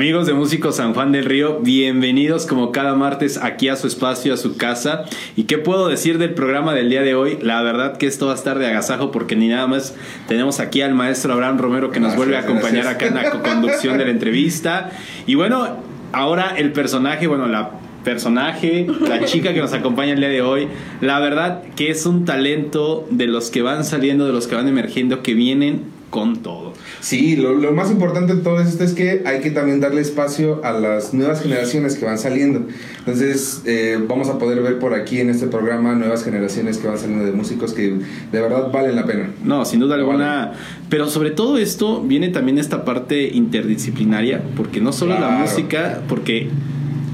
Amigos 0.00 0.26
de 0.26 0.32
Músicos 0.32 0.76
San 0.76 0.94
Juan 0.94 1.12
del 1.12 1.26
Río, 1.26 1.58
bienvenidos 1.60 2.46
como 2.46 2.72
cada 2.72 2.94
martes 2.94 3.36
aquí 3.36 3.68
a 3.68 3.76
su 3.76 3.86
espacio, 3.86 4.32
a 4.32 4.38
su 4.38 4.56
casa. 4.56 5.04
¿Y 5.36 5.42
qué 5.42 5.58
puedo 5.58 5.88
decir 5.88 6.16
del 6.16 6.32
programa 6.32 6.72
del 6.72 6.88
día 6.88 7.02
de 7.02 7.14
hoy? 7.14 7.36
La 7.42 7.60
verdad 7.60 7.98
que 7.98 8.06
esto 8.06 8.24
va 8.24 8.32
a 8.32 8.34
estar 8.34 8.58
de 8.58 8.66
agasajo 8.66 9.10
porque 9.10 9.36
ni 9.36 9.48
nada 9.48 9.66
más 9.66 9.94
tenemos 10.26 10.58
aquí 10.58 10.80
al 10.80 10.94
maestro 10.94 11.34
Abraham 11.34 11.58
Romero 11.58 11.90
que 11.90 12.00
nos 12.00 12.16
vuelve 12.16 12.38
a 12.38 12.40
acompañar 12.40 12.86
acá 12.86 13.08
en 13.08 13.14
la 13.16 13.30
conducción 13.42 13.98
de 13.98 14.06
la 14.06 14.10
entrevista. 14.10 14.90
Y 15.26 15.34
bueno, 15.34 15.76
ahora 16.12 16.54
el 16.56 16.72
personaje, 16.72 17.26
bueno, 17.26 17.46
la 17.46 17.72
personaje, 18.02 18.86
la 19.06 19.26
chica 19.26 19.52
que 19.52 19.60
nos 19.60 19.74
acompaña 19.74 20.14
el 20.14 20.20
día 20.20 20.30
de 20.30 20.40
hoy, 20.40 20.68
la 21.02 21.20
verdad 21.20 21.62
que 21.76 21.90
es 21.90 22.06
un 22.06 22.24
talento 22.24 23.06
de 23.10 23.26
los 23.26 23.50
que 23.50 23.60
van 23.60 23.84
saliendo, 23.84 24.24
de 24.24 24.32
los 24.32 24.46
que 24.46 24.54
van 24.54 24.66
emergiendo, 24.66 25.22
que 25.22 25.34
vienen 25.34 25.99
con 26.10 26.42
todo. 26.42 26.74
Sí, 27.00 27.36
lo, 27.36 27.54
lo, 27.54 27.72
más 27.72 27.90
importante 27.90 28.34
de 28.34 28.42
todo 28.42 28.60
esto 28.60 28.82
es 28.82 28.92
que 28.94 29.22
hay 29.24 29.40
que 29.40 29.50
también 29.52 29.80
darle 29.80 30.00
espacio 30.00 30.60
a 30.64 30.72
las 30.72 31.14
nuevas 31.14 31.40
generaciones 31.42 31.96
que 31.96 32.04
van 32.04 32.18
saliendo. 32.18 32.66
Entonces, 32.98 33.62
eh, 33.64 33.98
vamos 34.08 34.28
a 34.28 34.38
poder 34.38 34.60
ver 34.60 34.78
por 34.80 34.92
aquí 34.94 35.20
en 35.20 35.30
este 35.30 35.46
programa 35.46 35.94
nuevas 35.94 36.24
generaciones 36.24 36.78
que 36.78 36.88
van 36.88 36.98
saliendo 36.98 37.24
de 37.24 37.32
músicos 37.32 37.72
que 37.72 37.94
de 38.32 38.40
verdad 38.40 38.70
valen 38.72 38.96
la 38.96 39.06
pena. 39.06 39.30
No, 39.44 39.64
sin 39.64 39.78
duda 39.80 39.94
alguna. 39.94 40.52
Pero 40.88 41.08
sobre 41.08 41.30
todo 41.30 41.58
esto 41.58 42.02
viene 42.02 42.28
también 42.28 42.58
esta 42.58 42.84
parte 42.84 43.28
interdisciplinaria, 43.28 44.42
porque 44.56 44.80
no 44.80 44.92
solo 44.92 45.16
Claro. 45.16 45.32
la 45.32 45.38
música, 45.38 46.02
porque 46.08 46.48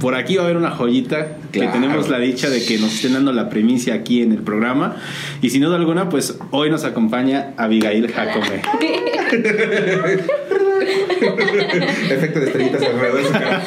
por 0.00 0.14
aquí 0.14 0.36
va 0.36 0.42
a 0.42 0.44
haber 0.46 0.56
una 0.56 0.70
joyita 0.70 1.38
que 1.52 1.66
tenemos 1.68 2.08
la 2.08 2.18
dicha 2.18 2.48
de 2.50 2.64
que 2.64 2.78
nos 2.78 2.94
estén 2.94 3.14
dando 3.14 3.32
la 3.32 3.48
primicia 3.48 3.94
aquí 3.94 4.22
en 4.22 4.32
el 4.32 4.42
programa. 4.42 4.96
Y 5.42 5.50
sin 5.50 5.62
duda 5.62 5.76
alguna, 5.76 6.08
pues 6.08 6.38
hoy 6.50 6.70
nos 6.70 6.84
acompaña 6.84 7.54
Abigail 7.56 8.10
Jacome. 8.12 8.62
Efecto 12.10 12.40
de 12.40 12.46
estrellitas 12.46 12.82
alrededor 12.82 13.18
de 13.18 13.24
su 13.24 13.32
cara. 13.32 13.62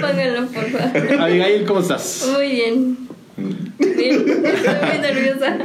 Pónganlo, 0.00 0.46
por 0.46 0.64
favor. 0.70 1.20
Abigail, 1.20 1.64
¿cómo 1.64 1.80
estás? 1.80 2.28
Muy 2.32 2.50
bien. 2.50 2.96
Bien, 3.36 4.14
estoy 4.16 4.88
muy 4.88 4.98
nerviosa. 5.00 5.58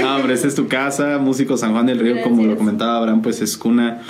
No, 0.00 0.16
hombre, 0.16 0.34
esta 0.34 0.48
es 0.48 0.54
tu 0.54 0.66
casa, 0.68 1.18
Músico 1.18 1.56
San 1.56 1.72
Juan 1.72 1.86
del 1.86 2.00
Río, 2.00 2.22
como 2.22 2.44
lo 2.44 2.56
comentaba 2.56 2.96
Abraham, 2.96 3.22
pues 3.22 3.40
es 3.40 3.56
cuna. 3.56 4.02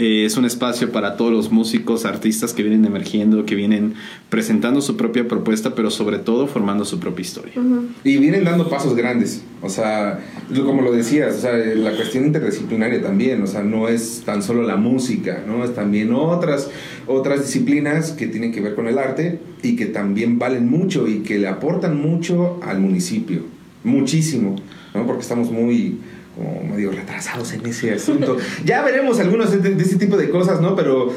Eh, 0.00 0.24
es 0.24 0.36
un 0.36 0.44
espacio 0.44 0.92
para 0.92 1.16
todos 1.16 1.32
los 1.32 1.50
músicos, 1.50 2.04
artistas 2.04 2.52
que 2.52 2.62
vienen 2.62 2.84
emergiendo, 2.84 3.44
que 3.44 3.56
vienen 3.56 3.94
presentando 4.28 4.80
su 4.80 4.96
propia 4.96 5.26
propuesta, 5.26 5.74
pero 5.74 5.90
sobre 5.90 6.20
todo 6.20 6.46
formando 6.46 6.84
su 6.84 7.00
propia 7.00 7.22
historia. 7.22 7.54
Y 8.04 8.16
vienen 8.18 8.44
dando 8.44 8.68
pasos 8.68 8.94
grandes. 8.94 9.42
O 9.60 9.68
sea, 9.68 10.20
como 10.54 10.82
lo 10.82 10.92
decías, 10.92 11.38
o 11.38 11.40
sea, 11.40 11.56
la 11.56 11.90
cuestión 11.96 12.26
interdisciplinaria 12.26 13.02
también. 13.02 13.42
O 13.42 13.48
sea, 13.48 13.64
no 13.64 13.88
es 13.88 14.22
tan 14.24 14.40
solo 14.40 14.62
la 14.62 14.76
música, 14.76 15.42
¿no? 15.44 15.64
Es 15.64 15.74
también 15.74 16.12
otras, 16.12 16.70
otras 17.08 17.44
disciplinas 17.44 18.12
que 18.12 18.28
tienen 18.28 18.52
que 18.52 18.60
ver 18.60 18.76
con 18.76 18.86
el 18.86 18.98
arte 18.98 19.40
y 19.64 19.74
que 19.74 19.86
también 19.86 20.38
valen 20.38 20.70
mucho 20.70 21.08
y 21.08 21.24
que 21.24 21.38
le 21.38 21.48
aportan 21.48 22.00
mucho 22.00 22.60
al 22.62 22.78
municipio. 22.78 23.40
Muchísimo, 23.82 24.54
¿no? 24.94 25.06
Porque 25.08 25.22
estamos 25.22 25.50
muy 25.50 25.98
como 26.38 26.62
medio 26.62 26.92
retrasados 26.92 27.52
en 27.52 27.66
ese 27.66 27.92
asunto. 27.92 28.36
Ya 28.64 28.82
veremos 28.82 29.18
algunos 29.18 29.50
de, 29.50 29.58
de 29.58 29.82
ese 29.82 29.96
tipo 29.96 30.16
de 30.16 30.30
cosas, 30.30 30.60
¿no? 30.60 30.76
Pero 30.76 31.12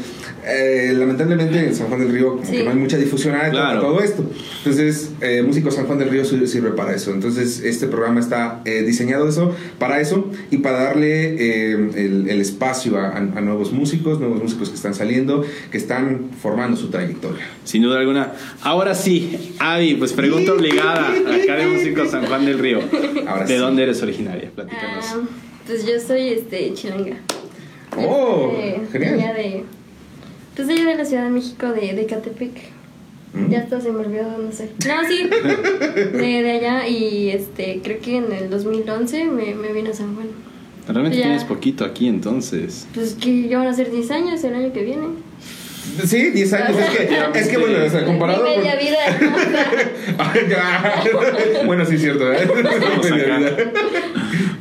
eh, 0.46 0.94
lamentablemente 0.98 1.60
en 1.60 1.76
San 1.76 1.88
Juan 1.88 2.00
del 2.00 2.12
Río 2.12 2.32
como 2.38 2.46
Sí. 2.46 2.52
que 2.54 2.64
no 2.64 2.72
hay 2.72 2.76
mucha 2.78 2.98
difusión 2.98 3.36
a 3.36 3.50
Claro. 3.50 3.82
todo 3.82 4.02
esto. 4.02 4.24
Entonces, 4.60 5.12
eh, 5.22 5.42
Músico 5.44 5.70
San 5.72 5.86
Juan 5.86 6.00
del 6.00 6.10
Río 6.10 6.26
sir- 6.26 6.48
sirve 6.48 6.72
para 6.72 6.94
eso. 6.96 7.12
Entonces, 7.12 7.60
este 7.62 7.88
programa 7.88 8.20
está 8.20 8.62
eh, 8.66 8.84
diseñado 8.84 9.28
eso, 9.30 9.56
para 9.80 10.00
eso 10.02 10.30
y 10.50 10.58
para 10.58 10.84
darle 10.84 11.36
eh, 11.36 11.74
el, 11.96 12.30
el 12.30 12.42
espacio 12.42 12.98
a, 12.98 13.20
nuevos 13.20 13.72
músicos, 13.72 14.20
nuevos 14.20 14.42
músicos 14.42 14.70
que 14.70 14.76
están 14.76 14.94
saliendo, 14.94 15.44
que 15.72 15.78
están 15.78 16.30
formando 16.42 16.78
su 16.78 16.90
trayectoria. 16.90 17.46
Sin 17.64 17.84
duda 17.84 18.00
alguna. 18.00 18.34
Ahora 18.62 18.96
sí, 18.96 19.56
Avi, 19.60 19.96
pues 19.96 20.14
pregunta 20.14 20.54
obligada 20.54 21.10
acá 21.10 21.56
de 21.56 21.68
Músico 21.68 22.06
San 22.08 22.26
Juan 22.26 22.46
del 22.46 22.60
Río. 22.60 22.80
Ahora 23.28 23.46
¿De 23.46 23.54
sí. 23.56 23.60
dónde 23.60 23.84
eres 23.84 24.02
originaria? 24.02 24.50
Platícanos. 24.54 25.06
Ah, 25.10 25.20
pues 25.68 25.86
yo 25.86 26.00
soy 26.00 26.30
este 26.30 26.74
chilanga. 26.74 27.18
Oh, 27.98 28.54
Este, 28.58 29.00
genial. 29.00 29.34
de, 29.36 29.64
pues 30.66 30.80
allá 30.80 30.90
de 30.92 30.98
la 30.98 31.06
Ciudad 31.06 31.24
de 31.24 31.30
México, 31.30 31.68
de, 31.68 31.94
de 31.94 32.06
Catepec. 32.06 32.52
Mm. 33.34 33.50
Ya 33.50 33.60
hasta 33.60 33.80
se 33.80 33.92
me 33.92 34.00
olvidó, 34.00 34.38
no 34.38 34.52
sé. 34.52 34.72
No, 34.88 35.08
sí, 35.08 35.28
de, 36.14 36.44
de 36.44 36.52
allá 36.52 36.88
y 36.88 37.30
este, 37.30 37.80
creo 37.84 38.00
que 38.00 38.18
en 38.18 38.32
el 38.32 38.50
2011 38.50 39.26
me, 39.26 39.56
me 39.56 39.72
vine 39.72 39.90
a 39.90 39.94
San 39.94 40.16
Juan. 40.16 40.28
Realmente 40.88 41.18
ya. 41.18 41.26
tienes 41.26 41.44
poquito 41.46 41.86
aquí 41.86 42.08
entonces. 42.08 42.88
Pues 42.94 43.14
que 43.14 43.48
ya 43.48 43.60
van 43.60 43.68
a 43.68 43.74
ser 43.74 43.92
10 43.92 44.12
años 44.12 44.44
el 44.44 44.56
año 44.56 44.74
que 44.74 44.84
viene. 44.84 45.08
Sí, 46.06 46.30
10 46.30 46.54
años. 46.54 46.78
Es 46.78 46.90
que, 46.90 47.40
es 47.40 47.48
que 47.48 47.58
bueno, 47.58 47.86
o 47.86 47.90
sea, 47.90 48.06
comparado 48.06 48.44
Mi 48.44 48.58
media 48.58 48.76
vida. 48.76 48.98
Bueno, 51.66 51.86
sí, 51.86 51.96
es 51.96 52.02
cierto. 52.02 52.32
¿eh? 52.32 52.48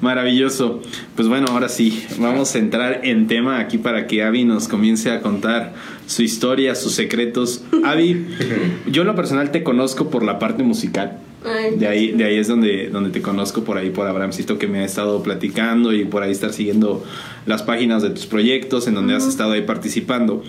Maravilloso. 0.00 0.82
Pues 1.14 1.28
bueno, 1.28 1.46
ahora 1.50 1.68
sí, 1.68 2.04
vamos 2.18 2.54
a 2.54 2.58
entrar 2.58 3.00
en 3.04 3.26
tema 3.26 3.58
aquí 3.58 3.78
para 3.78 4.06
que 4.06 4.22
Avi 4.22 4.44
nos 4.44 4.68
comience 4.68 5.10
a 5.10 5.20
contar 5.20 5.74
su 6.06 6.22
historia, 6.22 6.74
sus 6.74 6.92
secretos. 6.92 7.64
Avi, 7.84 8.26
yo 8.86 9.02
en 9.02 9.08
lo 9.08 9.14
personal 9.14 9.50
te 9.50 9.62
conozco 9.62 10.10
por 10.10 10.22
la 10.22 10.38
parte 10.38 10.62
musical. 10.62 11.18
Ay, 11.44 11.76
De 11.76 11.86
ahí, 11.86 12.12
de 12.12 12.24
ahí 12.24 12.36
es 12.36 12.48
donde, 12.48 12.90
donde 12.90 13.10
te 13.10 13.22
conozco, 13.22 13.64
por 13.64 13.78
ahí 13.78 13.90
por 13.90 14.06
Abrahamcito 14.06 14.58
que 14.58 14.66
me 14.66 14.80
ha 14.80 14.84
estado 14.84 15.22
platicando 15.22 15.92
y 15.92 16.04
por 16.04 16.22
ahí 16.22 16.32
estar 16.32 16.52
siguiendo 16.52 17.04
las 17.46 17.62
páginas 17.62 18.02
de 18.02 18.10
tus 18.10 18.26
proyectos 18.26 18.86
en 18.86 18.94
donde 18.94 19.14
has 19.14 19.26
estado 19.26 19.52
ahí 19.52 19.62
participando 19.62 20.42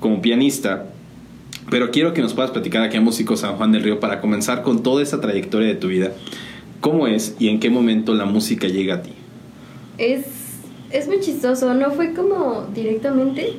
como 0.00 0.20
pianista. 0.20 0.86
Pero 1.70 1.90
quiero 1.90 2.14
que 2.14 2.22
nos 2.22 2.34
puedas 2.34 2.50
platicar 2.50 2.82
aquí 2.82 2.96
a 2.96 3.00
Músico 3.00 3.36
San 3.36 3.56
Juan 3.56 3.72
del 3.72 3.82
Río 3.82 4.00
para 4.00 4.20
comenzar 4.20 4.62
con 4.62 4.82
toda 4.82 5.02
esa 5.02 5.20
trayectoria 5.20 5.68
de 5.68 5.74
tu 5.74 5.88
vida. 5.88 6.12
¿Cómo 6.80 7.06
es 7.06 7.34
y 7.38 7.48
en 7.48 7.60
qué 7.60 7.70
momento 7.70 8.14
la 8.14 8.24
música 8.24 8.68
llega 8.68 8.96
a 8.96 9.02
ti? 9.02 9.12
Es, 9.98 10.24
es 10.90 11.08
muy 11.08 11.20
chistoso, 11.20 11.74
no 11.74 11.90
fue 11.90 12.14
como 12.14 12.66
directamente. 12.74 13.54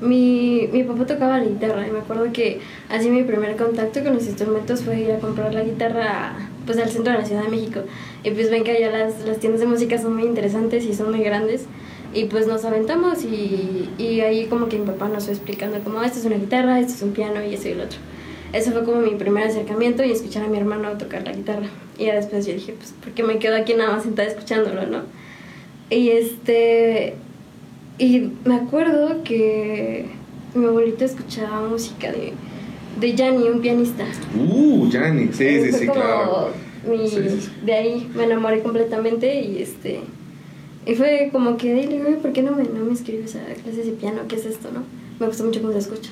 Mi, 0.00 0.68
mi 0.72 0.84
papá 0.84 1.04
tocaba 1.04 1.38
la 1.38 1.44
guitarra 1.44 1.86
y 1.86 1.90
me 1.90 1.98
acuerdo 1.98 2.32
que 2.32 2.60
así 2.88 3.10
mi 3.10 3.22
primer 3.22 3.56
contacto 3.56 4.02
con 4.02 4.14
los 4.14 4.26
instrumentos 4.26 4.80
fue 4.80 5.00
ir 5.00 5.10
a 5.10 5.18
comprar 5.18 5.52
la 5.52 5.62
guitarra 5.62 6.36
pues 6.64 6.78
al 6.78 6.88
centro 6.88 7.12
de 7.12 7.18
la 7.18 7.24
Ciudad 7.26 7.42
de 7.42 7.48
México. 7.50 7.80
Y 8.24 8.30
pues 8.30 8.50
ven 8.50 8.64
que 8.64 8.70
allá 8.70 8.90
las, 8.90 9.26
las 9.26 9.38
tiendas 9.38 9.60
de 9.60 9.66
música 9.66 9.98
son 9.98 10.14
muy 10.14 10.24
interesantes 10.24 10.84
y 10.84 10.94
son 10.94 11.10
muy 11.10 11.22
grandes. 11.22 11.66
Y 12.12 12.24
pues 12.24 12.46
nos 12.48 12.64
aventamos 12.64 13.22
y, 13.24 13.88
y 13.98 14.20
ahí 14.20 14.46
como 14.46 14.68
que 14.68 14.78
mi 14.78 14.86
papá 14.86 15.08
nos 15.08 15.24
fue 15.24 15.34
explicando 15.34 15.78
como 15.80 16.00
"Ah, 16.00 16.06
esto 16.06 16.18
es 16.18 16.24
una 16.24 16.36
guitarra, 16.36 16.80
esto 16.80 16.94
es 16.94 17.02
un 17.02 17.12
piano 17.12 17.42
y 17.44 17.54
eso 17.54 17.68
y 17.68 17.72
el 17.72 17.80
otro. 17.82 17.98
Eso 18.52 18.72
fue 18.72 18.82
como 18.84 19.00
mi 19.00 19.10
primer 19.14 19.44
acercamiento 19.46 20.02
y 20.02 20.10
escuchar 20.10 20.44
a 20.44 20.48
mi 20.48 20.58
hermano 20.58 20.90
tocar 20.98 21.24
la 21.24 21.32
guitarra. 21.32 21.68
Y 21.98 22.06
ya 22.06 22.16
después 22.16 22.46
yo 22.46 22.52
dije, 22.54 22.74
pues, 22.76 22.92
¿por 23.00 23.12
qué 23.12 23.22
me 23.22 23.38
quedo 23.38 23.54
aquí 23.56 23.74
nada 23.74 23.92
más 23.92 24.02
sentada 24.02 24.28
escuchándolo, 24.28 24.86
no? 24.86 25.02
Y 25.88 26.08
este. 26.10 27.14
Y 27.98 28.30
me 28.44 28.54
acuerdo 28.56 29.22
que 29.22 30.06
mi 30.54 30.64
abuelita 30.66 31.04
escuchaba 31.04 31.68
música 31.68 32.10
de, 32.10 32.32
de 32.98 33.14
Gianni, 33.14 33.44
un 33.44 33.60
pianista. 33.60 34.04
Uh, 34.36 34.88
Gianni. 34.90 35.28
Sí, 35.32 35.60
sí, 35.62 35.72
sí, 35.72 35.86
claro. 35.86 36.48
mi- 36.90 37.06
sí, 37.08 37.16
sí. 37.28 37.50
De 37.64 37.72
ahí 37.74 38.10
me 38.16 38.24
enamoré 38.24 38.62
completamente 38.62 39.40
y 39.42 39.62
este. 39.62 40.00
Y 40.90 40.94
fue 40.96 41.28
como 41.32 41.56
que 41.56 41.72
de 41.72 41.80
ahí 41.80 41.86
le 41.86 41.92
digo, 41.98 42.08
"Oye, 42.08 42.16
¿por 42.16 42.32
qué 42.32 42.42
no 42.42 42.50
me, 42.52 42.64
no 42.64 42.84
me 42.84 42.90
inscribes 42.90 43.36
a 43.36 43.44
clases 43.62 43.86
de 43.86 43.92
piano? 43.92 44.22
¿Qué 44.28 44.34
es 44.36 44.44
esto, 44.46 44.70
no? 44.74 44.82
Me 45.20 45.26
gusta 45.26 45.44
mucho 45.44 45.60
cómo 45.60 45.72
se 45.72 45.78
escucha. 45.78 46.10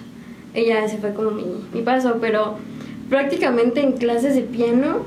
Y 0.55 0.67
ya 0.67 0.85
ese 0.85 0.99
fue 0.99 1.13
como 1.15 1.33
mi, 1.33 1.45
mi 1.75 1.83
paso, 1.83 2.19
pero 2.21 2.57
prácticamente 3.11 3.81
en 3.81 3.93
clases 3.93 4.35
de 4.37 4.43
piano 4.43 4.99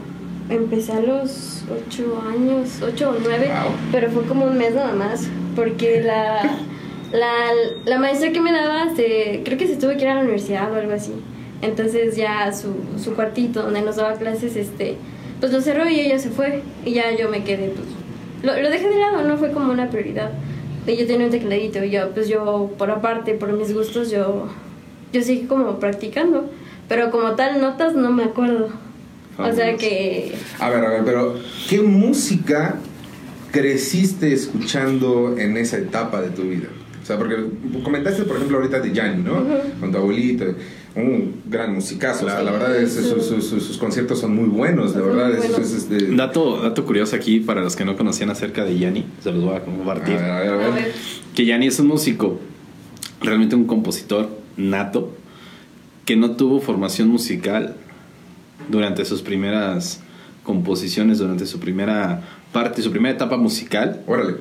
empecé 0.49 0.91
a 0.91 0.99
los 0.99 1.63
8 1.87 2.21
años, 2.29 2.81
8 2.85 3.09
o 3.11 3.15
9, 3.23 3.47
Wow. 3.47 3.71
pero 3.93 4.09
fue 4.11 4.23
como 4.23 4.45
un 4.45 4.57
mes 4.57 4.73
nada 4.75 4.93
más, 4.93 5.29
porque 5.55 6.01
la, 6.01 6.41
la, 7.13 7.33
la 7.85 7.97
maestra 7.97 8.31
que 8.33 8.41
me 8.41 8.51
daba, 8.51 8.93
se, 8.95 9.41
creo 9.45 9.57
que 9.57 9.67
se 9.67 9.77
tuvo 9.77 9.91
que 9.91 10.01
ir 10.01 10.07
a 10.09 10.15
la 10.15 10.21
universidad 10.21 10.69
o 10.71 10.75
algo 10.75 10.91
así. 10.93 11.13
Entonces 11.61 12.17
ya 12.17 12.51
su, 12.51 12.73
su 13.01 13.13
cuartito 13.15 13.61
donde 13.61 13.81
nos 13.83 13.95
daba 13.95 14.15
clases, 14.15 14.55
este, 14.57 14.95
pues 15.39 15.53
lo 15.53 15.61
cerró 15.61 15.87
y 15.87 15.99
ella 16.01 16.19
se 16.19 16.29
fue. 16.29 16.61
Y 16.85 16.91
ya 16.93 17.15
yo 17.17 17.29
me 17.29 17.43
quedé, 17.45 17.67
pues, 17.69 17.87
lo, 18.43 18.59
lo 18.59 18.69
dejé 18.69 18.89
de 18.89 18.97
lado, 18.97 19.23
no 19.27 19.37
fue 19.37 19.51
como 19.51 19.71
una 19.71 19.89
prioridad. 19.89 20.31
Yo 20.87 21.05
tenía 21.05 21.25
un 21.25 21.31
tecladito 21.31 21.83
y 21.83 21.91
yo, 21.91 22.09
pues 22.11 22.27
yo, 22.27 22.71
por 22.77 22.89
aparte, 22.89 23.33
por 23.35 23.53
mis 23.53 23.73
gustos, 23.73 24.09
yo, 24.09 24.47
yo 25.13 25.21
seguí 25.21 25.45
como 25.45 25.79
practicando. 25.79 26.49
Pero 26.87 27.11
como 27.11 27.35
tal, 27.35 27.61
notas 27.61 27.93
no 27.95 28.11
me 28.11 28.23
acuerdo. 28.23 28.69
O 29.37 29.43
sea 29.45 29.53
Fabuloso. 29.53 29.77
que... 29.77 30.35
A 30.59 30.69
ver, 30.69 30.83
a 30.85 30.89
ver, 30.89 31.05
pero 31.05 31.35
¿qué 31.69 31.81
música 31.81 32.75
creciste 33.51 34.33
escuchando 34.33 35.35
en 35.37 35.55
esa 35.57 35.77
etapa 35.77 36.21
de 36.21 36.29
tu 36.29 36.43
vida? 36.43 36.67
O 37.01 37.05
sea, 37.05 37.17
porque 37.17 37.35
comentaste, 37.83 38.23
por 38.23 38.35
ejemplo, 38.37 38.57
ahorita 38.57 38.79
de 38.79 38.91
Gianni, 38.91 39.23
¿no? 39.23 39.33
Ujú. 39.41 39.79
Con 39.79 39.91
tu 39.91 39.97
abuelito. 39.97 40.45
Un 40.95 41.41
gran 41.45 41.73
musicazo. 41.73 42.25
O 42.25 42.29
sea, 42.29 42.39
Sí, 42.39 42.45
la 42.45 42.51
verdad, 42.51 42.75
es, 42.75 42.93
sus, 42.93 43.25
sus- 43.25 43.45
sus- 43.45 43.63
sus 43.63 43.77
conciertos 43.77 44.19
son 44.19 44.35
muy 44.35 44.49
buenos, 44.49 44.93
de 44.93 45.01
verdad. 45.01 45.27
muy 45.27 45.37
es- 45.37 45.47
buenos. 45.51 45.59
es- 45.59 45.73
es 45.73 45.89
de- 45.89 46.15
Dato, 46.15 46.61
dato 46.61 46.85
curioso 46.85 47.15
aquí 47.15 47.39
para 47.39 47.61
los 47.61 47.75
que 47.77 47.85
no 47.85 47.95
conocían 47.95 48.29
acerca 48.29 48.65
de 48.65 48.77
Yanni, 48.77 49.05
se 49.23 49.31
los 49.31 49.43
voy 49.43 49.55
a 49.55 49.61
compartir. 49.63 50.15
a 50.17 50.39
ver, 50.41 50.49
a 50.49 50.55
ver. 50.57 50.71
A 50.71 50.75
ver. 50.75 50.91
Que 51.33 51.45
Yanni 51.45 51.67
es 51.67 51.79
un 51.79 51.87
músico 51.87 52.39
realmente 53.21 53.55
un 53.55 53.65
compositor 53.65 54.29
nato 54.57 55.15
que 56.05 56.15
no 56.17 56.31
tuvo 56.31 56.59
formación 56.59 57.07
musical 57.07 57.75
durante 58.69 59.05
sus 59.05 59.21
primeras 59.21 60.01
composiciones, 60.43 61.19
durante 61.19 61.45
su 61.45 61.59
primera 61.59 62.21
parte, 62.51 62.81
su 62.81 62.91
primera 62.91 63.15
etapa 63.15 63.37
musical. 63.37 64.01
Órale. 64.07 64.35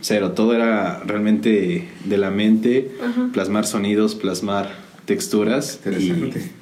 Cero, 0.00 0.32
todo 0.32 0.54
era 0.54 1.00
realmente 1.04 1.88
de 2.04 2.16
la 2.18 2.30
mente, 2.30 2.92
Ajá. 3.02 3.28
plasmar 3.32 3.66
sonidos, 3.66 4.14
plasmar 4.14 4.70
texturas. 5.14 5.80
Interesante. 5.84 6.38
Y 6.38 6.60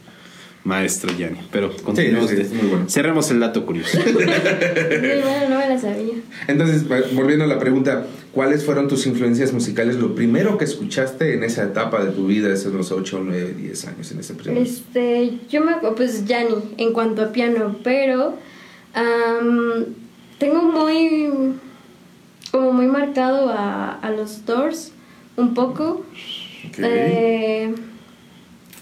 maestro 0.65 1.11
Yanni. 1.17 1.39
Pero 1.51 1.75
continuemos. 1.77 2.31
sí, 2.31 2.37
es 2.41 2.53
muy 2.53 2.69
bueno. 2.69 2.89
Cerremos 2.89 3.31
el 3.31 3.41
dato 3.41 3.65
curioso. 3.65 3.99
Sí, 4.09 4.13
bueno, 4.13 5.49
no 5.51 5.59
me 5.59 5.69
la 5.69 5.79
sabía. 5.79 6.15
Entonces, 6.47 6.87
volviendo 7.15 7.45
a 7.45 7.47
la 7.47 7.59
pregunta, 7.59 8.07
¿cuáles 8.33 8.65
fueron 8.65 8.89
tus 8.89 9.07
influencias 9.07 9.53
musicales? 9.53 9.97
Lo 9.97 10.15
primero 10.15 10.59
que 10.59 10.65
escuchaste 10.65 11.35
en 11.35 11.45
esa 11.45 11.65
etapa 11.65 12.05
de 12.05 12.11
tu 12.11 12.27
vida, 12.27 12.53
esos 12.53 12.73
los 12.73 12.91
8, 12.91 13.23
9, 13.25 13.55
10 13.57 13.87
años, 13.87 14.13
en 14.13 14.21
ese 14.21 14.35
primer... 14.35 14.63
Este, 14.63 15.39
yo 15.49 15.63
me 15.63 15.73
acuerdo, 15.73 15.97
pues 15.97 16.27
Yanni, 16.27 16.57
en 16.77 16.93
cuanto 16.93 17.23
a 17.23 17.33
piano, 17.33 17.77
pero 17.83 18.37
am, 18.95 19.87
tengo 20.39 20.63
muy, 20.63 21.31
como 22.51 22.73
muy 22.73 22.87
marcado 22.87 23.51
a, 23.51 23.93
a 23.93 24.11
los 24.11 24.45
Doors, 24.45 24.93
un 25.37 25.55
poco. 25.55 26.05
Ok. 26.69 26.79
Eh, 26.79 27.75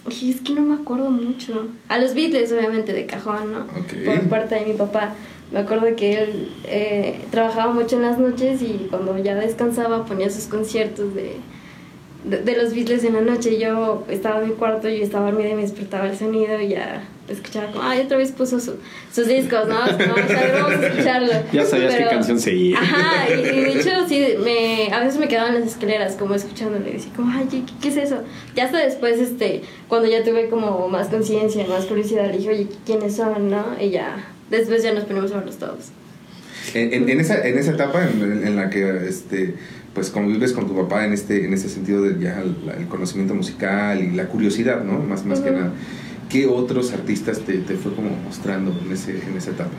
es 0.09 0.41
que 0.41 0.53
no 0.53 0.61
me 0.61 0.75
acuerdo 0.75 1.09
mucho. 1.09 1.67
A 1.89 1.97
los 1.97 2.13
Beatles, 2.13 2.51
obviamente, 2.51 2.93
de 2.93 3.05
cajón, 3.05 3.51
¿no? 3.51 3.59
Ok. 3.61 3.93
Por 4.05 4.29
parte 4.29 4.55
de 4.55 4.65
mi 4.65 4.73
papá. 4.73 5.13
Me 5.51 5.59
acuerdo 5.59 5.95
que 5.95 6.21
él 6.21 6.51
eh, 6.65 7.21
trabajaba 7.31 7.73
mucho 7.73 7.95
en 7.95 8.01
las 8.01 8.17
noches 8.19 8.61
y 8.61 8.87
cuando 8.89 9.17
ya 9.17 9.35
descansaba 9.35 10.05
ponía 10.05 10.29
sus 10.29 10.45
conciertos 10.45 11.15
de, 11.15 11.37
de, 12.25 12.41
de 12.41 12.57
los 12.61 12.73
Beatles 12.73 13.03
en 13.05 13.13
la 13.13 13.21
noche. 13.21 13.57
Yo 13.57 14.03
estaba 14.09 14.41
en 14.41 14.49
mi 14.49 14.55
cuarto, 14.55 14.89
yo 14.89 15.03
estaba 15.03 15.31
dormida 15.31 15.49
y 15.49 15.55
me 15.55 15.61
despertaba 15.61 16.09
el 16.09 16.17
sonido 16.17 16.59
y 16.59 16.69
ya 16.69 17.07
escuchaba 17.29 17.71
como, 17.71 17.83
ay, 17.83 18.01
otra 18.01 18.17
vez 18.17 18.31
puso 18.31 18.59
su- 18.59 18.77
sus 19.13 19.27
discos, 19.27 19.67
¿no? 19.67 19.75
Vamos 19.79 19.91
a 20.31 20.41
ver, 20.41 20.53
vamos 20.61 20.71
a 20.83 20.87
escucharlo. 20.87 21.31
Ya 21.53 21.65
sabías 21.65 21.91
qué 21.93 21.97
Pero- 21.99 22.09
canción 22.11 22.39
seguía. 22.39 22.77
Ajá, 22.79 23.29
y, 23.29 23.39
y 23.39 23.61
de 23.63 23.73
hecho, 23.79 23.89
sí, 24.07 24.27
me, 24.43 24.93
a 24.93 24.99
veces 25.01 25.19
me 25.19 25.27
quedaba 25.27 25.49
en 25.49 25.55
las 25.55 25.65
escaleras 25.71 26.15
como 26.15 26.33
escuchándole, 26.35 26.89
y 26.89 26.93
decía 26.93 27.11
como, 27.15 27.31
ay, 27.37 27.47
¿qué, 27.49 27.63
qué 27.81 27.87
es 27.89 27.97
eso? 27.97 28.23
Ya 28.55 28.65
hasta 28.65 28.77
después, 28.79 29.19
este, 29.19 29.61
cuando 29.87 30.07
ya 30.09 30.23
tuve 30.23 30.49
como 30.49 30.87
más 30.89 31.07
conciencia, 31.07 31.65
más 31.67 31.85
curiosidad, 31.85 32.29
dije, 32.31 32.49
oye, 32.49 32.67
¿quiénes 32.85 33.15
son, 33.15 33.49
no? 33.49 33.65
Y 33.79 33.89
ya, 33.89 34.25
después 34.49 34.81
ya 34.83 34.93
nos 34.93 35.03
ponemos 35.03 35.31
a 35.33 35.37
verlos 35.37 35.57
todos. 35.57 35.89
En, 36.73 36.93
en- 36.93 37.09
en 37.09 37.19
esa, 37.21 37.47
en 37.47 37.57
esa 37.57 37.71
etapa 37.71 38.03
en, 38.05 38.45
en 38.45 38.55
la 38.55 38.69
que 38.69 39.07
este, 39.07 39.55
pues 39.93 40.09
convives 40.09 40.51
con 40.53 40.67
tu 40.67 40.75
papá 40.75 41.05
en 41.05 41.13
este, 41.13 41.45
en 41.45 41.53
ese 41.53 41.69
sentido 41.69 42.01
de 42.03 42.21
ya 42.21 42.41
el, 42.41 42.55
el 42.77 42.87
conocimiento 42.87 43.33
musical 43.33 44.01
y 44.03 44.11
la 44.11 44.25
curiosidad, 44.27 44.83
¿no? 44.83 44.99
Más, 44.99 45.25
más 45.25 45.39
que 45.39 45.49
Ujú. 45.51 45.59
nada. 45.59 45.71
¿Qué 46.29 46.45
otros 46.47 46.91
artistas 46.93 47.39
te, 47.39 47.57
te 47.59 47.75
fue 47.75 47.93
como 47.93 48.09
mostrando 48.25 48.77
en, 48.85 48.91
ese, 48.91 49.11
en 49.27 49.37
esa 49.37 49.51
etapa? 49.51 49.71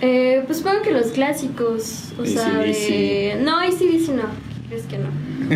Eh, 0.00 0.42
pues 0.46 0.58
supongo 0.58 0.82
que 0.82 0.90
los 0.92 1.06
clásicos, 1.08 2.12
o 2.18 2.26
sea, 2.26 2.58
de... 2.58 3.38
No, 3.42 3.58
ACDC 3.60 4.08
no, 4.14 4.24
¿crees 4.68 4.84
que 4.84 4.98
no? 4.98 5.08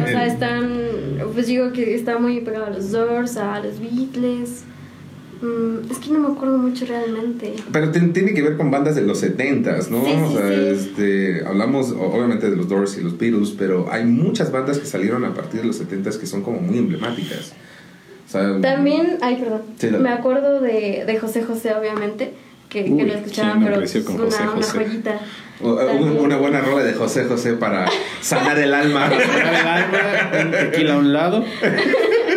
O 0.03 0.07
sea, 0.07 0.27
están, 0.33 0.71
pues 1.35 1.47
digo 1.47 1.73
que 1.73 1.95
está 1.95 2.19
muy 2.19 2.41
pegado 2.41 2.67
a 2.67 2.71
los 2.71 2.91
Doors, 2.91 3.37
a 3.37 3.61
los 3.61 3.81
Beatles. 3.81 4.63
Mm, 5.43 5.91
es 5.91 5.99
que 5.99 6.11
no 6.11 6.19
me 6.21 6.29
acuerdo 6.35 6.59
mucho 6.59 6.85
realmente. 6.87 7.55
Pero 7.73 7.91
ten- 7.91 8.13
tiene 8.13 8.35
que 8.35 8.43
ver 8.43 8.57
con 8.59 8.71
bandas 8.71 8.95
de 8.95 9.03
los 9.03 9.23
70s, 9.23 9.89
¿no? 9.89 10.05
Sí, 10.05 10.11
sí, 10.13 10.23
o 10.23 10.33
sea, 10.39 10.49
sí. 10.49 10.55
este, 10.89 11.45
hablamos 11.47 11.93
obviamente 11.93 12.51
de 12.51 12.57
los 12.57 12.69
Doors 12.69 12.99
y 12.99 13.03
los 13.03 13.17
Beatles, 13.19 13.55
pero 13.59 13.91
hay 13.91 14.05
muchas 14.05 14.53
bandas 14.53 14.79
que 14.79 14.87
salieron 14.87 15.25
a 15.25 15.33
partir 15.35 15.63
de 15.63 15.67
los 15.67 15.81
70s 15.81 16.19
que 16.19 16.27
son 16.27 16.43
como 16.43 16.61
muy 16.61 16.77
emblemáticas. 16.79 17.53
O 18.31 18.33
sea, 18.33 18.61
También, 18.61 19.19
ay, 19.23 19.37
perdón, 19.37 19.63
Sí, 19.77 19.89
me 19.89 20.11
acuerdo 20.11 20.61
de, 20.61 21.03
de 21.05 21.19
José 21.19 21.43
José, 21.43 21.75
obviamente, 21.75 22.31
que, 22.69 22.87
lo 22.87 23.13
escuchaba, 23.13 23.55
¿quién 23.55 23.65
no 23.65 23.71
pero 23.71 23.83
es 23.83 23.97
con 24.05 24.15
una, 24.15 24.25
José 24.27 24.43
una 24.45 24.53
José? 24.53 24.79
joyita. 24.85 25.21
También. 25.61 26.19
una 26.19 26.37
buena 26.37 26.61
rola 26.61 26.85
de 26.85 26.93
José 26.95 27.25
José 27.25 27.55
para 27.55 27.87
sanar 28.23 28.57
el 28.59 28.73
alma. 28.73 29.11
Sacar 29.11 29.55
el 29.55 29.67
alma, 29.67 30.45
un 30.45 30.51
tequila 30.53 30.95
a 30.95 30.99
un 30.99 31.13
lado. 31.13 31.45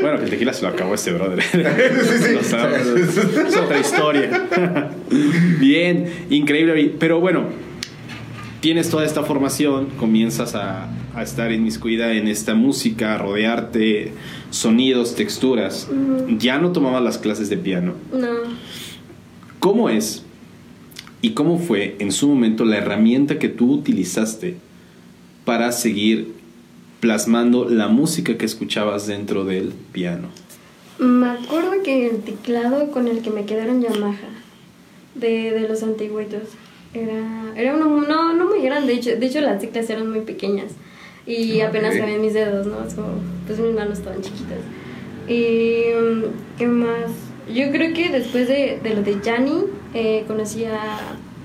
Bueno, 0.01 0.17
que 0.17 0.23
el 0.25 0.29
tequila 0.31 0.51
se 0.51 0.63
lo 0.63 0.69
acabó 0.69 0.95
este 0.95 1.13
brother. 1.13 1.41
sí. 1.43 2.33
Lo 2.33 2.43
sabes, 2.43 2.87
es 2.87 3.55
otra 3.55 3.77
historia. 3.79 4.49
Bien, 5.59 6.11
increíble. 6.31 6.95
Pero 6.99 7.19
bueno, 7.19 7.45
tienes 8.63 8.89
toda 8.89 9.03
esta 9.03 9.23
formación, 9.23 9.87
comienzas 9.97 10.55
a, 10.55 10.87
a 11.13 11.21
estar 11.21 11.51
inmiscuida 11.51 12.13
en 12.13 12.29
esta 12.29 12.55
música, 12.55 13.13
a 13.13 13.17
rodearte, 13.17 14.13
sonidos, 14.51 15.15
texturas. 15.15 15.89
Ya 16.37 16.59
no 16.59 16.71
tomabas 16.71 17.03
las 17.03 17.17
clases 17.17 17.49
de 17.49 17.57
piano. 17.57 17.95
No, 18.13 18.29
¿Cómo 19.59 19.89
es 19.89 20.23
y 21.21 21.31
cómo 21.31 21.59
fue 21.59 21.97
en 21.99 22.13
su 22.13 22.29
momento 22.29 22.63
la 22.63 22.77
herramienta 22.77 23.37
que 23.37 23.49
tú 23.49 23.69
utilizaste 23.69 24.55
para 25.43 25.73
seguir 25.73 26.31
plasmando 27.01 27.67
la 27.67 27.89
música 27.89 28.37
que 28.37 28.45
escuchabas 28.45 29.07
dentro 29.07 29.43
del 29.43 29.73
piano? 29.91 30.29
me 30.99 31.31
acuerdo 31.31 31.83
que 31.83 32.07
el 32.07 32.21
teclado 32.21 32.91
con 32.91 33.09
el 33.09 33.21
que 33.23 33.29
me 33.29 33.43
quedaron 33.43 33.81
Yamaha, 33.81 34.29
de, 35.15 35.51
de 35.51 35.67
los 35.67 35.83
antiguitos, 35.83 36.43
era, 36.93 37.53
era 37.55 37.75
uno 37.75 38.01
no, 38.01 38.33
no 38.33 38.45
muy 38.45 38.61
grande, 38.61 38.87
de 38.87 38.99
hecho, 38.99 39.15
de 39.15 39.25
hecho 39.25 39.41
las 39.41 39.59
teclas 39.59 39.89
eran 39.89 40.09
muy 40.09 40.21
pequeñas 40.21 40.73
y 41.25 41.61
apenas 41.61 41.95
cabían 41.95 42.21
mis 42.21 42.33
dedos, 42.33 42.67
¿no? 42.67 42.77
Como, 42.95 43.15
pues 43.47 43.59
mis 43.59 43.73
manos 43.73 43.99
estaban 43.99 44.21
chiquitas. 44.21 44.59
Y, 45.27 45.85
mm, 45.95 46.23
¿qué 46.57 46.67
más? 46.67 47.11
Yo 47.53 47.71
creo 47.71 47.93
que 47.93 48.09
después 48.09 48.47
de, 48.47 48.79
de 48.83 48.93
lo 48.93 49.01
de 49.03 49.19
Gianni, 49.21 49.63
eh, 49.93 50.23
conocí 50.27 50.65
a, 50.65 50.97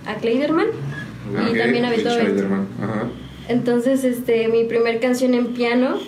a 0.06 0.14
Kleiderman 0.16 0.66
y 1.32 1.50
Ok, 1.50 1.58
también 1.58 1.84
a 1.84 1.90
Beethoven. 1.90 2.66
Ajá. 2.82 3.08
Entonces, 3.48 4.04
este, 4.04 4.48
mi 4.48 4.64
primer 4.64 5.00
canción 5.00 5.34
en 5.34 5.54
piano 5.54 5.98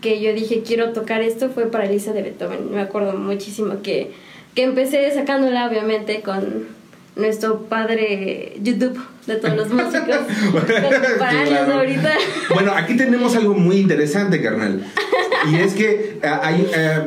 que 0.00 0.20
yo 0.20 0.32
dije 0.32 0.62
quiero 0.66 0.92
tocar 0.92 1.22
esto 1.22 1.48
fue 1.48 1.70
para 1.70 1.86
Elisa 1.86 2.12
de 2.12 2.22
Beethoven. 2.22 2.72
Me 2.72 2.80
acuerdo 2.80 3.14
muchísimo 3.14 3.82
que, 3.82 4.12
que 4.54 4.64
empecé 4.64 5.10
sacándola, 5.12 5.68
obviamente, 5.68 6.20
con 6.22 6.66
nuestro 7.16 7.62
padre 7.64 8.54
YouTube 8.62 8.98
de 9.26 9.36
todos 9.36 9.56
los 9.56 9.68
músicos 9.70 10.16
contemporáneos 10.52 11.48
Claro. 11.48 11.74
ahorita. 11.74 12.10
Bueno, 12.54 12.72
aquí 12.72 12.96
tenemos 12.96 13.36
algo 13.36 13.54
muy 13.54 13.76
interesante, 13.76 14.42
carnal. 14.42 14.82
Y 15.52 15.56
es 15.56 15.74
que 15.74 16.18
eh, 16.22 16.26
hay, 16.42 16.66
eh, 16.74 17.00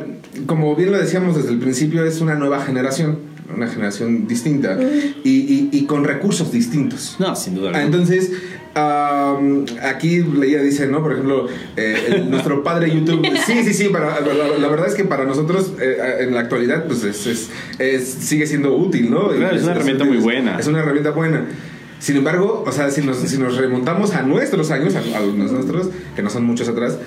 como 0.46 0.74
bien 0.76 0.92
lo 0.92 0.98
decíamos 0.98 1.36
desde 1.36 1.50
el 1.50 1.58
principio, 1.58 2.04
es 2.04 2.20
una 2.20 2.34
nueva 2.34 2.60
generación, 2.64 3.18
una 3.54 3.66
generación 3.68 4.26
distinta 4.26 4.78
y, 5.24 5.30
y- 5.30 5.68
y 5.72 5.84
con 5.86 6.04
recursos 6.04 6.50
distintos. 6.52 7.16
No, 7.18 7.34
sin 7.36 7.54
duda. 7.54 7.68
Alguna. 7.68 7.84
Entonces, 7.84 8.32
am, 8.74 9.64
aquí 9.82 10.20
leía, 10.22 10.60
dice, 10.62 10.86
¿no? 10.86 11.02
Por 11.02 11.12
ejemplo, 11.12 11.46
eh, 11.76 11.96
el- 12.08 12.30
nuestro 12.30 12.62
padre 12.62 12.90
YouTube. 12.94 13.26
Sí, 13.46 13.62
sí, 13.64 13.72
sí, 13.74 13.88
para, 13.88 14.20
la, 14.20 14.58
la 14.58 14.68
verdad 14.68 14.88
es 14.88 14.94
que 14.94 15.04
para 15.04 15.24
nosotros 15.24 15.72
eh, 15.80 15.96
en 16.20 16.34
la 16.34 16.40
actualidad, 16.40 16.84
pues 16.86 17.04
es, 17.04 17.26
es- 17.26 17.50
es- 17.78 18.04
sigue 18.08 18.46
siendo 18.46 18.74
útil, 18.76 19.10
¿no? 19.10 19.28
Claro, 19.30 19.56
es 19.56 19.62
una 19.62 19.72
herramienta 19.72 20.04
muy 20.04 20.16
buena. 20.18 20.58
Es 20.58 20.66
una 20.66 20.80
herramienta 20.80 21.10
buena. 21.10 21.44
Sin 21.98 22.16
embargo, 22.16 22.62
o 22.66 22.72
sea, 22.72 22.90
si 22.90 23.00
nos, 23.02 23.16
si 23.18 23.38
nos 23.38 23.56
remontamos 23.56 24.14
a 24.14 24.22
nuestros 24.22 24.70
años, 24.70 24.94
a, 24.94 24.98
a 25.16 25.20
los 25.20 25.34
nuestros, 25.34 25.88
que 26.14 26.22
no 26.22 26.30
son 26.30 26.44
muchos 26.44 26.68
atrás, 26.68 26.98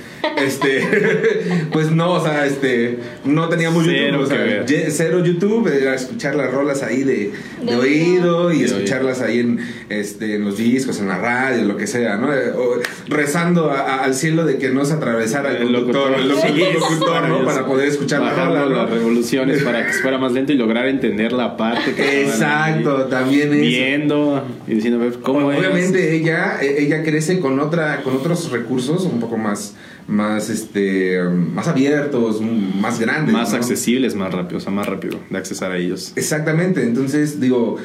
este, 0.43 1.67
pues 1.71 1.91
no, 1.91 2.13
o 2.13 2.23
sea, 2.23 2.45
este, 2.45 2.99
no 3.23 3.49
teníamos 3.49 3.85
Cero 3.85 4.07
YouTube, 4.11 4.21
o 4.23 4.25
sea, 4.27 4.65
cero 4.89 5.25
YouTube, 5.25 5.67
era 5.67 5.95
escuchar 5.95 6.35
las 6.35 6.51
rolas 6.51 6.81
ahí 6.83 7.03
de, 7.03 7.31
de 7.61 7.65
De 7.65 7.75
oído 7.75 8.51
y 8.51 8.59
De 8.59 8.65
escucharlas 8.65 9.21
ahí 9.21 9.39
en, 9.39 9.59
este, 9.89 10.35
en 10.35 10.45
los 10.45 10.57
discos, 10.57 10.99
en 10.99 11.07
la 11.07 11.17
radio, 11.17 11.63
lo 11.65 11.77
que 11.77 11.87
sea, 11.87 12.17
¿no? 12.17 12.33
Eh, 12.33 12.51
o 12.57 12.79
rezando 13.07 13.69
a- 13.71 13.79
a- 13.81 14.03
al 14.03 14.13
cielo 14.15 14.45
de 14.45 14.57
que 14.57 14.69
no 14.69 14.85
se 14.85 14.93
atravesara 14.93 15.51
el, 15.51 15.67
El 15.67 15.71
locutor, 15.73 16.11
locutor. 16.11 16.19
el 16.19 16.27
locutor, 16.29 16.49
Sí, 16.57 16.79
locutor, 16.79 17.27
¿no? 17.29 17.45
Para 17.45 17.65
poder 17.65 17.87
escuchar 17.89 18.21
la 18.21 18.33
rola, 18.33 18.61
¿no? 18.61 18.69
las 18.69 18.89
revoluciones 18.89 19.63
para 19.63 19.85
que 19.85 19.93
fuera 19.93 20.17
más 20.17 20.31
lento 20.31 20.51
y 20.51 20.55
lograr 20.57 20.87
entender 20.87 21.31
la 21.31 21.55
parte 21.57 21.93
que 21.93 22.23
Exacto, 22.23 22.97
ahí 23.03 23.09
también 23.09 23.53
eso. 23.53 23.61
viendo 23.61 24.47
y 24.67 24.78
diciendo 24.81 25.03
es. 25.05 25.17
Obviamente 25.23 26.15
ella, 26.15 26.59
eh, 26.61 26.77
ella 26.83 27.03
crece 27.03 27.39
con 27.39 27.59
otra, 27.59 28.01
con 28.03 28.15
otros 28.15 28.51
recursos 28.51 29.03
un 29.05 29.19
poco 29.19 29.37
más, 29.37 29.75
más, 30.07 30.49
este, 30.49 31.21
más 31.23 31.67
abiertos, 31.67 32.41
más 32.41 32.99
grandes. 32.99 33.33
más 33.33 33.51
¿no? 33.51 33.57
accesibles, 33.57 34.15
más 34.15 34.33
rápido, 34.33 34.57
o 34.57 34.61
sea, 34.61 34.71
más 34.71 34.87
rápido 34.87 35.19
de 35.29 35.37
accesar 35.37 35.71
a 35.71 35.77
ellos. 35.77 36.13
Exactamente, 36.15 36.83
entonces 36.83 37.39
digo, 37.39 37.77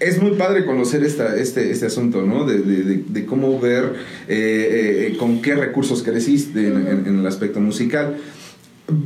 es 0.00 0.20
muy 0.20 0.32
padre 0.32 0.64
conocer 0.64 1.04
esta, 1.04 1.36
este, 1.36 1.70
este 1.70 1.86
asunto, 1.86 2.22
¿no? 2.22 2.46
De, 2.46 2.58
de- 2.58 2.82
de- 2.84 3.04
de 3.06 3.26
cómo 3.26 3.60
ver 3.60 3.84
eh, 4.28 5.10
eh, 5.12 5.16
con 5.18 5.42
qué 5.42 5.54
recursos 5.54 6.02
creciste 6.02 6.66
en, 6.68 6.86
en- 6.86 7.06
en 7.06 7.18
el 7.20 7.26
aspecto 7.26 7.60
musical. 7.60 8.16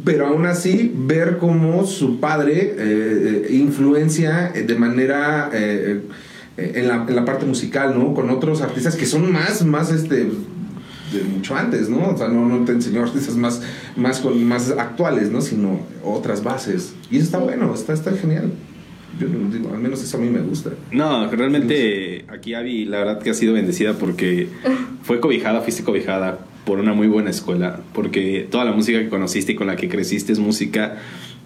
Pero 0.04 0.28
aún 0.28 0.46
así, 0.46 0.90
ver 0.96 1.36
cómo 1.38 1.84
su 1.84 2.18
padre 2.18 2.74
eh, 2.78 3.46
eh, 3.50 3.54
influencia 3.54 4.50
eh, 4.54 4.62
de 4.62 4.74
manera 4.76 5.50
eh, 5.52 5.98
eh, 5.98 6.00
en, 6.56 6.88
la, 6.88 7.04
en 7.08 7.16
la 7.16 7.24
parte 7.24 7.46
musical, 7.46 7.98
¿no? 7.98 8.14
Con 8.14 8.30
otros 8.30 8.62
artistas 8.62 8.96
que 8.96 9.06
son 9.06 9.32
más, 9.32 9.64
más 9.64 9.90
este, 9.90 10.16
de 11.12 11.24
mucho 11.24 11.56
antes, 11.56 11.88
¿no? 11.88 12.10
O 12.10 12.16
sea, 12.16 12.28
no, 12.28 12.46
no 12.46 12.64
te 12.64 12.72
enseñó 12.72 13.02
artistas 13.02 13.36
más, 13.36 13.62
más, 13.96 14.20
con, 14.20 14.42
más 14.44 14.70
actuales, 14.70 15.30
¿no? 15.30 15.40
Sino 15.40 15.80
otras 16.04 16.42
bases. 16.42 16.94
Y 17.10 17.16
eso 17.16 17.26
está 17.26 17.38
bueno, 17.38 17.72
está, 17.74 17.92
está 17.92 18.12
genial. 18.12 18.52
Yo 19.18 19.28
digo, 19.28 19.72
al 19.72 19.80
menos 19.80 20.02
eso 20.02 20.16
a 20.16 20.20
mí 20.20 20.28
me 20.28 20.40
gusta. 20.40 20.70
No, 20.90 21.30
realmente 21.30 22.24
aquí 22.28 22.54
Avi, 22.54 22.84
la 22.84 22.98
verdad 22.98 23.22
que 23.22 23.30
ha 23.30 23.34
sido 23.34 23.54
bendecida 23.54 23.94
porque 23.94 24.48
fue 25.02 25.20
cobijada, 25.20 25.60
fuiste 25.60 25.84
cobijada 25.84 26.40
por 26.64 26.80
una 26.80 26.94
muy 26.94 27.06
buena 27.06 27.30
escuela, 27.30 27.80
porque 27.92 28.48
toda 28.50 28.64
la 28.64 28.72
música 28.72 28.98
que 28.98 29.08
conociste 29.08 29.52
y 29.52 29.54
con 29.54 29.68
la 29.68 29.76
que 29.76 29.88
creciste 29.88 30.32
es 30.32 30.40
música 30.40 30.96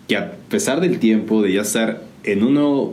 que 0.06 0.16
a 0.16 0.32
pesar 0.48 0.80
del 0.80 0.98
tiempo, 0.98 1.42
de 1.42 1.52
ya 1.52 1.60
estar 1.60 2.04
en 2.24 2.42
una 2.42 2.92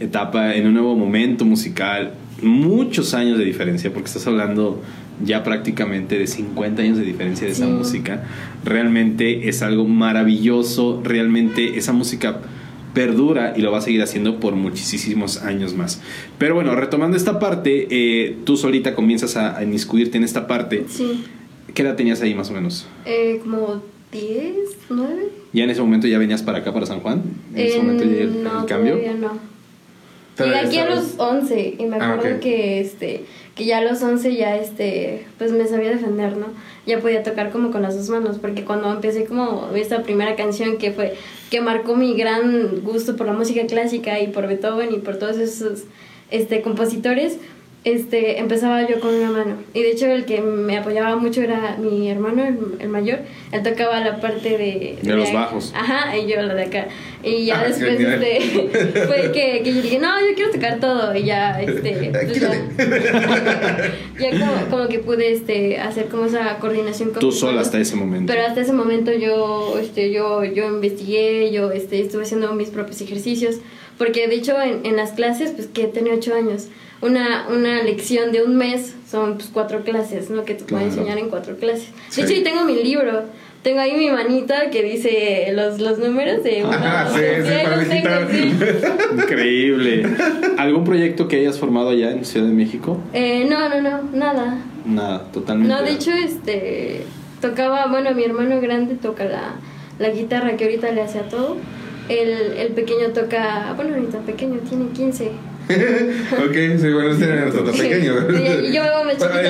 etapa, 0.00 0.54
en 0.54 0.66
un 0.66 0.74
nuevo 0.74 0.96
momento 0.96 1.44
musical, 1.44 2.14
muchos 2.42 3.14
años 3.14 3.38
de 3.38 3.44
diferencia, 3.44 3.92
porque 3.92 4.06
estás 4.06 4.26
hablando 4.26 4.80
ya 5.24 5.42
prácticamente 5.42 6.18
de 6.18 6.26
50 6.26 6.82
años 6.82 6.98
de 6.98 7.04
diferencia 7.04 7.46
de 7.46 7.52
esa 7.52 7.66
música, 7.66 8.24
realmente 8.64 9.48
es 9.48 9.62
algo 9.62 9.86
maravilloso, 9.86 11.00
realmente 11.04 11.76
esa 11.78 11.92
música 11.92 12.40
perdura 12.94 13.54
y 13.56 13.60
lo 13.60 13.70
va 13.70 13.78
a 13.78 13.80
seguir 13.80 14.02
haciendo 14.02 14.40
por 14.40 14.54
muchísimos 14.54 15.42
años 15.42 15.74
más. 15.74 16.00
Pero 16.38 16.54
bueno, 16.54 16.74
retomando 16.74 17.16
esta 17.16 17.38
parte, 17.38 17.86
eh, 17.90 18.36
tú 18.44 18.56
solita 18.56 18.94
comienzas 18.94 19.36
a, 19.36 19.56
a 19.56 19.64
inmiscuirte 19.64 20.18
en 20.18 20.24
esta 20.24 20.46
parte. 20.46 20.84
Sí. 20.88 21.24
¿Qué 21.74 21.82
edad 21.82 21.96
tenías 21.96 22.22
ahí 22.22 22.34
más 22.34 22.50
o 22.50 22.54
menos? 22.54 22.86
Eh, 23.04 23.40
como 23.42 23.82
10, 24.12 24.54
9. 24.90 25.28
¿Ya 25.52 25.64
en 25.64 25.70
ese 25.70 25.80
momento 25.80 26.06
ya 26.06 26.18
venías 26.18 26.42
para 26.42 26.58
acá, 26.58 26.72
para 26.72 26.86
San 26.86 27.00
Juan? 27.00 27.22
¿En 27.54 27.66
ese 27.66 27.78
momento 27.78 28.04
ya 28.04 28.22
el, 28.22 28.42
no, 28.42 28.60
el 28.60 28.66
cambio? 28.66 28.98
no. 29.20 29.57
Llegué 30.38 30.56
aquí 30.56 30.78
a 30.78 30.84
los 30.86 31.14
11 31.18 31.74
y 31.78 31.86
me 31.86 31.96
Ah, 31.96 32.12
acuerdo 32.14 32.40
que 32.40 32.80
este 32.80 33.24
que 33.54 33.64
ya 33.64 33.78
a 33.78 33.80
los 33.80 34.00
11 34.02 34.36
ya 34.36 34.54
este 34.56 35.26
pues 35.36 35.50
me 35.50 35.66
sabía 35.66 35.90
defender, 35.90 36.36
¿no? 36.36 36.46
Ya 36.86 37.00
podía 37.00 37.22
tocar 37.24 37.50
como 37.50 37.70
con 37.72 37.82
las 37.82 37.96
dos 37.96 38.08
manos 38.08 38.38
porque 38.38 38.64
cuando 38.64 38.92
empecé 38.92 39.24
como 39.24 39.70
esta 39.74 40.02
primera 40.04 40.36
canción 40.36 40.78
que 40.78 40.92
fue 40.92 41.14
que 41.50 41.60
marcó 41.60 41.96
mi 41.96 42.14
gran 42.14 42.82
gusto 42.82 43.16
por 43.16 43.26
la 43.26 43.32
música 43.32 43.66
clásica 43.66 44.20
y 44.20 44.28
por 44.28 44.46
Beethoven 44.46 44.94
y 44.94 44.98
por 44.98 45.16
todos 45.18 45.38
esos 45.38 45.84
este 46.30 46.62
compositores 46.62 47.38
este 47.84 48.38
empezaba 48.40 48.86
yo 48.88 49.00
con 49.00 49.14
una 49.14 49.30
mano 49.30 49.56
y 49.72 49.82
de 49.82 49.90
hecho 49.92 50.06
el 50.06 50.24
que 50.24 50.40
me 50.40 50.76
apoyaba 50.76 51.16
mucho 51.16 51.42
era 51.42 51.76
mi 51.78 52.10
hermano 52.10 52.44
el, 52.44 52.58
el 52.80 52.88
mayor 52.88 53.20
él 53.52 53.62
tocaba 53.62 54.00
la 54.00 54.20
parte 54.20 54.58
de 54.58 54.98
De 55.00 55.14
los 55.14 55.32
bajos. 55.32 55.72
ajá 55.76 56.16
y 56.16 56.26
yo 56.28 56.42
la 56.42 56.54
de 56.54 56.64
acá 56.64 56.88
y 57.22 57.46
ya 57.46 57.58
Ah, 57.58 57.64
después 57.66 57.98
este 57.98 58.68
fue 59.06 59.32
que, 59.32 59.62
que 59.62 59.74
yo 59.74 59.82
dije, 59.82 59.98
no, 59.98 60.20
yo 60.20 60.34
quiero 60.34 60.52
tocar 60.52 60.78
todo. 60.80 61.14
Y 61.14 61.24
ya, 61.24 61.60
este. 61.60 62.10
pues 62.12 62.40
ya, 62.40 62.52
ya 64.30 64.30
como, 64.30 64.70
como 64.70 64.88
que 64.88 64.98
pude 65.00 65.32
este, 65.32 65.78
hacer 65.78 66.06
como 66.06 66.26
esa 66.26 66.58
coordinación 66.58 67.10
con 67.10 67.20
Tú 67.20 67.32
sola 67.32 67.60
hasta 67.60 67.78
ese 67.78 67.96
momento. 67.96 68.32
Pero 68.32 68.46
hasta 68.46 68.60
ese 68.60 68.72
momento 68.72 69.12
yo, 69.12 69.78
este, 69.80 70.12
yo, 70.12 70.44
yo 70.44 70.68
investigué, 70.68 71.50
yo 71.50 71.70
este, 71.72 72.00
estuve 72.00 72.22
haciendo 72.22 72.52
mis 72.54 72.68
propios 72.70 73.00
ejercicios. 73.00 73.56
Porque 73.98 74.28
de 74.28 74.36
hecho 74.36 74.60
en, 74.62 74.86
en 74.86 74.96
las 74.96 75.12
clases, 75.12 75.50
pues 75.52 75.66
que 75.66 75.84
tenía 75.88 76.14
ocho 76.14 76.34
años, 76.34 76.68
una, 77.02 77.46
una 77.48 77.82
lección 77.82 78.32
de 78.32 78.42
un 78.42 78.56
mes 78.56 78.94
son 79.10 79.34
pues, 79.34 79.50
cuatro 79.52 79.82
clases, 79.82 80.30
¿no? 80.30 80.44
Que 80.44 80.54
te 80.54 80.64
pueden 80.64 80.86
Claro. 80.88 81.00
enseñar 81.02 81.18
en 81.18 81.28
cuatro 81.30 81.56
clases. 81.56 81.88
Sí. 82.08 82.22
De 82.22 82.26
hecho, 82.28 82.36
ahí 82.36 82.42
tengo 82.44 82.64
mi 82.64 82.82
libro. 82.82 83.24
Tengo 83.62 83.80
ahí 83.80 83.96
mi 83.96 84.08
manita 84.10 84.70
que 84.70 84.84
dice 84.84 85.48
los, 85.52 85.80
los 85.80 85.98
números 85.98 86.44
de 86.44 86.62
Ajá, 86.62 87.08
sí, 87.12 87.20
sí, 87.90 88.00
para. 88.04 88.28
Increíble. 89.14 90.06
¿Algún 90.56 90.84
proyecto 90.84 91.26
que 91.28 91.36
hayas 91.40 91.58
formado 91.58 91.90
allá 91.90 92.12
en 92.12 92.24
Ciudad 92.24 92.46
de 92.46 92.52
México? 92.52 92.98
Eh, 93.12 93.46
no, 93.48 93.68
no, 93.68 93.80
no, 93.80 94.02
nada. 94.12 94.58
Nada, 94.86 95.24
totalmente. 95.32 95.74
No, 95.74 95.82
de 95.82 95.90
hecho, 95.90 96.12
este, 96.12 97.02
tocaba, 97.40 97.86
bueno, 97.88 98.12
mi 98.14 98.24
hermano 98.24 98.60
grande 98.60 98.94
toca 98.94 99.24
la, 99.24 99.54
la 99.98 100.10
guitarra 100.10 100.56
que 100.56 100.64
ahorita 100.64 100.92
le 100.92 101.02
hace 101.02 101.18
a 101.18 101.22
todo. 101.28 101.56
El, 102.08 102.30
el 102.56 102.68
pequeño 102.72 103.08
toca, 103.08 103.72
bueno, 103.76 103.94
ahorita 103.94 104.18
pequeño, 104.20 104.58
tiene 104.68 104.88
15. 104.90 105.30
ok, 105.68 106.80
sí, 106.80 106.92
bueno, 106.92 107.10
este 107.10 107.24
era 107.24 107.50
pequeño. 107.50 108.14
Sí, 108.30 108.66
y 108.68 108.72
yo 108.72 108.82
me 109.04 109.12
chiquita 109.12 109.40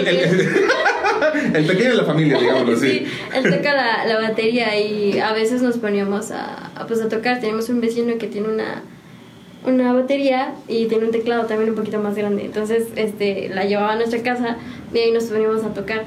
el, 1.55 1.65
pequeño 1.67 1.91
de 1.91 1.97
la 1.97 2.05
familia, 2.05 2.39
digámoslo 2.39 2.73
así. 2.77 2.91
Sí, 2.91 3.07
él 3.35 3.45
toca 3.45 3.75
la, 3.75 4.05
la 4.05 4.21
batería 4.21 4.79
y 4.79 5.19
a 5.21 5.33
veces 5.33 5.63
nos 5.63 5.79
poníamos 5.79 6.33
a, 6.33 6.71
a, 6.75 6.87
pues, 6.87 7.01
a 7.01 7.09
tocar. 7.09 7.41
Tenemos 7.41 7.69
un 7.69 7.81
vecino 7.81 8.19
que 8.19 8.27
tiene 8.27 8.49
una, 8.49 8.83
una 9.65 9.93
batería 9.93 10.55
y 10.67 10.87
tiene 10.87 11.05
un 11.07 11.13
teclado 11.13 11.47
también 11.47 11.71
un 11.71 11.77
poquito 11.77 12.01
más 12.01 12.17
grande. 12.17 12.45
Entonces 12.45 12.89
este, 12.97 13.49
la 13.51 13.65
llevaba 13.65 13.93
a 13.93 13.97
nuestra 13.97 14.21
casa 14.23 14.57
y 14.93 14.99
ahí 14.99 15.13
nos 15.13 15.25
poníamos 15.25 15.63
a 15.65 15.73
tocar. 15.73 16.05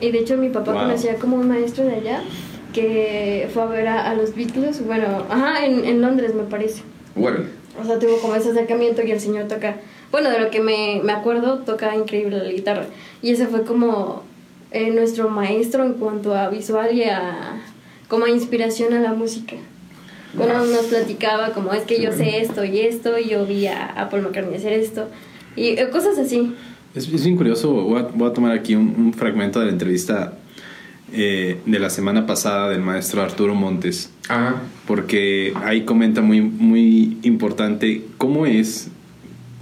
Y 0.00 0.12
de 0.12 0.18
hecho 0.18 0.36
mi 0.36 0.50
papá 0.50 0.72
Wow. 0.72 0.82
conocía 0.82 1.16
como 1.16 1.36
un 1.36 1.48
maestro 1.48 1.84
de 1.84 1.94
allá 1.94 2.22
que 2.78 3.48
fue 3.52 3.62
a 3.62 3.66
ver 3.66 3.88
a, 3.88 4.10
a 4.10 4.14
los 4.14 4.34
Beatles, 4.34 4.84
bueno, 4.86 5.24
ajá, 5.28 5.64
en, 5.66 5.84
en 5.84 6.00
Londres 6.00 6.34
me 6.34 6.44
parece. 6.44 6.82
Bueno, 7.14 7.40
O 7.80 7.84
sea, 7.84 7.98
tuvo 7.98 8.18
como 8.18 8.34
ese 8.34 8.50
acercamiento 8.50 9.02
y 9.02 9.10
el 9.10 9.20
señor 9.20 9.48
toca, 9.48 9.76
bueno, 10.10 10.30
de 10.30 10.40
lo 10.40 10.50
que 10.50 10.60
me, 10.60 11.00
me 11.02 11.12
acuerdo, 11.12 11.58
toca 11.58 11.94
increíble 11.94 12.38
la 12.38 12.50
guitarra. 12.52 12.86
Y 13.22 13.30
ese 13.30 13.46
fue 13.46 13.64
como 13.64 14.22
eh, 14.70 14.90
nuestro 14.90 15.28
maestro 15.28 15.84
en 15.84 15.94
cuanto 15.94 16.34
a 16.34 16.48
visual 16.48 16.94
y 16.96 17.04
a 17.04 17.60
como 18.08 18.24
a 18.24 18.30
inspiración 18.30 18.94
a 18.94 19.00
la 19.00 19.12
música. 19.12 19.56
Bueno, 20.34 20.64
nos 20.64 20.86
platicaba 20.86 21.50
como 21.52 21.72
es 21.72 21.82
que 21.82 22.00
yo 22.02 22.12
sé 22.12 22.40
esto 22.40 22.64
y 22.64 22.80
esto, 22.80 23.18
y 23.18 23.28
yo 23.28 23.46
vi 23.46 23.66
a, 23.66 23.86
a 23.86 24.08
Paul 24.10 24.22
McCartney 24.22 24.56
hacer 24.56 24.72
esto, 24.74 25.08
y 25.56 25.68
eh, 25.78 25.88
cosas 25.90 26.18
así. 26.18 26.54
Es, 26.94 27.08
es 27.12 27.24
bien 27.24 27.36
curioso, 27.36 27.70
voy 27.72 28.00
a, 28.00 28.02
voy 28.02 28.28
a 28.28 28.32
tomar 28.32 28.52
aquí 28.52 28.74
un, 28.74 28.94
un 28.96 29.12
fragmento 29.12 29.58
de 29.60 29.66
la 29.66 29.72
entrevista 29.72 30.34
eh, 31.12 31.58
de 31.64 31.78
la 31.78 31.90
semana 31.90 32.26
pasada 32.26 32.68
del 32.68 32.80
maestro 32.80 33.22
Arturo 33.22 33.54
Montes, 33.54 34.10
ah, 34.28 34.56
porque 34.86 35.52
ahí 35.64 35.82
comenta 35.82 36.20
muy, 36.20 36.40
muy 36.40 37.18
importante 37.22 38.04
cómo 38.16 38.46
es 38.46 38.88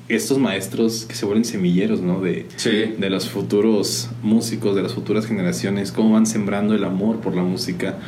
estos 0.09 0.39
maestros 0.39 1.05
que 1.09 1.15
se 1.15 1.27
vuelven 1.27 1.45
semilleros, 1.45 2.01
¿no? 2.01 2.21
De, 2.21 2.47
sí. 2.57 2.95
de 2.99 3.11
los 3.11 3.29
futuros 3.29 4.11
músicos, 4.23 4.77
de 4.77 4.83
las 4.83 4.95
futuras 4.95 5.27
generaciones, 5.27 5.91
cómo 5.93 6.13
van 6.13 6.27
sembrando 6.27 6.75
el 6.75 6.85
amor 6.85 7.21
por 7.21 7.35
la 7.35 7.43
música. 7.43 7.99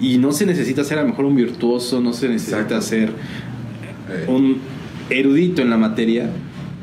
Y 0.00 0.18
no 0.18 0.32
se 0.32 0.46
necesita 0.46 0.84
ser 0.84 0.98
a 0.98 1.02
lo 1.02 1.08
mejor 1.08 1.24
un 1.24 1.36
virtuoso, 1.36 2.00
no 2.00 2.12
se 2.12 2.28
necesita 2.28 2.60
Exacto. 2.60 2.82
ser 2.82 3.12
Eh, 4.10 4.24
un 4.28 4.58
erudito 5.08 5.62
en 5.62 5.70
la 5.70 5.76
materia, 5.76 6.30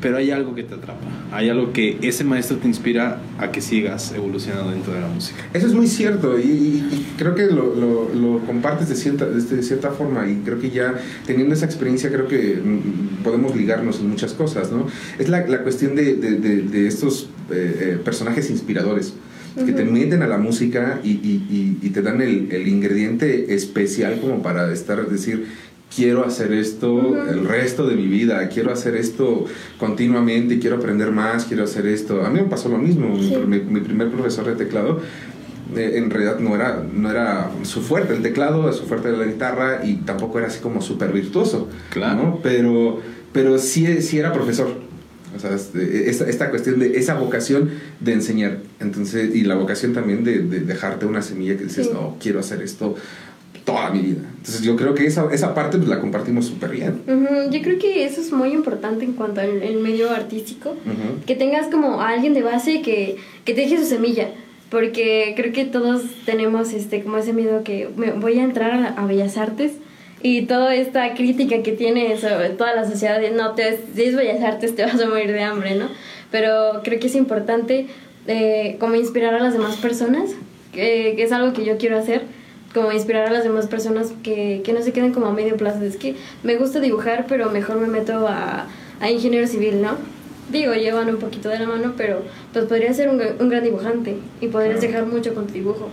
pero 0.00 0.16
hay 0.16 0.30
algo 0.30 0.54
que 0.54 0.62
te 0.62 0.74
atrapa. 0.74 1.00
Hay 1.32 1.48
algo 1.48 1.72
que 1.72 1.98
ese 2.02 2.22
maestro 2.24 2.56
te 2.58 2.68
inspira 2.68 3.20
a 3.38 3.50
que 3.50 3.60
sigas 3.60 4.12
evolucionando 4.14 4.70
dentro 4.70 4.92
de 4.94 5.00
la 5.00 5.08
música. 5.08 5.38
Eso 5.52 5.66
es 5.66 5.74
muy 5.74 5.88
cierto 5.88 6.38
y, 6.38 6.42
y- 6.42 6.88
y 6.92 7.14
creo 7.18 7.34
que 7.34 7.46
lo, 7.46 7.74
lo- 7.74 8.08
lo 8.14 8.38
compartes 8.46 8.88
de 8.88 8.94
cierta, 8.94 9.26
de 9.26 9.62
cierta 9.62 9.90
forma 9.90 10.28
y 10.30 10.36
creo 10.44 10.60
que 10.60 10.70
ya 10.70 10.94
teniendo 11.26 11.54
esa 11.54 11.66
experiencia 11.66 12.10
creo 12.10 12.28
que 12.28 12.60
mm, 12.64 13.24
podemos 13.24 13.56
ligarnos 13.56 13.98
en 14.00 14.08
muchas 14.10 14.32
cosas, 14.34 14.70
¿no? 14.70 14.86
Es 15.18 15.28
la, 15.28 15.46
la 15.46 15.62
cuestión 15.62 15.94
de, 15.96 16.14
de- 16.14 16.36
de- 16.38 16.62
de 16.62 16.86
estos 16.86 17.28
eh, 17.50 17.78
eh, 17.96 18.00
personajes 18.04 18.50
inspiradores 18.50 19.14
que 19.66 19.72
te 19.72 19.82
meten 19.84 20.22
a 20.22 20.28
la 20.28 20.38
música 20.38 21.00
y, 21.02 21.10
y- 21.10 21.46
y- 21.82 21.86
y 21.86 21.90
te 21.90 22.00
dan 22.00 22.20
el, 22.20 22.52
el 22.52 22.68
ingrediente 22.68 23.52
especial 23.56 24.20
como 24.20 24.40
para 24.40 24.72
estar, 24.72 25.04
decir, 25.08 25.46
quiero 25.94 26.24
hacer 26.24 26.52
esto 26.52 27.16
el 27.28 27.46
resto 27.46 27.86
de 27.88 27.96
mi 27.96 28.06
vida, 28.06 28.48
quiero 28.48 28.72
hacer 28.72 28.94
esto 28.96 29.46
continuamente, 29.78 30.58
quiero 30.58 30.76
aprender 30.76 31.10
más, 31.10 31.44
quiero 31.44 31.64
hacer 31.64 31.86
esto. 31.86 32.24
A 32.24 32.30
mí 32.30 32.40
me 32.40 32.46
pasó 32.48 32.68
lo 32.68 32.78
mismo, 32.78 33.08
mi- 33.08 33.28
Sí. 33.28 33.36
mi, 33.46 33.60
mi 33.60 33.80
primer 33.80 34.10
profesor 34.10 34.44
de 34.46 34.54
teclado 34.56 35.00
eh, 35.76 35.92
en 35.96 36.08
realidad 36.10 36.38
no 36.38 36.54
era, 36.54 36.82
no 36.94 37.10
era 37.10 37.50
su 37.62 37.82
fuerte 37.82 38.14
el 38.14 38.22
teclado, 38.22 38.72
su 38.72 38.84
fuerte 38.86 39.08
era 39.08 39.18
la 39.18 39.26
guitarra 39.26 39.80
y 39.84 39.96
tampoco 39.96 40.38
era 40.38 40.48
así 40.48 40.60
como 40.60 40.80
súper 40.80 41.12
virtuoso. 41.12 41.68
Claro. 41.90 42.22
¿no? 42.22 42.40
Pero, 42.42 43.00
pero 43.32 43.58
sí, 43.58 44.00
sí 44.00 44.18
era 44.18 44.32
profesor. 44.32 44.68
O 45.36 45.38
sea, 45.38 45.54
este, 45.54 46.08
esta, 46.08 46.24
esta 46.26 46.48
cuestión 46.48 46.78
de 46.78 46.96
esa 46.98 47.14
vocación 47.14 47.68
de 48.00 48.14
enseñar. 48.14 48.60
Entonces, 48.80 49.34
y 49.34 49.42
la 49.42 49.56
vocación 49.56 49.92
también 49.92 50.24
de, 50.24 50.38
de 50.38 50.60
dejarte 50.60 51.04
una 51.04 51.20
semilla 51.20 51.58
que 51.58 51.64
dices, 51.64 51.86
Sí. 51.88 51.92
no, 51.92 52.16
quiero 52.18 52.40
hacer 52.40 52.62
esto 52.62 52.94
toda 53.68 53.90
mi 53.90 54.00
vida. 54.00 54.22
Entonces 54.38 54.62
yo 54.62 54.76
creo 54.76 54.94
que 54.94 55.04
esa, 55.06 55.28
esa 55.32 55.54
parte 55.54 55.76
pues, 55.76 55.88
la 55.88 56.00
compartimos 56.00 56.46
súper 56.46 56.70
bien. 56.70 57.02
Ujú, 57.06 57.50
Yo 57.50 57.60
creo 57.62 57.78
que 57.78 58.04
eso 58.04 58.20
es 58.20 58.32
muy 58.32 58.50
importante 58.52 59.04
en 59.04 59.12
cuanto 59.12 59.40
al 59.40 59.62
el 59.62 59.76
medio 59.76 60.10
artístico. 60.10 60.70
Ujú. 60.70 61.24
que 61.26 61.34
tengas 61.36 61.66
como 61.68 62.00
a 62.00 62.08
alguien 62.08 62.32
de 62.34 62.42
base 62.42 62.80
que, 62.82 63.16
que 63.44 63.52
te 63.54 63.60
deje 63.62 63.76
su 63.78 63.84
semilla. 63.84 64.28
Porque 64.70 65.32
creo 65.36 65.52
que 65.52 65.64
todos 65.64 66.02
tenemos 66.26 66.72
este 66.72 67.02
como 67.02 67.16
ese 67.18 67.32
miedo 67.32 67.62
que 67.64 67.88
me 67.96 68.12
voy 68.12 68.38
a 68.38 68.42
entrar 68.42 68.72
a, 68.72 68.88
a 69.02 69.06
Bellas 69.06 69.36
Artes 69.38 69.72
y 70.22 70.42
toda 70.42 70.74
esta 70.74 71.14
crítica 71.14 71.62
que 71.62 71.72
tiene 71.72 72.16
sobre 72.18 72.50
toda 72.50 72.74
la 72.74 72.84
sociedad 72.88 73.20
de 73.20 73.30
no, 73.30 73.54
te, 73.54 73.78
si 73.94 74.02
es 74.04 74.14
Bellas 74.16 74.42
Artes 74.42 74.74
te 74.74 74.82
vas 74.82 75.00
a 75.00 75.06
morir 75.08 75.32
de 75.32 75.42
hambre, 75.42 75.74
¿no? 75.74 75.86
Pero 76.30 76.82
creo 76.84 76.98
que 77.00 77.06
es 77.06 77.14
importante 77.14 77.86
eh, 78.26 78.76
como 78.80 78.94
inspirar 78.96 79.32
a 79.34 79.40
las 79.40 79.54
demás 79.54 79.76
personas, 79.76 80.30
que, 80.72 81.14
que 81.16 81.22
es 81.22 81.32
algo 81.32 81.54
que 81.54 81.64
yo 81.64 81.78
quiero 81.78 81.96
hacer, 81.98 82.22
como 82.74 82.92
inspirar 82.92 83.26
a 83.26 83.30
las 83.30 83.44
demás 83.44 83.66
personas 83.66 84.12
que, 84.22 84.60
que 84.64 84.72
no 84.72 84.82
se 84.82 84.92
queden 84.92 85.12
como 85.12 85.26
a 85.26 85.32
medio 85.32 85.56
plazo. 85.56 85.82
Es 85.84 85.96
que 85.96 86.16
me 86.42 86.56
gusta 86.56 86.80
dibujar, 86.80 87.26
pero 87.28 87.50
mejor 87.50 87.78
me 87.78 87.86
meto 87.88 88.26
a, 88.28 88.66
a 89.00 89.10
ingeniero 89.10 89.46
civil, 89.46 89.80
¿no? 89.82 89.92
digo, 90.50 90.72
llevan 90.72 91.10
un 91.10 91.18
poquito 91.18 91.50
de 91.50 91.58
la 91.58 91.66
mano, 91.66 91.92
pero 91.94 92.22
pues 92.54 92.64
podría 92.64 92.94
ser 92.94 93.10
un, 93.10 93.20
un 93.38 93.48
gran 93.50 93.62
dibujante 93.62 94.16
y 94.40 94.48
podrías 94.48 94.80
Claro. 94.80 94.92
dejar 94.92 95.06
mucho 95.06 95.34
con 95.34 95.46
tu 95.46 95.52
dibujo. 95.52 95.88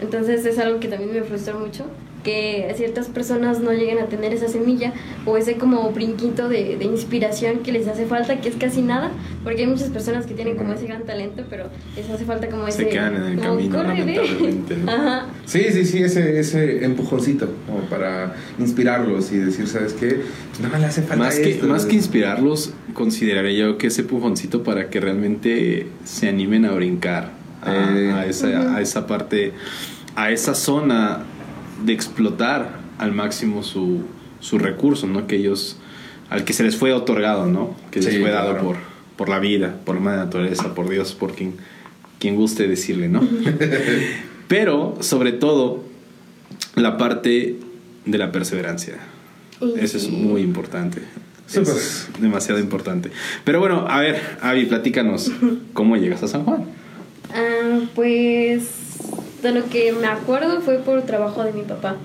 Entonces 0.00 0.46
es 0.46 0.58
algo 0.60 0.78
que 0.78 0.86
también 0.86 1.12
me 1.12 1.22
frustra 1.22 1.54
mucho, 1.54 1.86
que 2.26 2.74
ciertas 2.76 3.06
personas 3.06 3.60
no 3.60 3.70
lleguen 3.70 4.00
a 4.00 4.06
tener 4.06 4.32
esa 4.34 4.48
semilla 4.48 4.92
o 5.26 5.36
ese 5.36 5.54
como 5.58 5.90
brinquito 5.92 6.48
de, 6.48 6.76
de 6.76 6.84
inspiración 6.84 7.60
que 7.60 7.70
les 7.70 7.86
hace 7.86 8.04
falta, 8.06 8.40
que 8.40 8.48
es 8.48 8.56
casi 8.56 8.82
nada, 8.82 9.12
porque 9.44 9.60
hay 9.62 9.68
muchas 9.68 9.90
personas 9.90 10.26
que 10.26 10.34
tienen 10.34 10.56
como 10.56 10.72
ese 10.72 10.86
gran 10.88 11.04
talento, 11.04 11.44
pero 11.48 11.66
les 11.94 12.10
hace 12.10 12.24
falta 12.24 12.48
como 12.48 12.66
ese... 12.66 12.78
Se 12.78 12.88
quedan 12.88 13.14
en 13.14 13.22
el 13.22 13.40
camino, 13.40 13.76
"Corre, 13.76 14.02
ve". 14.04 14.16
lamentablemente, 14.16 14.76
¿no? 14.76 14.90
Ajá. 14.90 15.26
Sí, 15.44 15.66
sí, 15.70 15.84
sí, 15.84 16.02
ese, 16.02 16.40
ese 16.40 16.84
empujoncito 16.84 17.48
como 17.64 17.82
para 17.88 18.34
inspirarlos 18.58 19.30
y 19.30 19.36
decir, 19.38 19.68
¿sabes 19.68 19.92
qué? 19.92 20.22
No 20.60 20.68
me 20.68 20.80
le 20.80 20.86
hace 20.86 21.02
falta 21.02 21.16
Más 21.24 21.36
que, 21.38 21.50
esto. 21.50 21.66
más 21.68 21.86
que 21.86 21.94
inspirarlos, 21.94 22.72
consideraría 22.92 23.66
yo 23.66 23.78
que 23.78 23.86
ese 23.86 24.02
pujoncito 24.02 24.64
para 24.64 24.90
que 24.90 24.98
realmente 25.00 25.86
se 26.04 26.28
animen 26.28 26.64
a 26.64 26.72
brincar 26.72 27.30
a, 27.62 27.72
Eh. 27.72 28.12
a 28.12 28.26
esa, 28.26 28.74
a 28.76 28.80
esa 28.80 29.06
parte, 29.06 29.52
a 30.16 30.32
esa 30.32 30.54
zona 30.54 31.20
de 31.84 31.92
explotar 31.92 32.80
al 32.98 33.12
máximo 33.12 33.62
su, 33.62 34.02
su 34.40 34.58
recurso, 34.58 35.06
¿no? 35.06 35.26
Que 35.26 35.36
ellos, 35.36 35.76
al 36.30 36.44
que 36.44 36.52
se 36.52 36.62
les 36.64 36.76
fue 36.76 36.92
otorgado, 36.92 37.46
¿no? 37.46 37.76
Que 37.90 38.00
les 38.00 38.14
Sí, 38.14 38.20
fue 38.20 38.30
dado 38.30 38.52
claro. 38.52 38.64
por, 38.66 38.76
por 39.16 39.28
la 39.28 39.38
vida, 39.38 39.78
por 39.84 39.96
la 39.96 40.00
madre 40.00 40.18
naturaleza, 40.18 40.74
por 40.74 40.88
Dios, 40.88 41.14
por 41.14 41.34
quien, 41.34 41.54
quien 42.18 42.36
guste 42.36 42.66
decirle, 42.68 43.08
¿no? 43.08 43.26
Pero, 44.48 44.96
sobre 45.00 45.32
todo, 45.32 45.82
la 46.74 46.96
parte 46.96 47.56
de 48.04 48.18
la 48.18 48.30
perseverancia. 48.32 48.94
Eso 49.78 49.96
es 49.96 50.08
muy 50.10 50.42
importante. 50.42 51.02
Eso 51.48 51.62
es 51.62 52.08
demasiado 52.20 52.60
importante. 52.60 53.10
Pero 53.44 53.60
bueno, 53.60 53.86
a 53.88 54.00
ver, 54.00 54.20
Avi, 54.42 54.66
platícanos 54.66 55.30
cómo 55.72 55.96
llegas 55.96 56.22
a 56.22 56.28
San 56.28 56.44
Juan. 56.44 56.64
Ah, 57.32 57.80
pues 57.94 58.68
de 59.46 59.60
lo 59.60 59.66
que 59.68 59.92
me 59.92 60.06
acuerdo 60.06 60.60
fue 60.60 60.78
por 60.78 61.02
trabajo 61.02 61.44
de 61.44 61.52
mi 61.52 61.62
papá. 61.62 61.96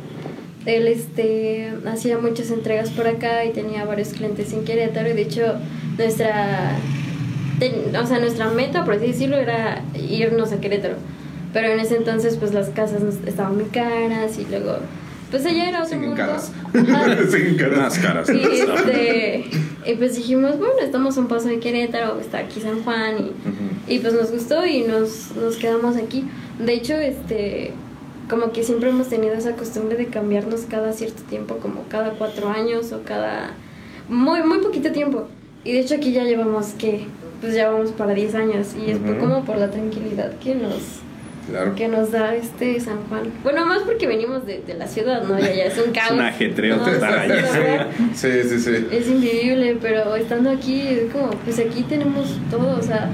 Él 0.65 0.87
este 0.87 1.73
hacía 1.91 2.17
muchas 2.19 2.51
entregas 2.51 2.89
por 2.91 3.07
acá 3.07 3.43
y 3.45 3.49
tenía 3.51 3.83
varios 3.85 4.09
clientes 4.09 4.53
en 4.53 4.63
Querétaro 4.63 5.09
y 5.09 5.13
de 5.13 5.21
hecho 5.23 5.55
nuestra 5.97 6.75
ten- 7.59 7.95
o 7.95 8.05
sea, 8.07 8.19
nuestra 8.19 8.49
meta, 8.49 8.83
por 8.85 8.95
así 8.95 9.07
decirlo, 9.07 9.37
era 9.37 9.81
irnos 9.95 10.51
a 10.51 10.59
Querétaro. 10.59 10.95
Pero 11.53 11.67
en 11.67 11.79
ese 11.79 11.95
entonces 11.97 12.37
pues 12.37 12.53
las 12.53 12.69
casas 12.69 13.01
nos- 13.01 13.15
estaban 13.27 13.55
muy 13.55 13.65
caras 13.65 14.37
y 14.39 14.45
luego 14.49 14.77
pues 15.31 15.45
allá 15.45 15.69
era 15.69 15.83
otro 15.83 15.97
mundo. 15.97 16.15
caras. 16.17 16.51
Ajá. 16.73 17.05
Caras. 18.01 18.29
Y, 18.29 18.41
este, 18.43 19.45
y 19.85 19.93
pues 19.95 20.15
dijimos, 20.17 20.57
bueno, 20.59 20.73
estamos 20.83 21.17
a 21.17 21.21
un 21.21 21.27
paso 21.27 21.47
de 21.47 21.59
Querétaro, 21.59 22.19
está 22.19 22.39
aquí 22.39 22.59
San 22.59 22.83
Juan 22.83 23.15
y, 23.17 23.21
Ujú. 23.21 23.33
y 23.87 23.99
pues 23.99 24.13
nos 24.13 24.29
gustó 24.31 24.65
y 24.65 24.81
nos, 24.81 25.31
nos 25.35 25.55
quedamos 25.55 25.95
aquí. 25.95 26.25
De 26.65 26.73
hecho, 26.73 26.95
este, 26.95 27.71
como 28.29 28.51
que 28.51 28.63
siempre 28.63 28.89
hemos 28.89 29.09
tenido 29.09 29.33
esa 29.33 29.53
costumbre 29.55 29.97
de 29.97 30.07
cambiarnos 30.07 30.61
cada 30.61 30.93
cierto 30.93 31.23
tiempo, 31.23 31.57
como 31.57 31.83
cada 31.89 32.11
cuatro 32.11 32.49
años 32.49 32.91
o 32.93 33.03
cada... 33.03 33.51
Muy, 34.09 34.43
muy 34.43 34.59
poquito 34.59 34.91
tiempo. 34.91 35.27
Y 35.63 35.73
de 35.73 35.79
hecho 35.79 35.95
aquí 35.95 36.11
ya 36.11 36.23
llevamos, 36.23 36.67
que 36.77 37.05
Pues 37.39 37.53
ya 37.55 37.69
vamos 37.71 37.91
para 37.91 38.13
10 38.13 38.35
años 38.35 38.67
y 38.75 38.91
es 38.91 38.97
como 39.19 39.43
por 39.45 39.57
la 39.57 39.69
tranquilidad 39.71 40.33
que 40.39 40.55
nos 40.55 40.99
Claro. 41.49 41.73
que 41.75 41.87
nos 41.87 42.11
da 42.11 42.35
este 42.35 42.79
San 42.79 42.97
Juan. 43.09 43.23
Bueno, 43.43 43.65
más 43.65 43.79
porque 43.81 44.05
venimos 44.07 44.45
de, 44.45 44.61
de 44.61 44.75
la 44.75 44.87
ciudad, 44.87 45.23
¿no? 45.23 45.39
Ya, 45.39 45.51
ya 45.53 45.65
es 45.65 45.77
un 45.85 45.91
caos. 45.93 46.11
un 46.11 46.21
ajetreo 46.21 46.77
No, 46.77 46.85
sí, 46.85 46.91
allá. 47.03 47.87
Sí, 48.13 48.29
sí, 48.47 48.59
sí. 48.59 48.87
Es 48.91 49.07
invivible, 49.09 49.77
pero 49.81 50.15
estando 50.15 50.51
aquí 50.51 50.81
es 50.87 51.11
como, 51.11 51.31
pues 51.31 51.57
aquí 51.59 51.81
tenemos 51.83 52.37
todo, 52.51 52.77
o 52.77 52.81
sea, 52.81 53.09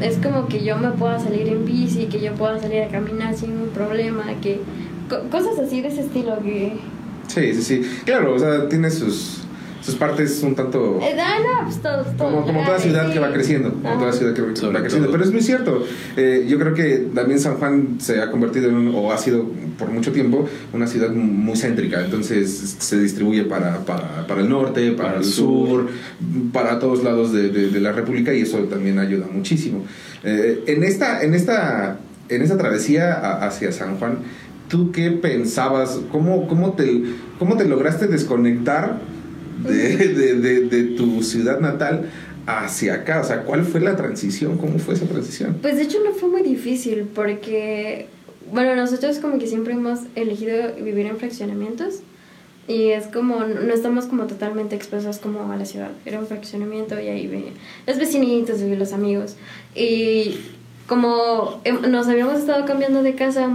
es 0.00 0.16
como 0.18 0.48
que 0.48 0.64
yo 0.64 0.76
me 0.76 0.90
pueda 0.90 1.18
salir 1.18 1.48
en 1.48 1.64
bici, 1.64 2.06
que 2.06 2.20
yo 2.20 2.32
pueda 2.34 2.58
salir 2.60 2.82
a 2.82 2.88
caminar 2.88 3.36
sin 3.36 3.52
un 3.52 3.68
problema, 3.68 4.24
que 4.42 4.60
co- 5.08 5.28
cosas 5.30 5.58
así 5.58 5.80
de 5.82 5.88
ese 5.88 6.02
estilo 6.02 6.38
que... 6.42 6.74
Sí, 7.28 7.54
sí, 7.54 7.62
sí. 7.62 7.82
Claro, 8.04 8.34
o 8.34 8.38
sea, 8.38 8.68
tiene 8.68 8.90
sus, 8.90 9.42
sus 9.80 9.94
partes 9.94 10.42
un 10.42 10.54
tanto... 10.54 10.98
Eh, 11.00 11.14
no, 11.16 11.64
pues 11.64 11.80
todo, 11.80 12.02
todo. 12.18 12.30
Como, 12.30 12.46
como 12.46 12.64
toda 12.64 12.76
Ah, 12.76 12.80
ciudad 12.80 13.12
que 13.12 13.18
va 13.18 13.32
creciendo, 13.32 13.72
como 13.72 13.88
Ajá. 13.88 13.98
toda 13.98 14.12
ciudad 14.12 14.34
que 14.34 14.42
va 14.42 14.48
creciendo. 14.80 15.10
Pero 15.10 15.24
es 15.24 15.32
muy 15.32 15.40
cierto. 15.42 15.84
Eh, 16.16 16.44
yo 16.48 16.58
creo 16.58 16.74
que 16.74 17.08
también 17.14 17.40
San 17.40 17.56
Juan 17.56 17.96
se 17.98 18.20
ha 18.20 18.30
convertido 18.30 18.68
en, 18.68 18.74
un- 18.76 18.94
o 18.94 19.10
ha 19.12 19.16
sido 19.18 19.46
por 19.78 19.90
mucho 19.90 20.12
tiempo, 20.12 20.48
una 20.72 20.86
ciudad 20.86 21.10
muy 21.10 21.56
céntrica. 21.56 22.04
Entonces 22.04 22.76
se 22.78 22.98
distribuye 23.00 23.44
para, 23.44 23.84
para, 23.84 24.26
para 24.26 24.40
el 24.40 24.48
norte, 24.48 24.92
para, 24.92 25.08
Para 25.10 25.18
el 25.20 25.24
sur, 25.24 25.88
para 26.52 26.78
todos 26.78 27.02
lados 27.02 27.32
de, 27.32 27.48
de- 27.50 27.70
de 27.70 27.80
la 27.80 27.92
República 27.92 28.32
y 28.32 28.40
eso 28.42 28.58
también 28.64 28.98
ayuda 28.98 29.26
muchísimo. 29.32 29.84
Eh, 30.22 30.62
en, 30.66 30.84
esta, 30.84 31.22
en, 31.22 31.34
esta, 31.34 31.98
en 32.28 32.42
esta 32.42 32.56
travesía 32.56 33.12
a- 33.14 33.46
hacia 33.46 33.72
San 33.72 33.96
Juan, 33.98 34.18
¿tú 34.68 34.92
qué 34.92 35.10
pensabas? 35.10 36.00
¿Cómo, 36.10 36.46
cómo, 36.48 36.72
te, 36.72 37.02
cómo 37.38 37.56
te 37.56 37.64
lograste 37.66 38.06
desconectar 38.06 39.00
de, 39.68 39.96
de, 39.96 40.34
de, 40.36 40.60
de 40.68 40.82
tu 40.96 41.22
ciudad 41.22 41.60
natal 41.60 42.06
hacia 42.46 42.94
acá? 42.94 43.20
O 43.20 43.24
sea, 43.24 43.42
¿cuál 43.42 43.64
fue 43.64 43.80
la 43.80 43.96
transición? 43.96 44.56
¿Cómo 44.58 44.78
fue 44.78 44.94
esa 44.94 45.06
transición? 45.06 45.56
Pues 45.60 45.76
de 45.76 45.82
hecho 45.82 45.98
no 46.04 46.12
fue 46.12 46.28
muy 46.28 46.42
difícil 46.42 47.04
porque, 47.14 48.06
bueno, 48.54 48.76
nosotros 48.76 49.18
como 49.18 49.38
que 49.38 49.48
siempre 49.48 49.74
hemos 49.74 50.00
elegido 50.14 50.74
vivir 50.76 51.06
en 51.06 51.16
fraccionamientos 51.16 52.00
y 52.68 52.90
es 52.90 53.08
como, 53.08 53.40
no 53.40 53.74
estamos 53.74 54.06
como 54.06 54.26
totalmente 54.26 54.76
expuestos 54.76 55.18
como 55.18 55.52
a 55.52 55.56
la 55.56 55.64
ciudad, 55.64 55.90
era 56.06 56.20
un 56.20 56.26
fraccionamiento 56.26 56.98
y 57.00 57.08
ahí 57.08 57.26
venían 57.26 57.54
los 57.86 57.98
vecinitos 57.98 58.60
y 58.60 58.76
los 58.76 58.92
amigos 58.92 59.36
y 59.74 60.38
como 60.86 61.60
nos 61.88 62.06
habíamos 62.06 62.38
estado 62.38 62.64
cambiando 62.64 63.02
de 63.02 63.14
casa, 63.16 63.50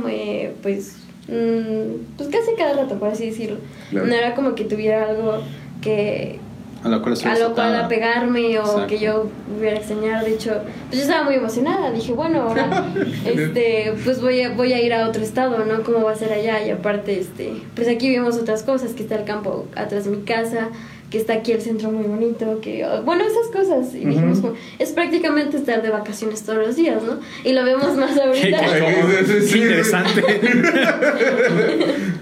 pues, 0.61 0.97
mm, 1.27 2.17
pues 2.17 2.29
casi 2.29 2.55
cada 2.57 2.73
rato, 2.73 2.99
por 2.99 3.09
así 3.09 3.27
decirlo. 3.27 3.57
Claro. 3.91 4.07
No 4.07 4.13
era 4.13 4.35
como 4.35 4.53
que 4.55 4.65
tuviera 4.65 5.07
algo 5.09 5.41
que, 5.81 6.39
A 6.83 6.87
lo 6.87 7.01
cual, 7.01 7.15
a 7.25 7.39
lo 7.39 7.53
cual 7.53 7.75
apegarme 7.75 8.57
o 8.57 8.61
Exacto. 8.61 8.87
que 8.87 8.99
yo 8.99 9.27
hubiera 9.57 9.77
extrañado. 9.77 10.25
De 10.25 10.33
hecho, 10.33 10.51
pues 10.87 11.01
yo 11.01 11.01
estaba 11.01 11.23
muy 11.23 11.35
emocionada. 11.35 11.91
Dije, 11.91 12.13
bueno, 12.13 12.41
ahora 12.43 12.85
este, 13.25 13.93
pues 14.03 14.21
voy 14.21 14.41
a, 14.41 14.53
voy 14.53 14.71
a 14.73 14.81
ir 14.81 14.93
a 14.93 15.07
otro 15.07 15.21
estado, 15.21 15.65
¿no? 15.65 15.83
¿Cómo 15.83 16.03
va 16.03 16.11
a 16.11 16.15
ser 16.15 16.31
allá? 16.31 16.65
Y 16.65 16.69
aparte, 16.69 17.19
este, 17.19 17.53
pues 17.75 17.87
aquí 17.87 18.09
vemos 18.11 18.37
otras 18.37 18.63
cosas, 18.63 18.93
que 18.93 19.03
está 19.03 19.15
el 19.15 19.25
campo 19.25 19.67
atrás 19.75 20.05
de 20.05 20.11
mi 20.11 20.23
casa, 20.23 20.69
que 21.09 21.17
está 21.17 21.33
aquí 21.33 21.51
el 21.53 21.61
centro 21.61 21.89
muy 21.91 22.03
bonito, 22.05 22.59
que, 22.61 22.85
oh, 22.85 23.01
bueno, 23.01 23.23
esas 23.23 23.47
cosas. 23.51 23.95
Y 23.95 24.05
dijimos, 24.05 24.39
como, 24.41 24.53
es 24.77 24.91
prácticamente 24.91 25.57
estar 25.57 25.81
de 25.81 25.89
vacaciones 25.89 26.43
todos 26.43 26.59
los 26.67 26.75
días, 26.75 27.01
¿no? 27.01 27.19
Y 27.43 27.53
lo 27.53 27.63
vemos 27.65 27.95
más 27.97 28.15
ahorita. 28.17 28.59
Qué- 28.59 29.57
interesante. 29.57 30.21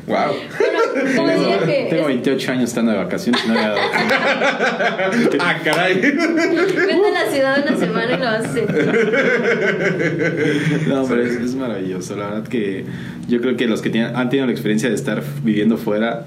¡Wow! 0.08 0.16
Bueno, 0.58 0.80
como 1.18 1.28
decía 1.28 1.60
que 1.66 1.88
Tengo 1.90 2.02
es- 2.04 2.08
28 2.08 2.52
años 2.54 2.70
estando 2.70 2.92
de 2.94 2.98
vacaciones 2.98 3.42
y 3.44 3.48
no 3.50 3.54
había 3.56 3.70
dado 3.72 3.82
cuenta. 3.92 5.38
¡Ah, 5.42 5.58
caray! 5.64 5.96
vete 6.00 6.22
a 6.22 7.12
la 7.26 7.32
ciudad 7.32 7.66
una 7.68 7.78
semana 7.78 8.14
y 8.14 8.18
lo 8.18 8.26
vas 8.26 8.46
a 8.46 8.50
hacer. 8.50 8.68
No, 10.88 11.06
pero 11.06 11.24
es, 11.24 11.34
es 11.36 11.56
maravilloso. 11.56 12.16
La 12.16 12.28
verdad 12.28 12.48
que 12.48 12.86
yo 13.28 13.42
creo 13.42 13.58
que 13.58 13.68
los 13.68 13.82
que 13.82 13.90
tienen- 13.90 14.16
han 14.16 14.30
tenido 14.30 14.46
la 14.46 14.54
experiencia 14.54 14.88
de 14.88 14.96
estar 14.96 15.22
viviendo 15.44 15.78
fuera 15.78 16.26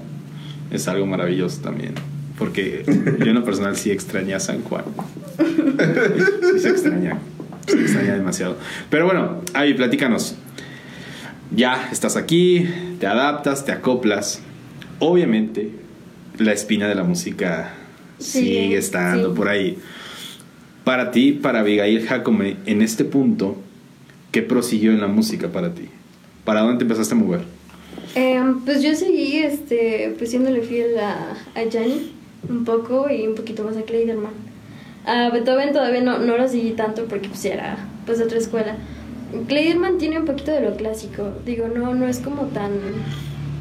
es 0.71 0.87
algo 0.87 1.07
maravilloso 1.07 1.61
también. 1.61 1.93
Porque 2.41 2.83
yo 3.19 3.25
en 3.27 3.35
lo 3.35 3.45
personal 3.45 3.77
sí 3.77 3.91
extrañé 3.91 4.33
a 4.33 4.39
San 4.39 4.63
Juan. 4.63 4.83
Sí 5.37 6.59
se 6.59 6.69
extraña. 6.69 7.19
Se 7.67 7.79
extraña 7.79 8.15
demasiado. 8.15 8.57
Pero 8.89 9.05
bueno, 9.05 9.43
Avi, 9.53 9.75
platícanos. 9.75 10.33
Ya 11.55 11.89
estás 11.91 12.15
aquí, 12.15 12.67
te 12.99 13.05
adaptas, 13.05 13.63
te 13.63 13.71
acoplas. 13.71 14.41
Obviamente, 14.97 15.69
la 16.39 16.51
espina 16.51 16.87
de 16.87 16.95
la 16.95 17.03
música 17.03 17.75
Sí, 18.17 18.39
sigue 18.39 18.77
estando 18.77 19.29
sí. 19.29 19.37
por 19.37 19.47
ahí. 19.47 19.77
Para 20.83 21.11
ti, 21.11 21.33
para 21.33 21.59
Abigail 21.59 22.07
Jacome, 22.07 22.57
en 22.65 22.81
este 22.81 23.05
punto, 23.05 23.55
¿qué 24.31 24.41
prosiguió 24.41 24.91
en 24.93 24.99
la 24.99 25.07
música 25.07 25.49
para 25.49 25.75
ti? 25.75 25.89
¿Para 26.43 26.61
dónde 26.61 26.79
te 26.79 26.85
empezaste 26.85 27.13
a 27.13 27.17
mover? 27.17 27.41
Em, 28.15 28.61
pues 28.65 28.81
yo 28.81 28.95
seguí 28.95 29.37
este, 29.37 30.15
pues 30.17 30.31
siéndole 30.31 30.63
fiel 30.63 30.97
a, 30.97 31.37
a 31.53 31.69
Gianni 31.69 32.19
un 32.47 32.65
poco 32.65 33.09
y 33.09 33.27
un 33.27 33.35
poquito 33.35 33.63
más 33.63 33.77
a 33.77 33.83
Kleiderman. 33.83 34.33
A 35.05 35.29
Beethoven 35.29 35.73
todavía 35.73 36.01
no, 36.01 36.19
no 36.19 36.37
lo 36.37 36.47
seguí 36.47 36.71
tanto 36.71 37.05
porque 37.05 37.29
pues 37.29 37.43
era 37.45 37.77
pues 38.05 38.21
otra 38.21 38.37
escuela. 38.37 38.75
Kleiderman 39.47 39.97
tiene 39.97 40.19
un 40.19 40.25
poquito 40.25 40.51
de 40.51 40.61
lo 40.61 40.75
clásico, 40.75 41.31
digo, 41.45 41.67
no, 41.67 41.93
no 41.93 42.07
es 42.07 42.19
como 42.19 42.43
tan... 42.47 42.71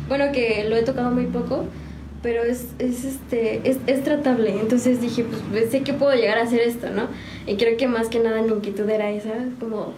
Bueno, 0.08 0.32
que 0.32 0.66
lo 0.68 0.74
he 0.74 0.82
tocado 0.82 1.12
muy 1.12 1.26
poco, 1.26 1.66
pero 2.22 2.42
es, 2.42 2.74
es, 2.78 3.04
este, 3.04 3.68
es, 3.68 3.78
es 3.86 4.02
tratable. 4.02 4.58
Entonces 4.60 5.00
dije, 5.00 5.24
pues, 5.24 5.40
pues, 5.50 5.70
sé 5.70 5.82
que 5.82 5.92
puedo 5.92 6.12
llegar 6.14 6.38
a 6.38 6.42
hacer 6.42 6.60
esto, 6.60 6.90
¿no? 6.90 7.04
Y 7.46 7.56
creo 7.56 7.76
que 7.76 7.86
más 7.86 8.08
que 8.08 8.18
nada 8.18 8.42
mi 8.42 8.48
inquietud 8.48 8.88
era 8.90 9.10
esa, 9.10 9.34
como 9.60 9.94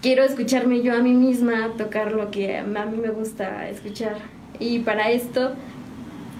quiero 0.00 0.24
escucharme 0.24 0.82
yo 0.82 0.94
a 0.94 1.00
mí 1.00 1.12
misma, 1.12 1.72
tocar 1.76 2.12
lo 2.12 2.30
que 2.30 2.58
a 2.58 2.64
mí 2.64 2.96
me 2.96 3.10
gusta 3.10 3.68
escuchar. 3.68 4.16
Y 4.58 4.80
para 4.80 5.10
esto, 5.10 5.52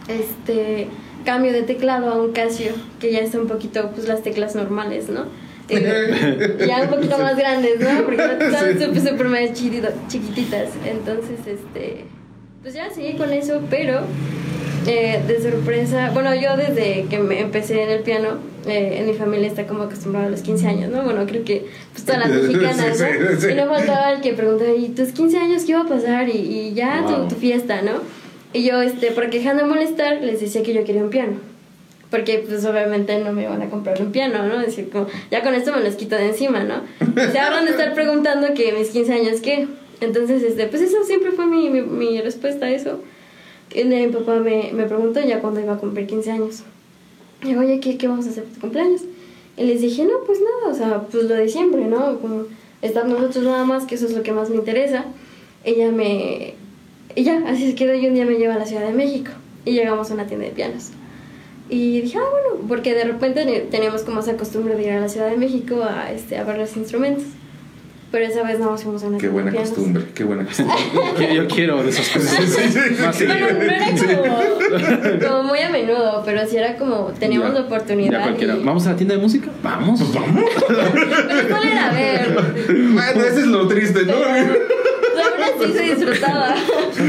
este 0.09 0.89
cambio 1.25 1.53
de 1.53 1.63
teclado 1.63 2.11
a 2.11 2.21
un 2.23 2.33
Casio, 2.33 2.73
que 3.01 3.11
ya 3.13 3.21
está 3.21 3.39
un 3.41 3.47
poquito, 3.49 3.91
pues 3.95 4.07
las 4.07 4.23
teclas 4.23 4.55
normales, 4.55 5.09
¿no? 5.09 5.25
Y 5.69 5.75
ya 6.67 6.83
un 6.83 6.89
poquito 6.89 7.17
más 7.19 7.37
grandes, 7.37 7.81
¿no? 7.81 8.05
Porque 8.05 8.23
estaban 8.23 8.79
súper, 8.81 9.01
súper 9.01 9.29
más 9.29 9.53
chiquititas. 10.09 10.69
Entonces, 10.87 11.39
este. 11.47 12.05
Pues 12.63 12.75
ya 12.75 12.91
seguí 12.91 13.15
con 13.17 13.33
eso, 13.33 13.61
pero 13.71 14.01
eh, 14.87 15.21
de 15.27 15.43
sorpresa. 15.43 16.11
Bueno, 16.13 16.35
yo 16.35 16.57
desde 16.57 17.07
que 17.11 17.19
me 17.19 17.41
empecé 17.41 17.83
en 17.83 17.91
el 17.91 18.01
piano, 18.01 18.39
eh, 18.67 18.99
en 19.01 19.07
mi 19.07 19.15
familia 19.15 19.49
está 19.49 19.67
como 19.67 19.85
acostumbrado 19.85 20.27
a 20.29 20.31
los 20.31 20.41
15 20.43 20.67
años, 20.67 20.91
¿no? 20.91 21.03
Bueno, 21.03 21.27
creo 21.27 21.45
que 21.45 21.67
pues, 21.93 22.05
todas 22.05 22.21
las 22.21 22.31
mexicanas, 22.43 22.97
Sí, 22.99 23.05
¿no? 23.21 23.29
sí, 23.31 23.37
sí. 23.41 23.47
Y 23.51 23.55
no 23.55 23.67
faltaba 23.67 24.13
el 24.13 24.21
que 24.21 24.33
preguntaba, 24.35 24.71
¿y 24.73 24.89
tus 24.91 25.09
15 25.13 25.39
años 25.39 25.63
qué 25.65 25.73
iba 25.73 25.81
a 25.83 25.87
pasar? 25.89 26.29
Y, 26.29 26.33
y 26.39 26.75
ya 26.75 27.03
Wow. 27.03 27.23
tu, 27.29 27.35
tu 27.35 27.41
fiesta, 27.41 27.83
¿no? 27.83 27.93
Y 28.55 28.63
yo, 28.63 28.81
este, 28.81 29.11
porque 29.11 29.39
dejando 29.39 29.65
de 29.65 29.69
molestar, 29.69 30.23
les 30.23 30.41
decía 30.41 30.63
que 30.63 30.73
yo 30.73 30.85
quería 30.85 31.03
un 31.03 31.11
piano. 31.11 31.39
Porque, 32.09 32.45
pues, 32.47 32.65
obviamente 32.65 33.19
no 33.19 33.33
me 33.33 33.43
iban 33.43 33.61
a 33.61 33.69
comprar 33.69 34.01
un 34.01 34.13
piano, 34.13 34.47
¿no? 34.47 34.61
Decir, 34.61 34.89
como, 34.91 35.09
ya 35.33 35.43
con 35.43 35.55
esto 35.55 35.73
me 35.73 35.83
los 35.83 35.97
quito 35.97 36.15
de 36.15 36.29
encima, 36.29 36.63
¿no? 36.63 36.83
Se 37.33 37.39
ahorran 37.41 37.65
de 37.65 37.73
estar 37.73 37.93
preguntando 37.95 38.55
que 38.55 38.73
mis 38.73 38.91
15 38.91 39.13
años, 39.13 39.41
¿qué? 39.41 39.67
Entonces, 40.01 40.45
este, 40.45 40.69
pues, 40.69 40.83
eso 40.83 41.03
siempre 41.05 41.33
fue 41.33 41.47
mi, 41.47 41.69
mi, 41.69 41.81
mi 41.83 42.21
respuesta 42.21 42.67
a 42.67 42.71
eso. 42.71 43.01
Que 43.69 43.85
Mi 43.85 44.07
papá 44.07 44.37
me, 44.37 44.71
me 44.73 44.85
preguntó 44.85 45.21
ya 45.21 45.41
cuando 45.41 45.59
iba 45.59 45.73
a 45.73 45.79
cumplir 45.79 46.07
15 46.07 46.31
años. 46.31 46.63
Y 47.43 47.49
digo, 47.49 47.61
oye, 47.61 47.81
¿qué, 47.81 47.99
¿qué 47.99 48.07
vamos 48.07 48.27
a 48.27 48.31
hacer 48.31 48.45
por 48.45 48.55
tu 48.55 48.61
cumpleaños? 48.61 49.01
Y 49.57 49.65
les 49.65 49.81
dije, 49.81 50.05
no, 50.05 50.25
pues 50.25 50.39
nada, 50.41 50.73
o 50.73 50.77
sea, 50.77 51.03
pues 51.11 51.25
lo 51.25 51.35
de 51.35 51.49
siempre, 51.49 51.87
¿no? 51.87 52.21
Como 52.21 52.45
estar 52.83 53.05
nosotros 53.07 53.43
nada 53.43 53.65
más, 53.65 53.85
que 53.85 53.97
eso 53.97 54.07
es 54.07 54.13
lo 54.13 54.23
que 54.23 54.31
más 54.31 54.49
me 54.49 54.57
interesa. 54.57 55.07
Ella 55.65 55.91
me... 55.91 56.55
Y 57.17 57.25
ya, 57.25 57.43
así 57.47 57.69
se 57.71 57.75
quedó 57.75 57.95
y 57.95 58.07
un 58.07 58.15
día 58.15 58.25
me 58.25 58.35
lleva 58.35 58.55
a 58.55 58.59
la 58.59 58.67
Ciudad 58.67 58.87
de 58.87 58.93
México. 58.93 59.31
Y 59.65 59.73
llegamos 59.73 60.11
a 60.11 60.15
una 60.15 60.27
tienda 60.27 60.47
de 60.47 60.53
pianos. 60.53 60.91
Y 61.71 62.01
dije, 62.03 62.19
ah, 62.19 62.29
bueno, 62.31 62.67
porque 62.69 62.93
de 62.95 63.05
repente 63.05 63.67
teníamos 63.71 64.03
como 64.03 64.21
esa 64.21 64.37
costumbre 64.37 64.75
de 64.77 64.83
ir 64.85 64.91
a 64.93 65.01
la 65.01 65.09
Ciudad 65.09 65.31
de 65.31 65.37
México 65.37 65.83
a, 65.83 66.11
este, 66.13 66.37
a 66.39 66.45
ver 66.45 66.59
los 66.59 66.77
instrumentos. 66.77 67.25
Pero 68.13 68.27
esa 68.27 68.45
vez 68.45 68.61
no 68.61 68.77
fuimos 68.79 69.03
a 69.03 69.09
una 69.09 69.19
Qué 69.19 69.23
tienda 69.29 69.33
buena 69.33 69.51
de 69.51 69.57
pianos. 69.57 69.71
costumbre, 69.75 70.05
qué 70.15 70.23
buena 70.25 70.45
costumbre. 70.45 70.77
Yo 71.35 71.49
quiero 71.49 71.83
de 71.83 71.91
esas 71.91 72.09
cosas. 72.11 72.41
Más 73.01 73.19
Bueno, 73.19 73.47
no 73.53 73.63
era 73.63 73.87
como, 75.21 75.29
como 75.29 75.43
muy 75.49 75.59
a 75.59 75.69
menudo, 75.71 76.23
pero 76.25 76.47
sí 76.47 76.57
era 76.57 76.77
como, 76.77 77.07
teníamos 77.19 77.49
Ya- 77.49 77.55
la 77.61 77.67
oportunidad. 77.67 78.13
Ya 78.13 78.23
cualquiera. 78.23 78.55
y- 78.57 78.63
¿Vamos 78.63 78.87
a 78.87 78.91
la 78.91 78.97
tienda 78.97 79.17
de 79.17 79.21
música? 79.23 79.49
Vamos. 79.65 80.15
Vamos. 80.15 80.45
Pero 80.69 81.49
¿cuál 81.49 81.65
era? 81.69 81.91
A 81.91 81.93
ver, 81.93 82.39
Bueno, 82.93 83.21
ese 83.25 83.41
es 83.41 83.47
lo 83.47 83.67
triste, 83.67 84.05
¿no? 84.05 84.13
Aún 85.25 85.63
así 85.63 85.73
se 85.73 85.83
disfrutaba. 85.95 86.55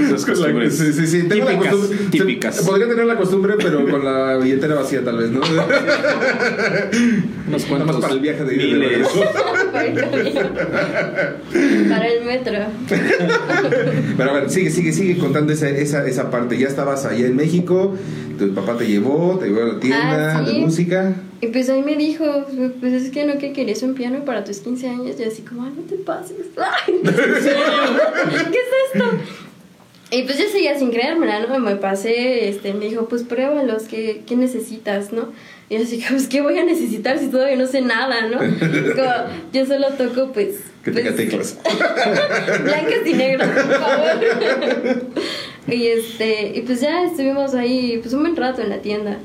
Esas 0.05 0.25
costumbres. 0.25 0.77
Sí, 0.77 0.93
sí, 0.93 1.07
sí. 1.07 1.23
Tengo 1.23 1.45
la 1.45 1.51
Típicas, 1.51 1.73
costumbre- 1.75 1.97
se- 1.97 2.09
típicas. 2.11 2.59
podría 2.61 2.87
tener 2.89 3.05
la 3.05 3.17
costumbre, 3.17 3.53
pero 3.57 3.89
con 3.89 4.03
la 4.05 4.37
billetera 4.37 4.75
vacía, 4.75 5.03
tal 5.03 5.17
vez, 5.17 5.29
¿no? 5.29 5.41
Unos 5.41 5.57
Nada 7.47 7.67
cuantos 7.69 7.87
más 7.87 7.95
para 7.97 8.13
el 8.13 8.19
viaje 8.19 8.43
de 8.43 8.55
ida 8.55 8.77
de. 8.77 9.05
Para 9.71 9.85
el 9.85 9.93
camino. 9.99 10.41
Para 11.89 12.07
el 12.07 12.25
metro. 12.25 12.57
Pero 14.17 14.29
a 14.31 14.33
ver, 14.33 14.49
sigue, 14.49 14.69
sigue, 14.71 14.91
sigue 14.93 15.17
contando 15.17 15.53
esa, 15.53 15.69
esa, 15.69 16.05
esa 16.07 16.31
parte. 16.31 16.57
Ya 16.57 16.67
estabas 16.67 17.05
allá 17.05 17.25
en 17.27 17.35
México, 17.35 17.95
tu 18.39 18.53
papá 18.53 18.77
te 18.77 18.87
llevó, 18.87 19.37
te 19.39 19.47
llevó 19.47 19.63
a 19.63 19.65
la 19.73 19.79
tienda 19.79 20.37
Ah, 20.39 20.43
sí. 20.45 20.53
de 20.53 20.59
música. 20.61 21.13
Y 21.45 21.49
pues 21.49 21.69
ahí 21.69 21.83
me 21.83 21.95
dijo, 21.95 22.25
pues 22.79 22.93
es 22.93 23.11
que 23.11 23.23
no 23.23 23.37
que 23.37 23.53
querías 23.53 23.83
un 23.83 23.93
piano 23.93 24.25
para 24.25 24.43
tus 24.43 24.57
15 24.61 24.89
años. 24.89 25.19
Yo 25.19 25.27
así 25.27 25.43
como, 25.43 25.63
ay, 25.63 25.73
no 25.75 25.83
te 25.83 25.95
pases. 25.95 26.37
Ay, 26.57 26.93
¿Qué 27.03 28.57
es 28.57 28.95
esto? 28.95 29.05
Y 30.09 30.23
pues 30.23 30.39
yo 30.39 30.45
seguía 30.49 30.77
sin 30.79 30.89
creérmela, 30.89 31.45
¿no? 31.45 31.59
Me 31.59 31.75
pasé, 31.75 32.49
este, 32.49 32.73
me 32.73 32.85
dijo, 32.85 33.07
pues 33.07 33.21
pruébalos, 33.21 33.83
¿qué, 33.83 34.23
qué 34.25 34.35
necesitas, 34.35 35.13
no? 35.13 35.33
Y 35.69 35.75
así, 35.75 36.03
pues, 36.09 36.27
¿qué 36.27 36.41
voy 36.41 36.57
a 36.57 36.63
necesitar 36.63 37.19
si 37.19 37.27
todavía 37.27 37.57
no 37.57 37.67
sé 37.67 37.81
nada, 37.81 38.27
no? 38.27 38.39
Como, 38.39 39.11
yo 39.53 39.67
solo 39.67 39.89
toco, 39.89 40.31
pues... 40.31 40.61
Que 40.83 40.89
tenga 40.89 41.11
pues, 41.11 41.29
teclas. 41.29 41.59
Blancas 42.63 43.05
y 43.05 43.13
negras, 43.13 43.49
por 43.49 43.79
favor. 43.79 45.11
y 45.67 45.87
este, 45.87 46.53
y 46.55 46.61
pues 46.61 46.81
ya 46.81 47.03
estuvimos 47.03 47.53
ahí 47.53 47.99
pues 48.01 48.15
un 48.15 48.21
buen 48.21 48.35
rato 48.35 48.63
en 48.63 48.69
la 48.69 48.79
tienda. 48.79 49.19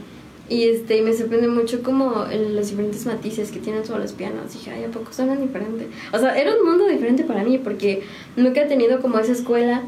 Y 0.51 0.65
este, 0.65 0.97
y 0.99 1.03
me 1.03 1.13
sorprende 1.15 1.47
mucho 1.49 1.81
como 1.83 2.27
los 2.55 2.69
diferentes 2.71 3.07
matices 3.07 3.51
que 3.53 3.61
tienen 3.61 3.85
todos 3.85 4.01
los 4.01 4.13
pianos. 4.13 4.53
Dije, 4.53 4.73
ay, 4.73 4.83
¿a 4.85 4.89
poco 4.89 5.13
suenan 5.13 5.41
diferente? 5.41 5.87
O 6.13 6.19
sea, 6.19 6.37
era 6.37 6.53
un 6.55 6.67
mundo 6.69 6.87
diferente 6.89 7.23
para 7.25 7.45
mí 7.45 7.57
porque 7.59 8.03
nunca 8.37 8.63
he 8.63 8.67
tenido 8.67 9.01
como 9.01 9.19
esa 9.21 9.31
escuela 9.31 9.85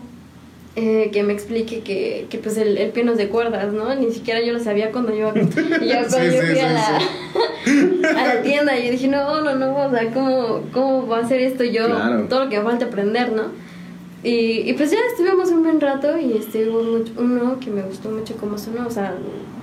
eh, 0.77 1.11
que 1.13 1.25
me 1.25 1.33
explique 1.33 1.81
que, 1.81 2.27
que 2.31 2.39
pues 2.39 2.57
el, 2.59 2.79
el 2.79 2.91
piano 2.93 3.11
es 3.13 3.19
de 3.19 3.29
cuerdas, 3.29 3.73
¿no? 3.73 3.93
Ni 3.97 4.13
siquiera 4.13 4.41
yo 4.41 4.53
lo 4.53 4.61
sabía 4.61 4.93
cuando 4.93 5.13
yo, 5.15 5.31
cuando 5.33 5.51
Sí, 5.53 5.59
yo 5.83 6.05
sí, 6.09 6.47
fui 6.47 6.59
a, 6.61 7.01
sí, 7.65 8.01
la, 8.05 8.09
a 8.23 8.35
la 8.37 8.43
tienda 8.43 8.79
y 8.79 8.89
dije, 8.91 9.09
no, 9.09 9.41
no, 9.43 9.55
no, 9.57 9.77
o 9.87 9.91
sea, 9.91 10.13
¿cómo, 10.15 10.61
cómo 10.73 11.09
va 11.09 11.19
a 11.19 11.29
ser 11.29 11.41
esto 11.41 11.65
yo? 11.65 11.87
Claro. 11.87 12.27
Todo 12.29 12.45
lo 12.45 12.51
que 12.51 12.59
me 12.59 12.65
falta 12.65 12.85
aprender, 12.87 13.33
¿no? 13.33 13.47
Y, 14.23 14.61
y 14.71 14.73
pues 14.75 14.93
ya 14.93 14.99
estuvimos 15.11 15.51
un 15.51 15.65
buen 15.65 15.81
rato 15.81 16.17
y 16.17 16.37
este 16.39 16.69
hubo 16.69 16.85
mucho- 16.85 17.13
uno 17.19 17.59
que 17.59 17.69
me 17.71 17.83
gustó 17.83 18.09
mucho 18.11 18.37
cómo 18.37 18.57
sonó, 18.57 18.87
o 18.87 18.91
sea, 18.91 19.15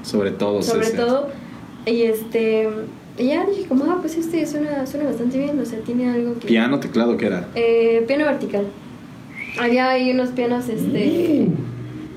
Sobre 0.04 0.32
todo. 0.32 0.62
sobre 0.62 0.92
todo. 0.92 1.30
Y 1.86 2.04
este, 2.04 2.68
y 3.18 3.28
ya 3.28 3.46
dije 3.46 3.66
como, 3.68 3.86
ah, 3.86 3.98
pues 4.00 4.16
este 4.16 4.46
suena, 4.46 4.86
suena 4.86 5.10
bastante 5.10 5.38
bien, 5.38 5.60
o 5.60 5.66
sea, 5.66 5.80
tiene 5.80 6.10
algo 6.10 6.40
que... 6.40 6.48
Piano, 6.48 6.80
teclado, 6.80 7.18
¿qué 7.18 7.28
era? 7.28 7.48
Eh, 7.56 8.04
piano 8.08 8.26
vertical. 8.26 8.68
Había 9.60 9.90
ahí 9.90 10.12
unos 10.12 10.30
pianos, 10.30 10.70
este... 10.70 11.48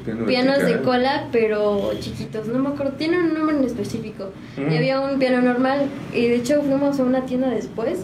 Piano 0.05 0.27
Pianos 0.27 0.65
de 0.65 0.81
cola, 0.83 1.29
pero 1.31 1.93
chiquitos, 2.01 2.49
no 2.49 2.59
me 2.59 2.71
acuerdo, 2.71 2.93
tiene 2.93 3.19
un 3.19 3.35
nombre 3.35 3.57
en 3.57 3.65
específico. 3.65 4.31
Mm. 4.57 4.73
Y 4.73 4.77
había 4.77 5.01
un 5.01 5.19
piano 5.19 5.41
normal, 5.43 5.87
y 6.13 6.27
de 6.27 6.37
hecho 6.37 6.61
fuimos 6.63 6.99
a 6.99 7.05
una 7.05 7.25
tienda 7.25 7.49
después, 7.51 8.01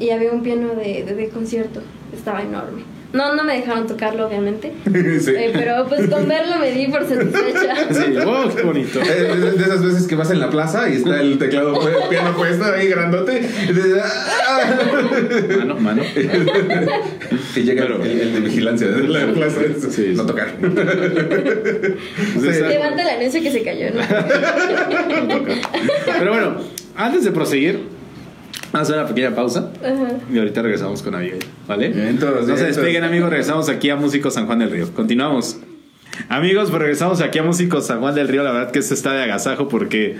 y 0.00 0.10
había 0.10 0.32
un 0.32 0.42
piano 0.42 0.74
de, 0.74 1.04
de, 1.04 1.14
de 1.14 1.28
concierto, 1.28 1.80
estaba 2.14 2.42
enorme. 2.42 2.82
No, 3.14 3.34
no 3.34 3.44
me 3.44 3.54
dejaron 3.60 3.86
tocarlo, 3.86 4.26
obviamente, 4.26 4.72
Sí. 5.20 5.30
eh, 5.36 5.50
pero 5.54 5.86
pues 5.88 6.08
con 6.10 6.26
verlo 6.28 6.56
me 6.58 6.72
di 6.72 6.88
por 6.88 7.06
satisfecha. 7.08 7.76
Sí, 7.92 8.12
wow, 8.24 8.52
qué 8.54 8.62
bonito. 8.62 9.00
Eh, 9.00 9.36
De, 9.36 9.50
de 9.52 9.62
esas 9.64 9.82
veces 9.84 10.06
que 10.08 10.16
vas 10.16 10.30
en 10.32 10.40
la 10.40 10.50
plaza 10.50 10.88
y 10.90 10.96
está 10.96 11.20
el 11.20 11.38
teclado 11.38 11.74
el 11.88 12.08
piano 12.08 12.36
puesto 12.36 12.64
ahí 12.64 12.88
grandote 12.88 13.40
y, 13.68 13.72
dices, 13.72 14.02
"Ah". 14.02 14.74
Mano, 15.58 15.76
mano. 15.76 16.02
Y 17.56 17.60
llega 17.62 17.82
Pero- 17.84 18.02
el, 18.04 18.20
el 18.20 18.32
de 18.34 18.40
vigilancia 18.40 18.88
de 18.88 19.06
la 19.08 19.32
plaza 19.32 19.60
Sí, 19.90 20.12
no 20.14 20.22
sí. 20.22 20.26
tocar 20.26 20.48
Levanta 22.68 23.02
el 23.02 23.08
anuncio 23.20 23.42
que 23.42 23.50
se 23.52 23.62
cayó, 23.62 23.90
¿no? 23.92 24.00
no 25.22 25.38
toca. 25.38 25.52
Pero 26.18 26.32
bueno, 26.32 26.56
antes 26.96 27.24
de 27.24 27.30
proseguir, 27.30 27.80
vamos 28.74 28.90
a 28.90 28.92
hacer 28.92 28.96
una 28.96 29.08
pequeña 29.08 29.34
pausa. 29.34 29.70
Ajá. 29.82 30.08
Y 30.32 30.38
ahorita 30.38 30.62
regresamos 30.62 31.02
con 31.02 31.14
Abigail, 31.14 31.44
¿vale? 31.66 31.88
Vientos, 31.88 32.46
no 32.48 32.56
se 32.56 32.66
despeguen, 32.66 33.04
amigos. 33.04 33.30
Regresamos 33.30 33.68
aquí 33.68 33.88
a 33.90 33.96
Músicos 33.96 34.34
San 34.34 34.46
Juan 34.46 34.58
del 34.58 34.70
Río. 34.70 34.92
Continuamos. 34.92 35.58
Amigos, 36.28 36.70
pues 36.70 36.80
regresamos 36.80 37.20
aquí 37.22 37.40
a 37.40 37.42
Músicos 37.42 37.86
San 37.86 37.98
Juan 37.98 38.14
del 38.14 38.28
Río. 38.28 38.44
La 38.44 38.52
verdad 38.52 38.70
que 38.70 38.78
esto 38.78 38.94
está 38.94 39.12
de 39.14 39.24
agasajo 39.24 39.66
porque 39.68 40.16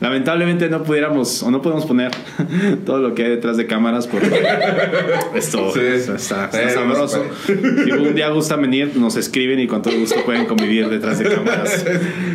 lamentablemente 0.00 0.68
no 0.68 0.82
pudiéramos 0.82 1.42
o 1.42 1.50
no 1.50 1.62
podemos 1.62 1.86
poner 1.86 2.10
todo 2.84 2.98
lo 2.98 3.14
que 3.14 3.24
hay 3.24 3.30
detrás 3.30 3.56
de 3.56 3.66
cámaras 3.66 4.06
porque 4.06 4.28
esto 5.34 5.72
Sí. 5.72 5.80
está, 5.80 6.16
está- 6.16 6.44
está 6.46 6.62
Eh, 6.62 6.70
sabroso. 6.70 7.24
Si 7.46 7.90
un 7.92 8.14
día 8.14 8.28
gustan 8.28 8.60
venir, 8.60 8.92
nos 8.96 9.16
escriben 9.16 9.58
y 9.60 9.66
con 9.66 9.80
todo 9.80 9.98
gusto 9.98 10.16
pueden 10.26 10.44
convivir 10.44 10.88
detrás 10.90 11.18
de 11.18 11.30
cámaras. 11.34 11.84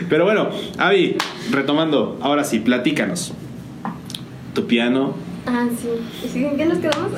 Pero 0.10 0.24
bueno, 0.26 0.50
Avi, 0.80 1.16
retomando, 1.52 2.18
ahora 2.22 2.44
sí, 2.44 2.60
platícanos. 2.60 3.34
Tu 4.56 4.66
piano, 4.66 5.16
Ah, 5.46 5.68
sí. 6.32 6.46
¿En 6.46 6.56
qué 6.58 6.66
nos 6.66 6.78
quedamos? 6.80 7.12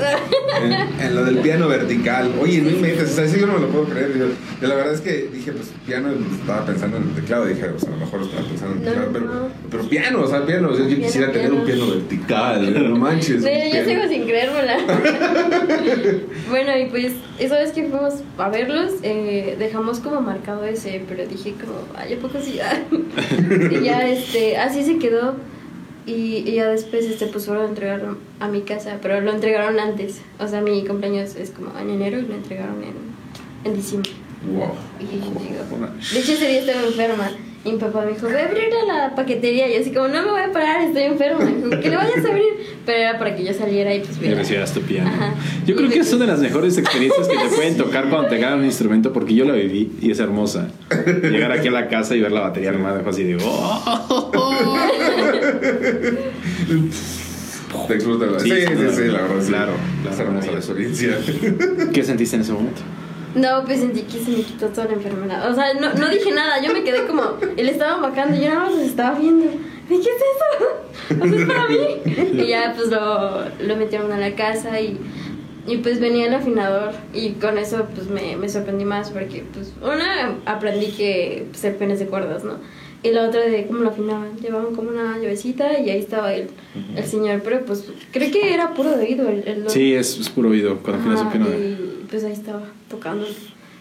en, 0.64 0.72
en 1.06 1.16
lo 1.16 1.26
del 1.26 1.38
piano 1.40 1.68
vertical 1.68 2.32
oye 2.42 2.62
no 2.62 2.70
o 3.04 3.06
sea 3.08 3.24
eso 3.26 3.38
yo 3.38 3.46
no 3.46 3.54
me 3.54 3.60
lo 3.60 3.68
puedo 3.70 3.86
creer 3.86 4.18
yo 4.18 4.68
la 4.68 4.74
verdad 4.76 4.94
es 4.94 5.02
que 5.02 5.30
dije 5.32 5.52
pues 5.52 5.72
piano 5.86 6.10
estaba 6.40 6.66
pensando 6.66 6.98
en 6.98 7.04
el 7.04 7.10
teclado 7.16 7.46
dije 7.46 7.66
pues 7.68 7.84
a 7.84 7.90
lo 7.92 7.98
mejor 7.98 8.22
estaba 8.24 8.48
pensando 8.48 8.76
en 8.78 8.80
el 8.80 8.86
No, 8.86 8.92
teclado 8.92 9.12
pero, 9.14 9.26
no. 9.26 9.48
pero 9.70 9.84
piano 9.90 10.22
o 10.22 10.28
sea 10.28 10.46
piano 10.46 10.70
yo 10.76 10.86
Piano, 10.88 11.04
quisiera 11.06 11.32
tener 11.32 11.54
un 11.54 11.66
piano. 11.66 11.88
vertical 11.88 12.90
no 12.90 12.96
manches 12.98 13.44
No, 13.44 13.48
yo, 13.50 13.86
sigo 13.86 14.08
sin 14.10 14.24
creérmela. 14.26 14.78
bueno, 16.50 16.78
y 16.78 16.86
pues 16.90 17.14
esa 17.40 17.56
vez 17.58 17.72
que 17.72 17.84
fuimos 17.84 18.16
a 18.38 18.50
verlos, 18.50 18.94
eh, 19.04 19.56
dejamos 19.60 20.00
como 20.00 20.22
marcado 20.22 20.64
ese, 20.66 21.04
pero 21.08 21.26
dije 21.28 21.54
como, 21.60 21.80
ay, 21.96 22.14
¿a 22.14 22.18
poco 22.18 22.40
sí? 22.42 22.60
y 23.72 23.84
ya, 23.84 24.08
este, 24.08 24.58
así 24.58 24.84
se 24.84 24.98
quedó. 24.98 25.36
Y, 26.06 26.44
y 26.46 26.54
ya 26.54 26.70
después, 26.70 27.06
este, 27.06 27.28
pues 27.28 27.46
fueron 27.46 27.66
a 27.66 27.70
entregarlo 27.70 28.18
a 28.40 28.48
mi 28.48 28.62
casa, 28.62 29.00
pero 29.02 29.22
lo 29.22 29.32
entregaron 29.32 29.80
antes. 29.80 30.22
O 30.40 30.48
sea, 30.48 30.62
mi 30.62 30.86
cumpleaños 30.86 31.36
es 31.36 31.50
como 31.50 31.78
en 31.80 31.90
enero 31.90 32.20
y 32.20 32.24
lo 32.24 32.36
entregaron 32.36 32.84
en, 32.84 32.94
en 33.64 33.76
diciembre. 33.76 34.12
wow 34.48 34.70
Y 35.00 35.06
digo, 35.06 35.32
de 36.14 36.20
hecho 36.20 36.34
ese 36.34 36.48
día 36.48 36.60
estaba 36.60 36.84
enferma. 36.86 37.32
Y 37.64 37.72
mi 37.72 37.78
papá 37.80 38.02
me 38.06 38.12
dijo, 38.12 38.28
voy 38.28 38.36
a 38.36 38.46
abrir 38.46 38.70
a 38.84 38.86
la 38.86 39.16
paquetería. 39.16 39.68
Y 39.68 39.74
yo 39.74 39.82
así 39.82 39.92
como, 39.92 40.08
no 40.08 40.22
me 40.22 40.30
voy 40.30 40.42
a 40.42 40.52
parar, 40.52 40.82
estoy 40.82 41.04
enferma. 41.04 41.44
Dijo, 41.44 41.70
que 41.82 41.90
le 41.90 41.98
vayas 41.98 42.24
a 42.24 42.30
abrir. 42.30 42.54
Pero 42.86 42.98
era 43.00 43.18
para 43.18 43.36
que 43.36 43.44
yo 43.44 43.54
saliera 43.54 43.94
y 43.96 44.00
pues 44.02 44.18
y 44.18 44.20
viera. 44.22 44.36
recibieras 44.36 44.74
tu 44.74 44.82
piano. 44.82 45.10
Ajá. 45.14 45.34
Yo 45.66 45.74
Y 45.74 45.78
creo 45.78 45.90
que 45.90 46.00
es 46.00 46.14
una 46.14 46.26
de 46.26 46.32
las 46.32 46.40
mejores 46.40 46.78
experiencias 46.78 47.28
que 47.28 47.36
te 47.38 47.48
pueden 47.56 47.78
tocar 47.78 48.10
cuando 48.10 48.30
te 48.30 48.38
ganan 48.38 48.60
un 48.60 48.66
instrumento, 48.66 49.12
porque 49.12 49.34
yo 49.34 49.46
la 49.46 49.54
viví 49.54 49.92
y 50.02 50.12
es 50.12 50.20
hermosa. 50.20 50.68
Llegar 51.24 51.52
aquí 51.52 51.68
a 51.70 51.72
la 51.72 51.88
casa 51.88 52.16
y 52.16 52.22
ver 52.22 52.32
la 52.32 52.42
batería 52.42 52.72
nomás 52.72 52.96
dejo 52.98 53.10
así 53.10 53.24
de. 53.24 53.38
"Oh". 53.44 54.78
Te 57.88 57.94
explota 57.94 58.26
la... 58.28 58.40
Sí, 58.40 58.50
Sí, 58.50 58.56
sí, 58.62 58.68
sí, 58.68 59.04
la 59.06 59.22
verdad. 59.22 59.42
sí. 59.42 59.48
Claro, 59.50 59.74
Es 60.10 60.16
claro, 60.16 60.30
hermosa 60.30 60.52
la 60.52 60.58
experiencia. 60.58 61.18
¿Qué 61.94 62.04
sentiste 62.04 62.36
en 62.36 62.42
ese 62.42 62.54
momento? 62.54 62.82
No, 63.36 63.66
pues 63.66 63.82
sentí 63.82 64.02
que 64.04 64.18
se 64.24 64.32
me 64.32 64.38
quitó 64.44 64.68
toda 64.68 64.86
la 64.88 64.94
enfermedad. 64.94 65.52
O 65.52 65.56
sea, 65.56 65.74
no, 65.74 65.94
no 65.94 66.08
dije 66.10 66.32
nada, 66.32 66.62
yo 66.66 66.72
me 66.72 66.84
quedé 66.84 67.06
como. 67.06 67.22
Él 67.58 67.68
estaba 67.68 67.98
bajando 68.10 68.38
y 68.38 68.42
yo 68.42 68.48
nada 68.48 68.62
más 68.62 68.72
los 68.76 68.84
estaba 68.84 69.20
viendo. 69.20 69.46
¿De 69.90 69.96
qué 69.96 70.02
es 70.02 70.08
eso? 70.08 71.24
O 71.24 71.28
sea, 71.28 71.40
es 71.40 71.46
para 71.46 71.68
mí. 71.68 72.42
Y 72.44 72.48
ya, 72.48 72.74
pues 72.76 72.90
lo, 72.90 73.44
lo 73.66 73.76
metieron 73.76 74.12
a 74.12 74.18
la 74.18 74.36
casa 74.36 74.80
y, 74.82 74.98
y 75.68 75.78
pues 75.78 76.00
venía 76.00 76.28
el 76.28 76.34
afinador. 76.34 76.94
Y 77.14 77.32
con 77.34 77.58
eso, 77.58 77.86
pues 77.94 78.08
me, 78.08 78.36
me 78.36 78.50
sorprendí 78.50 78.86
más 78.86 79.12
porque, 79.12 79.44
pues, 79.54 79.74
una, 79.82 80.36
aprendí 80.46 80.88
que 80.88 81.46
pues, 81.52 81.64
el 81.66 81.76
pene 81.76 81.94
es 81.94 82.00
de 82.00 82.08
cuerdas, 82.08 82.44
¿no? 82.44 82.58
Y 83.04 83.12
la 83.12 83.28
otra 83.28 83.42
de 83.42 83.68
cómo 83.68 83.80
lo 83.82 83.90
afinaban. 83.90 84.36
Llevaban 84.38 84.74
como 84.74 84.90
una 84.90 85.20
llavecita 85.20 85.80
y 85.80 85.92
ahí 85.92 86.00
estaba 86.00 86.34
el, 86.34 86.48
el 86.96 87.04
señor. 87.04 87.42
Pero 87.44 87.64
pues, 87.64 87.86
creo 88.12 88.32
que 88.32 88.52
era 88.52 88.74
puro 88.74 88.98
de 88.98 89.04
oído 89.06 89.30
el, 89.30 89.48
el 89.48 89.70
Sí, 89.70 89.94
es, 89.94 90.18
es 90.18 90.30
puro 90.30 90.50
oído 90.50 90.80
cuando 90.80 91.02
afinas 91.02 91.22
un 91.22 91.28
Ajá, 91.28 91.38
piano. 91.38 91.48
Y 91.56 92.06
pues 92.10 92.24
ahí 92.24 92.32
estaba 92.34 92.64
tocando. 92.90 93.28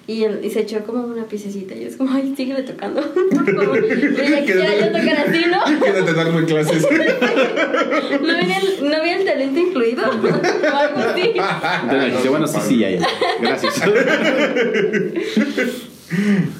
Y, 0.06 0.24
él- 0.24 0.40
y 0.44 0.50
se 0.50 0.60
echó 0.60 0.84
como 0.84 1.04
una 1.06 1.24
piececita. 1.24 1.74
Y 1.74 1.84
es 1.84 1.96
como, 1.96 2.12
ay, 2.12 2.34
síguele 2.36 2.62
tocando. 2.62 3.00
Por 3.00 3.54
favor. 3.54 3.84
Pero 3.88 4.28
ya 4.28 4.40
quisiera 4.42 4.76
yo 4.78 4.86
tocar 4.88 5.16
así, 5.28 5.44
¿no? 5.50 5.80
Quédate 5.82 6.12
darme 6.12 6.44
clases. 6.44 6.82
¿No 8.20 8.32
había 8.32 8.58
el, 8.58 8.88
no 8.90 8.96
había 8.96 9.16
el 9.16 9.24
talento 9.24 9.60
incluido? 9.60 10.02
o 10.10 10.76
algo 10.76 10.98
así. 10.98 11.32
Entonces 11.34 12.30
bueno, 12.30 12.46
sí, 12.46 12.58
sí, 12.68 12.78
ya, 12.78 12.90
ya. 12.90 13.06
Gracias. 13.40 13.74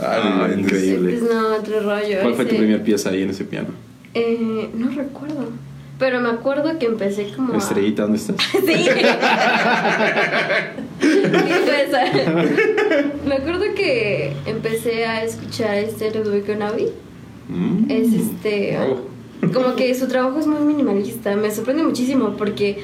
Ah, 0.01 0.47
Ay, 0.51 0.61
increíble. 0.61 1.17
Pues 1.19 1.31
no, 1.33 1.55
otro 1.57 1.81
rollo. 1.81 2.19
¿Cuál 2.23 2.35
fue 2.35 2.45
tu 2.45 2.51
ese- 2.55 2.59
primer 2.59 2.83
pieza 2.83 3.11
ahí 3.11 3.23
en 3.23 3.31
ese 3.31 3.45
piano? 3.45 3.69
Eh, 4.15 4.69
no 4.75 4.89
recuerdo. 4.91 5.51
Pero 5.99 6.21
me 6.21 6.29
acuerdo 6.29 6.79
que 6.79 6.87
empecé 6.87 7.29
como. 7.37 7.55
a- 7.55 7.59
Estrellita, 7.59 8.03
¿dónde 8.03 8.19
estás? 8.19 8.37
Sí. 8.67 8.89
Me 13.27 13.35
acuerdo 13.37 13.65
que 13.75 14.33
empecé 14.47 15.07
a 15.07 15.23
escuchar 15.25 15.77
este 15.77 16.13
Ludovico 16.15 16.55
Navi. 16.55 16.89
Mm. 17.49 17.91
Es 17.91 18.13
este. 18.13 18.79
Como 19.53 19.75
que 19.77 19.95
su 19.95 20.09
trabajo 20.09 20.39
es 20.39 20.47
muy 20.47 20.61
minimalista. 20.61 21.37
Me 21.37 21.51
sorprende 21.51 21.83
muchísimo 21.83 22.31
porque. 22.37 22.83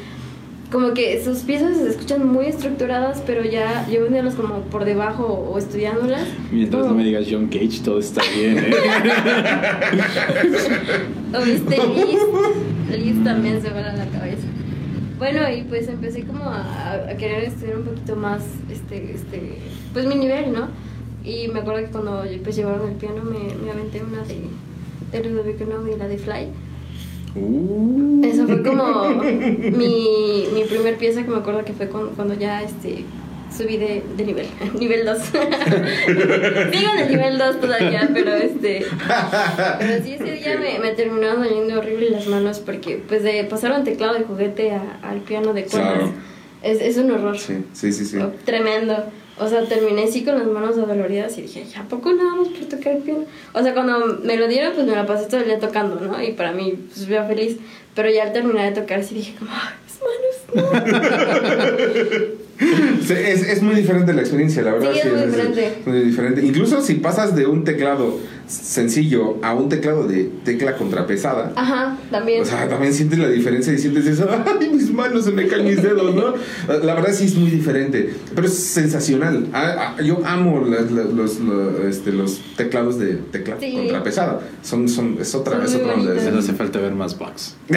Como 0.70 0.94
que 0.94 1.20
sus 1.24 1.40
piezas 1.40 1.76
se 1.78 1.88
escuchan 1.88 2.24
muy 2.26 2.46
estructuradas, 2.46 3.20
pero 3.26 3.42
ya 3.44 3.86
llevándolas 3.88 4.34
como 4.36 4.60
por 4.62 4.84
debajo 4.84 5.24
o 5.24 5.58
estudiándolas. 5.58 6.22
Mientras 6.52 6.86
no 6.86 6.94
me 6.94 7.02
digas 7.04 7.26
John 7.28 7.48
Cage, 7.48 7.80
todo 7.84 7.98
está 7.98 8.22
bien, 8.36 8.58
¿eh? 8.58 8.70
O 11.36 11.42
viste 11.42 11.76
Liz. 11.76 12.20
Liz 12.98 13.24
también 13.24 13.60
se 13.60 13.70
va 13.70 13.80
a 13.80 13.96
la 13.96 14.06
cabeza. 14.06 14.46
Bueno, 15.18 15.40
y 15.50 15.62
pues 15.62 15.88
empecé 15.88 16.22
como 16.22 16.44
a, 16.44 16.94
a 17.10 17.16
querer 17.16 17.42
estudiar 17.44 17.76
un 17.78 17.84
poquito 17.84 18.14
más, 18.16 18.42
este, 18.70 19.12
este, 19.12 19.58
pues 19.92 20.06
mi 20.06 20.14
nivel, 20.14 20.52
¿no? 20.52 20.68
Y 21.24 21.48
me 21.48 21.60
acuerdo 21.60 21.84
que 21.84 21.90
cuando 21.90 22.24
pues 22.42 22.56
llevaron 22.56 22.88
el 22.88 22.94
piano 22.94 23.22
me, 23.22 23.54
me 23.62 23.70
aventé 23.70 24.02
una 24.02 24.22
de, 24.22 24.40
de 25.12 25.28
Ludovico 25.28 25.64
Einaudi, 25.64 25.96
la 25.98 26.08
de 26.08 26.16
Fly. 26.16 26.46
Uh. 27.34 28.24
Eso 28.24 28.46
fue 28.46 28.62
como 28.62 29.14
mi, 29.22 30.46
mi 30.52 30.64
primer 30.68 30.96
pieza 30.96 31.22
que 31.22 31.28
me 31.30 31.36
acuerdo 31.38 31.64
que 31.64 31.72
fue 31.72 31.88
cuando, 31.88 32.10
cuando 32.12 32.34
ya 32.34 32.62
este, 32.62 33.04
subí 33.56 33.76
de, 33.76 34.02
de 34.16 34.24
nivel, 34.24 34.46
nivel 34.78 35.04
2. 35.06 35.18
Sigo 35.28 36.90
en 36.92 36.98
el 37.00 37.08
nivel 37.08 37.38
2 37.38 37.60
todavía, 37.60 38.08
pero 38.12 38.34
este... 38.34 38.84
Pero 39.78 40.04
sí, 40.04 40.12
ese 40.14 40.32
día 40.32 40.58
me, 40.58 40.78
me 40.78 40.90
terminaron 40.94 41.42
doliendo 41.42 41.78
horrible 41.78 42.10
las 42.10 42.26
manos 42.26 42.58
porque 42.60 43.02
pues 43.06 43.22
de 43.22 43.44
pasar 43.44 43.72
un 43.72 43.84
teclado 43.84 44.14
de 44.14 44.24
juguete 44.24 44.72
a- 44.72 44.98
al 45.02 45.18
piano 45.20 45.52
de 45.52 45.64
cuerdas 45.64 45.92
Claro. 45.98 46.12
es, 46.62 46.80
es 46.80 46.96
un 46.98 47.10
horror. 47.10 47.38
Sí, 47.38 47.64
sí, 47.72 47.92
sí. 47.92 48.04
sí. 48.06 48.18
Tremendo. 48.44 49.04
O 49.40 49.48
sea, 49.48 49.64
terminé 49.64 50.04
así 50.04 50.22
con 50.22 50.38
las 50.38 50.46
manos 50.46 50.76
adoloridas 50.76 51.36
y 51.38 51.42
dije, 51.42 51.64
¿a 51.78 51.84
poco 51.84 52.12
nada 52.12 52.34
más 52.34 52.48
por 52.48 52.68
tocar 52.68 52.96
el 52.96 53.02
piano? 53.02 53.24
O 53.54 53.62
sea, 53.62 53.72
cuando 53.72 54.20
me 54.22 54.36
lo 54.36 54.46
dieron, 54.48 54.74
pues 54.74 54.86
me 54.86 54.94
la 54.94 55.06
pasé 55.06 55.26
todo 55.28 55.40
el 55.40 55.46
día 55.46 55.58
tocando, 55.58 55.98
¿no? 55.98 56.22
Y 56.22 56.32
para 56.32 56.52
mí, 56.52 56.74
pues 56.92 57.06
veo 57.08 57.26
feliz. 57.26 57.56
Pero 57.94 58.10
ya 58.10 58.24
al 58.24 58.32
terminar 58.34 58.72
de 58.72 58.80
tocar, 58.82 59.02
sí 59.02 59.14
dije, 59.14 59.34
como, 59.38 59.50
¡ay, 59.50 59.74
mis 59.86 59.98
manos! 60.04 60.90
No. 61.24 62.40
Sí, 63.06 63.14
es, 63.14 63.48
es 63.48 63.62
muy 63.62 63.74
diferente 63.74 64.12
la 64.12 64.20
experiencia, 64.20 64.60
la 64.62 64.72
verdad. 64.72 64.92
Sí, 64.92 64.98
es 64.98 65.12
muy 65.12 65.22
diferente. 65.22 65.78
muy 65.86 66.00
diferente. 66.00 66.44
Incluso 66.44 66.82
si 66.82 66.96
pasas 66.96 67.34
de 67.34 67.46
un 67.46 67.64
teclado 67.64 68.18
sencillo 68.50 69.38
a 69.42 69.54
un 69.54 69.68
teclado 69.68 70.06
de 70.06 70.30
tecla 70.44 70.76
contrapesada, 70.76 71.52
Ajá, 71.56 71.96
también. 72.10 72.42
o 72.42 72.44
sea, 72.44 72.68
también 72.68 72.92
sientes 72.92 73.18
la 73.18 73.28
diferencia 73.28 73.72
y 73.72 73.78
sientes 73.78 74.06
eso, 74.06 74.28
¡ay, 74.60 74.68
mis 74.70 74.92
manos 74.92 75.24
se 75.24 75.30
me 75.32 75.46
caen 75.46 75.64
mis 75.66 75.82
dedos, 75.82 76.14
¿no? 76.14 76.34
La 76.82 76.94
verdad 76.94 77.12
sí 77.12 77.24
es 77.24 77.36
muy 77.36 77.50
diferente, 77.50 78.14
pero 78.34 78.46
es 78.46 78.54
sensacional. 78.54 79.46
Yo 80.04 80.20
amo 80.24 80.64
las- 80.66 80.90
los, 80.90 81.12
los, 81.14 81.38
este, 81.88 82.12
los 82.12 82.40
teclados 82.56 82.98
de 82.98 83.14
tecla 83.30 83.56
Sí. 83.60 83.72
contrapesada. 83.76 84.40
Son, 84.62 84.88
son, 84.88 85.16
es 85.20 85.34
otra, 85.34 85.56
Son 85.56 85.64
es 85.66 85.74
otra 85.74 85.94
onda. 85.94 86.14
Les 86.14 86.26
hace 86.26 86.52
falta 86.54 86.80
ver 86.80 86.92
más 86.94 87.16
bugs. 87.18 87.56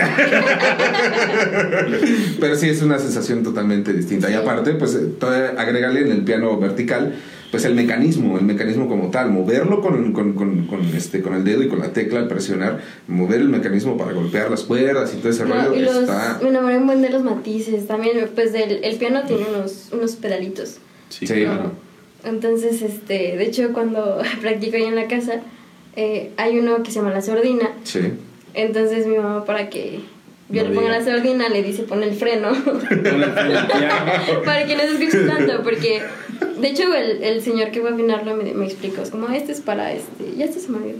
Pero 2.40 2.56
sí 2.56 2.70
es 2.70 2.82
una 2.82 3.00
sensación 3.00 3.44
totalmente 3.44 3.94
distinta. 3.94 4.30
Y 4.30 4.34
Sí. 4.34 4.40
aparte, 4.40 4.74
pues 4.74 4.96
eh, 4.96 5.54
agrégale 5.58 6.02
en 6.02 6.12
el 6.12 6.24
piano 6.24 6.58
vertical, 6.60 7.16
pues 7.54 7.66
el 7.66 7.76
mecanismo, 7.76 8.39
el 8.39 8.46
mecanismo 8.46 8.88
como 8.89 9.12
tal, 9.12 9.30
moverlo 9.30 9.80
con, 9.80 10.12
con, 10.12 10.34
con, 10.34 10.66
con, 10.66 10.82
este, 10.96 11.22
con 11.22 11.36
el 11.36 11.44
dedo 11.44 11.62
y 11.62 11.68
con 11.68 11.78
la 11.78 11.94
tecla 11.94 12.18
al 12.18 12.28
presionar, 12.28 12.80
mover 13.08 13.42
el 13.42 13.50
mecanismo 13.50 13.96
para 13.96 14.12
golpear 14.12 14.50
las 14.50 14.63
cuerdas 14.63 15.13
y 15.13 15.18
todo 15.18 15.30
ese 15.30 15.46
No, 15.46 15.54
rollo 15.54 15.76
y 15.76 15.82
los, 15.84 15.96
está... 15.98 16.39
me 16.42 16.50
enamoré 16.50 16.78
un 16.78 16.88
buen 16.88 17.04
de 17.04 17.12
los 17.12 17.22
matices. 17.22 17.86
También, 17.86 18.28
pues 18.34 18.54
del, 18.54 18.84
el 18.84 18.96
piano 18.98 19.22
tiene 19.28 19.44
unos, 19.56 19.89
unos 19.92 20.16
pedalitos. 20.16 20.78
Sí, 21.10 21.28
Sí. 21.28 21.44
claro. 21.44 21.74
Entonces, 22.24 22.82
este, 22.82 23.38
de 23.38 23.44
hecho, 23.44 23.72
cuando 23.72 24.20
practico 24.42 24.78
ahí 24.78 24.86
en 24.86 24.96
la 24.96 25.08
casa, 25.08 25.42
eh, 25.96 26.32
hay 26.38 26.58
uno 26.58 26.82
que 26.82 26.89
se 26.89 27.02
llama 27.02 27.12
la 27.13 27.22
sordina. 27.22 27.70
Sí. 27.84 28.00
Entonces, 28.56 29.06
mi 29.06 29.18
mamá, 29.18 29.46
para 29.46 29.70
que 29.70 30.00
yo 30.50 30.63
No 30.63 30.70
le 30.70 30.76
ponga 30.76 30.88
diga. 30.98 31.00
la 31.00 31.06
sordina, 31.06 31.50
le 31.50 31.62
dice 31.62 31.84
pon 31.84 32.02
el 32.02 32.13
freno. 32.16 32.50
Para 34.46 34.66
que 34.66 34.76
no 34.76 34.82
se 34.84 34.92
escuche 35.04 35.26
tanto, 35.26 35.63
porque 35.63 36.02
de 36.60 36.67
hecho, 36.67 36.93
el, 36.93 37.24
el 37.24 37.41
señor 37.41 37.72
que 37.72 37.82
fue 37.82 37.89
a 37.89 37.93
afinarlo 37.93 38.36
me, 38.36 38.54
me 38.54 38.65
explicó: 38.65 39.02
es 39.02 39.10
como, 39.10 39.28
este 39.30 39.52
es 39.52 39.62
para 39.62 39.91
este, 39.93 40.36
ya 40.38 40.46
este 40.46 40.60
se 40.60 40.69
me 40.69 40.78
olvidó. 40.78 40.98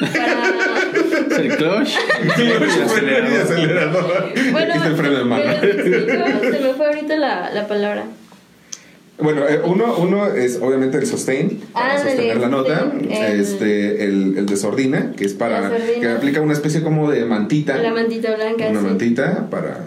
Para. 0.00 1.42
El 1.42 1.56
clutch. 1.56 1.90
el 2.38 2.80
acelerador. 2.82 3.30
Y 3.30 3.36
acelerador. 3.36 4.32
Bueno, 4.52 4.68
Aquí 4.74 4.76
está 4.76 4.86
el 4.88 4.96
freno 4.96 5.18
de 5.18 5.24
mano. 5.24 5.44
se 5.60 6.60
me 6.62 6.72
fue 6.74 6.86
ahorita 6.86 7.16
la, 7.16 7.50
la 7.52 7.66
palabra. 7.68 8.04
Bueno, 9.18 9.46
eh, 9.46 9.60
uno, 9.62 9.96
uno 9.98 10.26
es 10.28 10.58
obviamente 10.62 10.96
el 10.96 11.06
sustain, 11.06 11.60
para 11.74 11.92
Ándale, 11.92 12.10
sostener 12.10 12.36
la 12.38 12.44
el 12.46 12.50
nota. 12.50 12.92
el- 13.02 13.40
Este, 13.40 14.04
el, 14.04 14.38
el 14.38 14.46
de 14.46 14.56
sordina, 14.56 15.12
que 15.16 15.24
es 15.26 15.34
para. 15.34 15.70
que 16.00 16.08
aplica 16.08 16.40
una 16.40 16.54
especie 16.54 16.82
como 16.82 17.10
de 17.10 17.24
mantita. 17.26 17.76
La 17.76 17.92
mantita 17.92 18.34
blanca. 18.34 18.66
una 18.68 18.80
sí. 18.80 18.86
mantita 18.86 19.50
para 19.50 19.78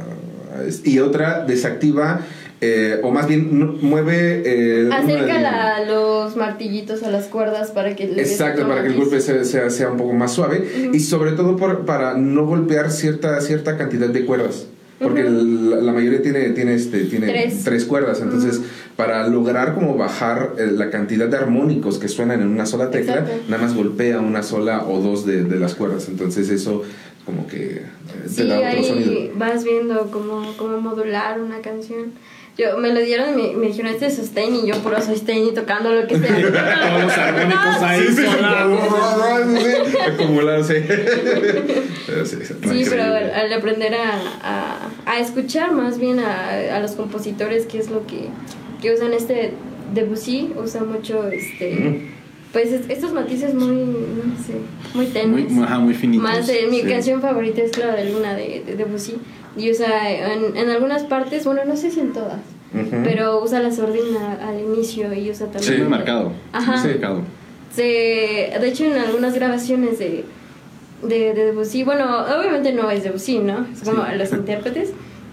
y 0.85 0.99
otra 0.99 1.43
desactiva 1.45 2.21
eh, 2.65 2.99
o 3.03 3.11
más 3.11 3.27
bien 3.27 3.77
mueve 3.81 4.41
eh, 4.45 4.89
de- 5.35 5.41
la- 5.41 5.83
los 5.85 6.35
martillitos 6.37 7.03
a 7.03 7.11
las 7.11 7.25
cuerdas 7.25 7.71
para 7.71 7.93
que 7.95 8.05
exacto 8.05 8.67
para 8.67 8.81
que 8.83 8.87
el 8.87 8.95
golpe 8.95 9.19
sea, 9.19 9.43
sea, 9.43 9.69
sea 9.69 9.89
un 9.91 9.97
poco 9.97 10.13
más 10.13 10.31
suave 10.33 10.89
y 10.93 10.99
sobre 11.01 11.33
todo 11.33 11.57
por, 11.57 11.85
para 11.85 12.13
no 12.15 12.45
golpear 12.45 12.89
cierta 12.91 13.39
cierta 13.41 13.77
cantidad 13.77 14.07
de 14.07 14.25
cuerdas 14.25 14.67
porque 14.99 15.25
Ujú. 15.25 15.69
la, 15.71 15.75
la 15.81 15.91
mayoría 15.91 16.21
tiene 16.21 16.51
tiene 16.51 16.75
este 16.75 17.03
tiene 17.05 17.27
Tres. 17.65 17.83
cuerdas 17.85 18.21
entonces 18.21 18.61
para 18.95 19.27
lograr 19.27 19.73
como 19.75 19.97
bajar 19.97 20.53
eh, 20.57 20.67
la 20.71 20.89
cantidad 20.89 21.27
de 21.27 21.35
armónicos 21.35 21.97
que 21.99 22.07
suenan 22.07 22.41
en 22.41 22.47
una 22.47 22.65
sola 22.65 22.89
tecla 22.91 23.15
Exacto. 23.19 23.33
nada 23.49 23.61
más 23.63 23.75
golpea 23.75 24.21
una 24.21 24.41
sola 24.43 24.85
o 24.87 24.99
dos 25.01 25.25
de, 25.25 25.43
de 25.43 25.59
las 25.59 25.75
cuerdas 25.75 26.07
entonces 26.07 26.49
eso 26.49 26.83
como 27.25 27.47
que 27.47 27.57
eh, 27.77 27.81
te 28.23 28.29
Sí, 28.29 28.47
da 28.47 28.57
otro 28.57 28.67
ahí 28.69 28.83
sonido 28.83 29.11
vas 29.35 29.63
viendo 29.63 30.09
cómo, 30.11 30.53
cómo 30.57 30.79
modular 30.81 31.39
una 31.41 31.59
canción. 31.61 32.11
Yo 32.55 32.77
me 32.77 32.93
lo 32.93 32.99
dieron 33.01 33.31
y 33.39 33.41
me, 33.41 33.53
me 33.57 33.67
dijeron 33.67 33.91
este 33.91 34.05
es 34.05 34.15
sustain 34.15 34.53
y 34.55 34.67
yo 34.67 34.75
puro 34.83 35.01
sustain 35.01 35.47
y 35.47 35.51
tocando 35.53 35.91
lo 35.91 36.05
que 36.05 36.19
sea. 36.19 36.35
Todos 36.35 37.03
los 37.03 37.17
armónicos 37.17 37.81
ahí 37.81 38.03
sí. 38.09 38.23
Pero 42.05 42.25
sí, 42.25 42.85
pero 42.89 43.03
al, 43.03 43.53
aprender 43.53 43.95
a, 43.95 44.19
a, 44.43 44.89
a 45.05 45.19
escuchar 45.19 45.71
más 45.71 45.97
bien 45.99 46.19
a, 46.19 46.75
a 46.75 46.79
los 46.79 46.91
compositores, 46.91 47.65
que 47.65 47.79
es 47.79 47.89
lo 47.89 48.05
que, 48.05 48.27
que 48.81 48.93
usan 48.93 49.13
este 49.13 49.53
Debussy, 49.93 50.51
usa 50.55 50.83
mucho 50.83 51.27
este 51.29 51.73
Mm. 51.73 51.97
pues 52.51 52.71
es- 52.71 52.87
estos 52.89 53.13
matices 53.13 53.53
muy, 53.55 53.75
no 53.75 54.35
sé, 54.45 54.53
muy 54.93 55.07
tenues. 55.07 55.49
Muy, 55.51 55.63
ajá, 55.65 55.79
muy 55.79 55.93
finitos. 55.95 56.23
Más 56.23 56.47
eh, 56.49 56.67
mi 56.69 56.81
Sí. 56.81 56.87
canción 56.87 57.19
favorita 57.21 57.61
es 57.63 57.75
la 57.79 57.95
de 57.95 58.11
Luna 58.11 58.35
de, 58.35 58.63
de 58.65 58.75
Debussy. 58.75 59.15
Y 59.55 59.69
usa 59.71 60.09
en, 60.11 60.57
en 60.57 60.69
algunas 60.69 61.03
partes, 61.03 61.45
bueno, 61.45 61.61
no 61.65 61.75
sé 61.77 61.91
si 61.91 61.99
en 61.99 62.11
todas, 62.13 62.39
Ujú. 62.73 63.01
pero 63.03 63.43
usa 63.43 63.59
la 63.59 63.71
sordina 63.71 64.39
al 64.41 64.59
inicio 64.59 65.13
y 65.13 65.29
usa 65.29 65.47
Sí, 65.47 65.53
también. 65.53 65.81
muy 65.81 65.89
marcado. 65.89 66.31
Ajá. 66.51 66.77
Muy 66.83 66.91
marcado. 66.93 67.21
Se, 67.75 67.81
de 67.81 68.67
hecho, 68.67 68.85
en 68.85 68.93
algunas 68.93 69.33
grabaciones 69.33 69.99
de, 69.99 70.25
de, 71.03 71.33
de 71.33 71.45
Debussy. 71.45 71.83
Bueno, 71.83 72.05
obviamente 72.39 72.71
no 72.73 72.89
es 72.91 73.03
Debussy, 73.03 73.39
¿no? 73.39 73.65
Es 73.71 73.87
como 73.87 74.03
los 74.15 74.31
intérpretes. 74.33 74.89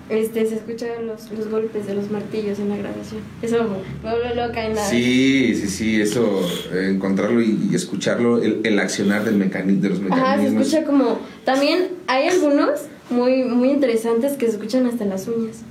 Este, 0.08 0.44
se 0.44 0.56
escuchan 0.56 1.06
los, 1.06 1.30
los 1.30 1.48
golpes 1.48 1.86
de 1.86 1.94
los 1.94 2.10
martillos 2.10 2.58
en 2.58 2.70
la 2.70 2.76
grabación. 2.78 3.20
Eso 3.42 3.58
me 3.62 4.10
vuelve 4.10 4.34
loca 4.34 4.66
en 4.66 4.74
la... 4.74 4.84
Sí, 4.84 5.54
sí, 5.54 5.68
sí, 5.68 6.00
eso, 6.00 6.42
encontrarlo 6.74 7.40
y, 7.40 7.68
y 7.70 7.74
escucharlo, 7.76 8.42
el, 8.42 8.60
el 8.64 8.78
accionar 8.80 9.24
del 9.24 9.36
mecani 9.36 9.76
de 9.76 9.88
los 9.90 9.98
Ajá, 10.00 10.08
se 10.08 10.42
mecanismos. 10.42 10.66
escucha 10.66 10.84
como... 10.84 11.20
También 11.44 11.90
hay 12.08 12.26
algunos 12.26 12.70
muy, 13.10 13.44
muy 13.44 13.70
interesantes 13.70 14.32
que 14.34 14.46
se 14.46 14.52
escuchan 14.52 14.86
hasta 14.86 15.04
en 15.04 15.10
las 15.10 15.26
uñas. 15.28 15.62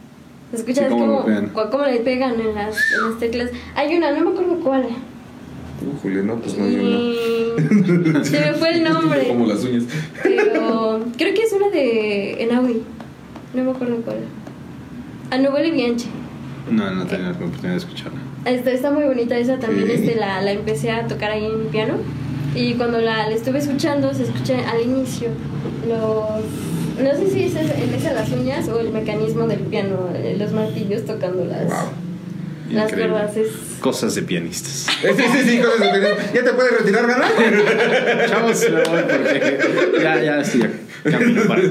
Se 0.51 0.57
escucha 0.57 0.81
Sí, 0.81 0.85
es 0.87 0.91
cómo 0.91 1.25
como, 1.53 1.85
le 1.85 1.99
pegan. 1.99 2.39
en 2.39 2.55
las, 2.55 2.75
en 2.93 3.09
las 3.09 3.19
teclas. 3.19 3.51
Hay 3.75 3.95
una, 3.95 4.11
no 4.11 4.25
me 4.25 4.31
acuerdo 4.31 4.59
cuál. 4.63 4.83
Uh, 4.83 5.97
Julio, 6.01 6.23
no, 6.23 6.35
pues 6.37 6.57
no, 6.57 6.67
yo 6.67 6.81
no. 6.81 6.89
Y... 6.89 8.25
Se 8.25 8.39
me 8.39 8.53
fue 8.53 8.73
el 8.75 8.83
nombre. 8.91 9.27
Como 9.27 9.45
las 9.45 9.63
uñas. 9.63 9.83
Pero 10.23 10.99
creo 11.17 11.33
que 11.33 11.41
es 11.43 11.53
una 11.53 11.69
de 11.69 12.43
Enaudi. 12.43 12.81
No 13.53 13.63
me 13.63 13.71
acuerdo 13.71 13.97
cuál. 14.03 14.17
Anubel 15.31 15.67
y 15.67 15.71
Bianchi. 15.71 16.07
No, 16.71 16.89
no 16.91 17.05
tenía 17.05 17.27
la 17.27 17.31
oportunidad 17.33 17.71
de 17.71 17.77
escucharla. 17.77 18.19
Está, 18.45 18.71
está 18.71 18.91
muy 18.91 19.03
bonita 19.03 19.37
esa 19.37 19.59
también. 19.59 19.85
Ok. 19.89 19.95
Este, 19.95 20.15
la, 20.15 20.41
la 20.41 20.51
empecé 20.51 20.91
a 20.91 21.07
tocar 21.07 21.31
ahí 21.31 21.45
en 21.45 21.67
piano. 21.69 21.93
Y 22.55 22.73
cuando 22.73 22.99
la, 22.99 23.29
la 23.29 23.35
estuve 23.35 23.59
escuchando, 23.59 24.13
se 24.13 24.23
escucha 24.23 24.55
al 24.69 24.81
inicio 24.81 25.29
los. 25.87 26.43
No 27.01 27.15
sé 27.15 27.29
si 27.31 27.43
es 27.45 27.55
en 27.55 27.93
esa 27.93 28.13
las 28.13 28.29
uñas 28.31 28.67
o 28.69 28.79
el 28.79 28.89
mecanismo 28.91 29.47
del 29.47 29.59
piano, 29.59 30.09
eh, 30.13 30.35
los 30.37 30.51
martillos 30.51 31.05
tocando 31.05 31.45
las, 31.45 31.65
Wow. 31.65 31.75
las 32.71 32.89
Increíble. 32.91 33.13
cuerdas. 33.13 33.37
Es, 33.37 33.47
Cosas 33.79 34.15
de 34.15 34.21
pianistas. 34.23 34.87
Sí, 35.01 35.23
sí, 35.33 35.49
sí, 35.49 35.59
cosas 35.59 35.79
de 35.79 35.87
tener. 35.87 36.17
¿Ya 36.33 36.43
te 36.43 36.53
puedes 36.53 36.77
retirar, 36.77 37.07
ganar? 37.07 37.31
Chavos, 38.29 38.65
voy 38.69 39.01
porque 39.07 39.59
ya, 40.01 40.21
ya 40.21 40.39
a 40.39 40.43
camino 41.09 41.43
para. 41.47 41.61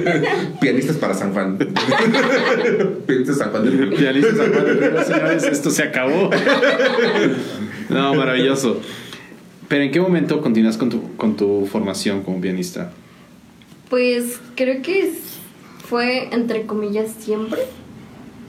Pianistas 0.61 0.97
para 0.97 1.13
San 1.15 1.33
Juan. 1.35 1.59
Pianistas 3.07 3.39
San 3.39 3.51
Juan 3.51 3.65
del 3.65 3.79
Río. 3.79 3.99
Pianistas 3.99 4.37
San 4.39 4.53
Juan 4.53 4.65
del 4.65 4.81
Río, 4.81 5.05
señores, 5.05 5.43
esto 5.45 5.71
se 5.71 5.83
acabó. 5.83 6.31
No, 7.91 8.15
maravilloso. 8.15 8.81
Pero 9.69 9.83
¿en 9.85 9.91
qué 9.91 10.01
momento 10.01 10.41
continúas 10.41 10.79
con 10.79 10.89
tu, 10.89 11.15
con 11.17 11.37
tu 11.37 11.67
formación 11.71 12.23
como 12.23 12.41
pianista? 12.41 12.91
Pues 13.91 14.41
creo 14.55 14.83
que 14.83 15.13
fue 15.85 16.29
entre 16.33 16.67
comillas 16.67 17.11
siempre. 17.19 17.61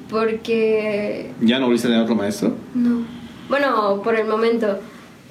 Porque 0.10 1.30
¿Ya 1.42 1.60
no 1.60 1.66
volviste 1.68 1.88
a 1.88 1.92
tener 1.92 2.04
otro 2.04 2.16
maestro? 2.16 2.56
No. 2.74 3.06
Bueno, 3.48 4.02
por 4.04 4.16
el 4.16 4.28
momento 4.28 4.80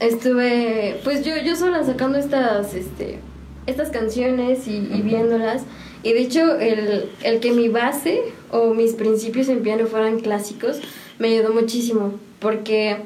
estuve, 0.00 1.00
pues 1.02 1.24
yo, 1.24 1.36
yo 1.44 1.56
sola 1.56 1.82
sacando 1.84 2.18
estas, 2.18 2.74
este, 2.74 3.18
estas 3.66 3.90
canciones 3.90 4.68
y, 4.68 4.76
y 4.76 5.02
viéndolas. 5.02 5.62
Y 6.02 6.12
de 6.12 6.20
hecho, 6.20 6.58
el, 6.58 7.10
el 7.22 7.40
que 7.40 7.50
mi 7.50 7.68
base 7.68 8.22
o 8.50 8.72
mis 8.72 8.92
principios 8.92 9.48
en 9.48 9.62
piano 9.62 9.86
fueran 9.86 10.20
clásicos 10.20 10.80
me 11.18 11.28
ayudó 11.28 11.52
muchísimo. 11.52 12.14
Porque 12.38 12.98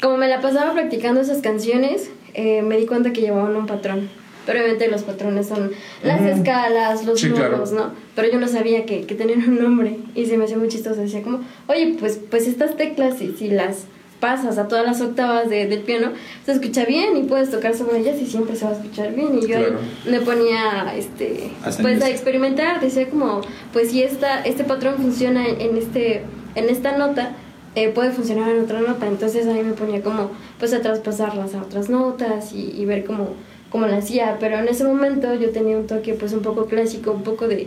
como 0.00 0.18
me 0.18 0.28
la 0.28 0.40
pasaba 0.40 0.72
practicando 0.72 1.20
esas 1.20 1.40
canciones, 1.40 2.10
eh, 2.34 2.62
me 2.62 2.76
di 2.76 2.86
cuenta 2.86 3.12
que 3.12 3.22
llevaban 3.22 3.56
un 3.56 3.66
patrón. 3.66 4.10
Pero 4.46 4.60
obviamente 4.60 4.88
los 4.88 5.02
patrones 5.02 5.46
son 5.48 5.70
las 6.02 6.20
escalas, 6.22 7.04
los 7.06 7.20
Sí, 7.20 7.30
claro. 7.30 7.64
¿no? 7.74 7.92
Pero 8.14 8.30
yo 8.30 8.38
no 8.38 8.48
sabía 8.48 8.84
que, 8.86 9.02
que 9.06 9.14
tenían 9.14 9.48
un 9.48 9.62
nombre 9.62 9.96
y 10.14 10.26
se 10.26 10.36
me 10.36 10.44
hacía 10.44 10.56
muy 10.58 10.68
chistoso. 10.68 11.00
Decía 11.00 11.22
como, 11.22 11.40
oye, 11.66 11.96
pues, 11.98 12.20
pues 12.30 12.46
estas 12.46 12.76
teclas, 12.76 13.18
si, 13.18 13.32
si 13.32 13.48
las 13.48 13.84
pasas 14.20 14.56
a 14.56 14.68
todas 14.68 14.86
las 14.86 15.00
octavas 15.02 15.50
de- 15.50 15.66
del 15.66 15.80
piano, 15.80 16.12
se 16.46 16.52
escucha 16.52 16.84
bien 16.86 17.16
y 17.16 17.24
puedes 17.24 17.50
tocar 17.50 17.74
sobre 17.74 17.98
ellas 17.98 18.16
y 18.22 18.26
siempre 18.26 18.56
se 18.56 18.64
va 18.64 18.70
a 18.70 18.74
escuchar 18.74 19.14
bien. 19.14 19.38
Y 19.42 19.46
yo 19.46 19.56
ahí 19.58 19.64
Claro. 19.64 19.78
me 20.10 20.20
ponía, 20.20 20.94
este, 20.96 21.50
pues 21.82 22.00
a 22.02 22.08
experimentar. 22.08 22.80
Decía 22.80 23.08
como, 23.10 23.40
pues 23.72 23.90
si 23.90 24.02
esta, 24.02 24.40
este 24.42 24.64
patrón 24.64 24.94
funciona 24.96 25.46
en, 25.46 25.60
en 25.60 25.76
este, 25.76 26.22
en 26.54 26.68
esta 26.70 26.96
nota, 26.96 27.32
eh, 27.74 27.88
puede 27.88 28.12
funcionar 28.12 28.48
en 28.50 28.62
otra 28.62 28.80
nota. 28.80 29.06
Entonces 29.06 29.46
ahí 29.46 29.62
me 29.62 29.72
ponía 29.72 30.00
como, 30.00 30.30
pues 30.58 30.72
a 30.72 30.80
traspasarlas 30.80 31.54
a 31.54 31.62
otras 31.62 31.90
notas 31.90 32.52
y, 32.54 32.70
y 32.80 32.84
ver 32.86 33.04
cómo, 33.04 33.30
cómo 33.74 33.88
la 33.88 33.96
hacía. 33.96 34.36
Pero 34.38 34.58
en 34.58 34.68
ese 34.68 34.84
momento 34.84 35.34
yo 35.34 35.50
tenía 35.50 35.76
un 35.76 35.88
toque 35.88 36.14
pues 36.14 36.32
un 36.32 36.42
poco 36.42 36.66
clásico, 36.66 37.10
un 37.10 37.24
poco 37.24 37.48
de, 37.48 37.66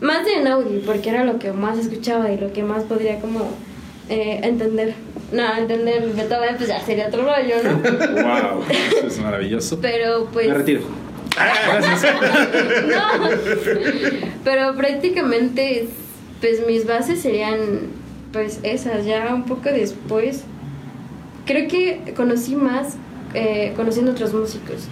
más 0.00 0.24
de 0.24 0.40
Naudi, 0.40 0.84
porque 0.86 1.10
era 1.10 1.24
lo 1.24 1.40
que 1.40 1.52
más 1.52 1.76
escuchaba 1.76 2.30
y 2.30 2.38
lo 2.38 2.52
que 2.52 2.62
más 2.62 2.84
podría 2.84 3.18
como 3.18 3.40
eh, 4.08 4.38
entender. 4.44 4.94
No, 5.32 5.42
entender 5.56 6.10
Beethoven 6.14 6.56
pues 6.56 6.68
ya 6.68 6.80
sería 6.80 7.08
otro 7.08 7.24
rollo, 7.24 7.56
¿no? 7.64 7.78
¡Wow! 8.22 8.62
Eso 8.98 9.06
es 9.08 9.18
maravilloso. 9.18 9.80
Pero 9.82 10.28
pues... 10.32 10.46
Me 10.46 10.54
retiro. 10.54 10.82
Gracias. 11.34 12.14
no, 12.86 13.28
pero 14.44 14.76
prácticamente 14.76 15.88
pues 16.40 16.64
mis 16.66 16.86
bases 16.86 17.20
serían 17.20 17.58
pues 18.32 18.60
esas, 18.62 19.04
ya 19.04 19.34
un 19.34 19.42
poco 19.44 19.70
después. 19.70 20.44
Creo 21.46 21.66
que 21.66 22.14
conocí 22.16 22.54
más 22.54 22.96
eh, 23.34 23.72
conociendo 23.74 24.12
otros 24.12 24.32
músicos. 24.32 24.86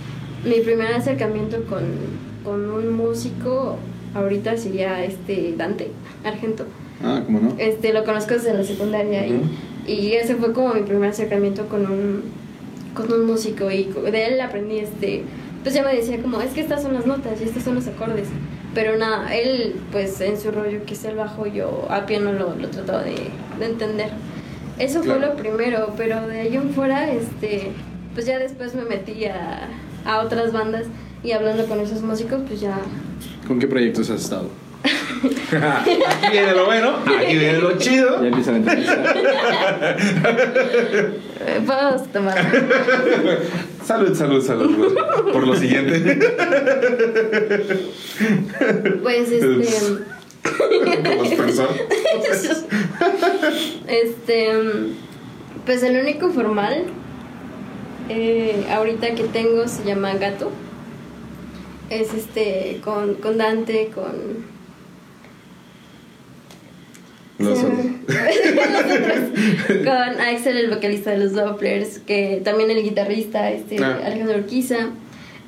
Mi 0.47 0.61
primer 0.61 0.93
acercamiento 0.95 1.63
con, 1.65 1.83
con 2.45 2.71
un 2.71 2.93
músico 2.97 3.77
ahorita 4.15 4.57
sería 4.57 5.05
este 5.05 5.55
Dante 5.57 5.91
Argento. 6.25 6.65
Ah, 7.03 7.23
¿cómo 7.27 7.41
no? 7.41 7.55
Este, 7.59 7.93
lo 7.93 8.05
conozco 8.05 8.35
desde 8.35 8.55
la 8.55 8.63
secundaria 8.65 9.25
Ujú. 9.27 9.45
y, 9.87 9.93
y 9.93 10.13
ese 10.15 10.37
fue 10.37 10.53
como 10.53 10.73
mi 10.75 10.83
primer 10.83 11.11
acercamiento 11.11 11.67
con 11.69 11.85
un, 11.91 12.23
con 12.95 13.13
un 13.13 13.27
músico 13.27 13.71
y 13.71 13.85
de 14.11 14.27
él 14.29 14.41
aprendí 14.41 14.79
este, 14.79 15.23
pues 15.63 15.75
ya 15.75 15.83
me 15.83 15.95
decía 15.95 16.23
como, 16.23 16.41
es 16.41 16.53
que 16.53 16.61
estas 16.61 16.83
son 16.83 16.95
las 16.95 17.07
notas 17.07 17.41
y 17.41 17.45
estos 17.45 17.65
son 17.65 17.75
los 17.75 17.87
acordes, 17.89 18.29
pero 18.75 18.97
nada, 18.97 19.35
él 19.37 19.75
pues 19.93 20.21
en 20.23 20.41
su 20.41 20.51
rollo 20.53 20.85
que 20.87 20.95
es 20.95 21.05
el 21.05 21.17
bajo, 21.17 21.47
yo 21.47 21.87
a 21.91 22.07
piano 22.07 22.33
lo, 22.33 22.55
lo 22.55 22.69
trataba 22.69 23.03
de, 23.03 23.17
de 23.59 23.67
entender. 23.67 24.09
Eso 24.79 25.03
fue 25.03 25.17
Claro. 25.17 25.33
lo 25.35 25.37
primero, 25.37 25.93
pero 25.97 26.27
de 26.29 26.41
ahí 26.41 26.55
en 26.57 26.71
fuera, 26.71 27.11
este, 27.11 27.73
pues 28.15 28.27
ya 28.27 28.39
después 28.39 28.75
me 28.75 28.85
metí 28.85 29.25
a, 29.27 29.69
a 30.07 30.21
otras 30.21 30.53
bandas 30.53 30.87
y 31.23 31.33
hablando 31.33 31.67
con 31.67 31.81
esos 31.81 32.03
músicos, 32.03 32.41
pues 32.47 32.61
ya 32.61 32.79
¿Con 33.47 33.59
qué 33.59 33.67
proyectos 33.67 34.11
has 34.11 34.23
estado? 34.23 34.49
Aquí 34.85 36.31
viene 36.31 36.53
lo 36.53 36.67
bueno, 36.67 36.97
aquí 37.07 37.37
viene 37.37 37.59
lo 37.59 37.77
chido. 37.79 38.21
Ya 38.21 38.29
empieza 38.29 38.53
la 38.53 38.59
entrevista. 38.59 39.15
eh, 41.41 41.61
podemos 41.67 42.13
tomar. 42.13 42.37
Salud, 43.85 44.15
salud, 44.15 44.45
salud. 44.45 44.95
Por 45.33 45.47
lo 45.47 45.57
siguiente. 45.57 46.19
Pues 49.03 49.31
este... 49.31 50.07
Este, 53.87 54.53
pues 55.65 55.83
el 55.83 56.01
único 56.01 56.31
formal 56.31 56.85
eh, 58.09 58.67
ahorita 58.71 59.15
que 59.15 59.25
tengo 59.25 59.67
se 59.69 59.85
llama 59.85 60.15
Gato. 60.15 60.51
Es 61.91 62.13
este 62.15 62.81
con, 62.83 63.15
con 63.15 63.39
Dante, 63.39 63.91
con 63.95 64.45
Los 67.39 67.59
con 69.85 70.21
Axel, 70.21 70.57
el 70.57 70.71
vocalista 70.71 71.11
de 71.11 71.19
los 71.19 71.35
Dopplers, 71.35 71.99
que 72.01 72.41
también 72.43 72.71
el 72.71 72.83
guitarrista, 72.83 73.51
este 73.51 73.77
Ah. 73.83 74.01
Alejandro 74.05 74.39
Urquiza, 74.39 74.89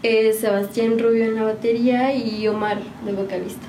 eh, 0.03 0.33
Sebastián 0.33 0.99
Rubio 0.99 1.25
en 1.25 1.35
la 1.35 1.44
batería 1.44 2.14
y 2.14 2.47
Omar 2.47 2.79
de 3.05 3.12
vocalista. 3.12 3.66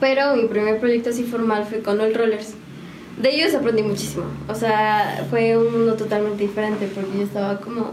Pero 0.00 0.36
mi 0.36 0.44
primer 0.48 0.78
proyecto 0.78 1.10
así 1.10 1.24
formal 1.24 1.64
fue 1.64 1.80
con 1.80 2.00
All 2.00 2.14
Rollers. 2.14 2.54
De 3.20 3.34
ellos 3.34 3.54
aprendí 3.54 3.82
muchísimo. 3.82 4.24
O 4.48 4.54
sea, 4.54 5.26
fue 5.30 5.56
un 5.56 5.72
mundo 5.72 5.94
totalmente 5.94 6.42
diferente 6.42 6.88
porque 6.94 7.18
yo 7.18 7.24
estaba 7.24 7.60
como 7.60 7.92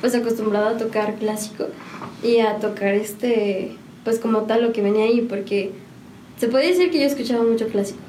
pues 0.00 0.14
acostumbrada 0.14 0.70
a 0.70 0.76
tocar 0.76 1.14
clásico 1.14 1.66
y 2.22 2.40
a 2.40 2.58
tocar 2.58 2.94
este 2.94 3.76
pues 4.04 4.18
como 4.18 4.42
tal 4.42 4.62
lo 4.62 4.72
que 4.72 4.82
venía 4.82 5.06
ahí 5.06 5.22
porque 5.22 5.72
se 6.38 6.48
puede 6.48 6.68
decir 6.68 6.90
que 6.90 7.00
yo 7.00 7.06
escuchaba 7.06 7.42
mucho 7.42 7.68
clásico. 7.68 8.00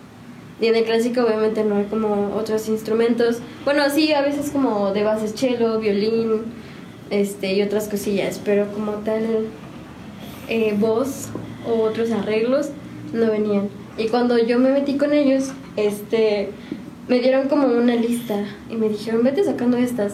Y 0.60 0.68
en 0.68 0.76
el 0.76 0.86
clásico 0.86 1.22
obviamente 1.22 1.64
no 1.64 1.78
hay 1.78 1.86
como 1.86 2.36
otros 2.36 2.68
instrumentos. 2.68 3.38
Bueno, 3.64 3.84
sí, 3.90 4.12
a 4.14 4.22
veces 4.22 4.50
como 4.50 4.92
de 4.92 5.04
bases 5.04 5.34
cello, 5.36 5.80
violín, 5.80 6.42
este 7.10 7.54
y 7.54 7.62
otras 7.62 7.88
cosillas, 7.88 8.42
pero 8.44 8.68
como 8.74 8.94
tal 9.04 9.48
eh, 10.50 10.76
voz 10.78 11.30
o 11.68 11.84
otros 11.84 12.12
arreglos 12.12 12.70
no 13.14 13.32
venían. 13.32 13.70
Y 13.98 14.08
cuando 14.08 14.38
yo 14.38 14.60
me 14.60 14.72
metí 14.72 14.98
con 14.98 15.14
ellos, 15.14 15.52
este 15.78 16.50
me 17.08 17.20
dieron 17.20 17.48
como 17.48 17.68
una 17.68 17.96
lista 17.96 18.36
y 18.70 18.76
me 18.76 18.90
dijeron, 18.90 19.24
vete 19.24 19.44
sacando 19.44 19.78
estas. 19.78 20.14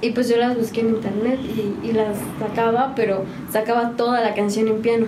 Y 0.00 0.10
pues 0.10 0.28
yo 0.28 0.36
las 0.36 0.56
busqué 0.56 0.80
en 0.80 0.88
internet 0.90 1.38
y, 1.44 1.88
y 1.88 1.92
las 1.92 2.16
sacaba, 2.38 2.94
pero 2.94 3.24
sacaba 3.52 3.92
toda 3.96 4.20
la 4.22 4.34
canción 4.34 4.68
en 4.68 4.80
piano. 4.82 5.06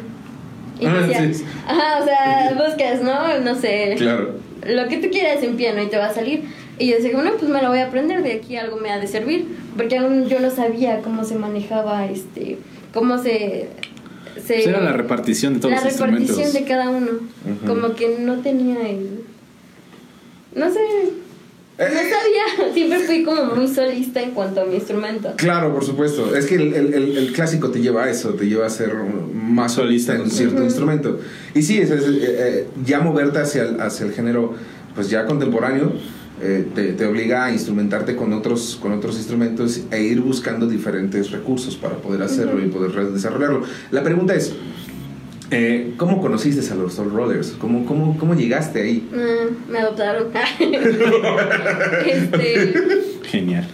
Y 0.79 0.87
Ah, 0.87 0.95
decía, 1.07 1.33
sí. 1.33 1.45
ajá, 1.67 2.01
o 2.03 2.05
sea, 2.05 2.53
buscas, 2.69 3.03
¿no? 3.03 3.39
No 3.41 3.55
sé, 3.55 3.95
Claro. 3.97 4.35
lo 4.67 4.89
que 4.89 4.99
tú 4.99 5.09
quieras 5.11 5.43
en 5.43 5.57
piano 5.57 5.83
y 5.83 5.87
te 5.87 5.97
va 5.99 6.07
a 6.07 6.15
salir. 6.15 6.45
Y 6.79 6.89
yo 6.91 6.97
decía, 6.97 7.13
bueno, 7.15 7.33
pues 7.39 7.51
me 7.51 7.63
lo 7.63 7.69
voy 7.71 7.79
a 7.79 7.87
aprender, 7.87 8.23
de 8.23 8.33
aquí 8.35 8.57
algo 8.57 8.77
me 8.77 8.91
ha 8.91 8.99
de 8.99 9.07
servir, 9.07 9.47
porque 9.77 9.97
aún 9.97 10.27
yo 10.29 10.41
no 10.41 10.51
sabía 10.51 11.01
cómo 11.01 11.25
se 11.25 11.35
manejaba, 11.37 12.05
este, 12.07 12.59
cómo 12.93 13.17
se 13.19 13.69
se, 14.47 14.69
era 14.69 14.81
la 14.81 14.93
repartición 14.93 15.55
de 15.55 15.61
todos 15.61 15.73
la 15.75 15.81
los 15.81 15.87
instrumentos. 15.87 16.29
repartición 16.37 16.63
de 16.63 16.69
cada 16.69 16.91
uno. 16.91 17.11
Ujú. 17.13 17.67
Como 17.67 17.95
que 17.95 18.19
no 18.21 18.35
tenía 18.41 18.87
el. 18.89 19.25
No 20.57 20.73
sé. 20.73 20.81
No 21.79 21.85
Eh, 21.85 21.89
sabía. 21.89 22.73
Siempre 22.75 23.01
fui 23.01 23.23
como 23.23 23.45
muy 23.55 23.69
solista 23.69 24.23
en 24.23 24.31
cuanto 24.31 24.63
a 24.63 24.65
mi 24.65 24.77
instrumento. 24.77 25.35
Claro, 25.37 25.73
por 25.75 25.85
supuesto. 25.85 26.35
Es 26.35 26.47
que 26.47 26.55
el, 26.55 26.73
el- 26.75 26.95
el- 26.95 27.17
el 27.19 27.33
clásico 27.33 27.71
te 27.71 27.81
lleva 27.83 28.05
a 28.05 28.11
eso, 28.11 28.31
te 28.31 28.47
lleva 28.47 28.65
a 28.67 28.71
ser 28.71 28.95
más 29.35 29.73
solista 29.75 30.15
en 30.17 30.31
cierto 30.31 30.57
Ujú. 30.57 30.65
instrumento. 30.65 31.21
Y 31.55 31.61
sí, 31.63 31.79
es, 31.79 31.91
es, 31.91 32.05
eh, 32.05 32.19
eh, 32.23 32.67
ya 32.85 33.01
moverte 33.01 33.39
hacia 33.41 33.65
el, 33.65 33.81
hacia 33.81 34.07
el 34.07 34.13
género 34.13 34.55
pues 34.95 35.11
ya 35.11 35.27
contemporáneo 35.27 35.93
eh, 36.41 36.67
te, 36.75 36.95
te 36.95 37.05
obliga 37.07 37.45
a 37.45 37.53
instrumentarte 37.53 38.17
con 38.17 38.33
otros, 38.33 38.79
con 38.81 38.93
otros 38.93 39.17
instrumentos 39.17 39.83
e 39.91 40.03
ir 40.03 40.23
buscando 40.23 40.67
diferentes 40.67 41.31
recursos 41.31 41.77
para 41.77 41.97
poder 41.97 42.23
hacerlo 42.23 42.59
y 42.65 42.69
poder 42.69 42.93
desarrollarlo. 43.13 43.63
La 43.91 44.03
pregunta 44.03 44.35
es, 44.35 44.55
eh, 45.51 45.95
¿cómo 45.97 46.21
conociste 46.21 46.73
a 46.73 46.77
los 46.77 46.95
Soul 46.95 47.13
Rollers? 47.13 47.53
¿Cómo, 47.59 47.87
cómo, 47.87 48.17
cómo 48.19 48.35
llegaste 48.35 48.83
ahí? 48.83 49.09
Ah, 49.15 49.47
me 49.69 49.79
adoptaron. 49.79 50.33
este. 52.07 52.83
Genial. 53.25 53.67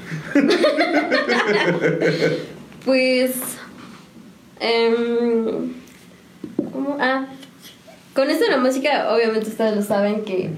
Pues. 2.84 3.32
em, 4.60 5.72
¿Cómo? 6.72 6.96
Ah. 7.00 7.26
Con 8.14 8.28
esto 8.28 8.44
de 8.44 8.50
la 8.50 8.58
música, 8.58 9.12
obviamente 9.14 9.48
ustedes 9.48 9.74
lo 9.76 9.82
saben 9.82 10.24
que. 10.24 10.50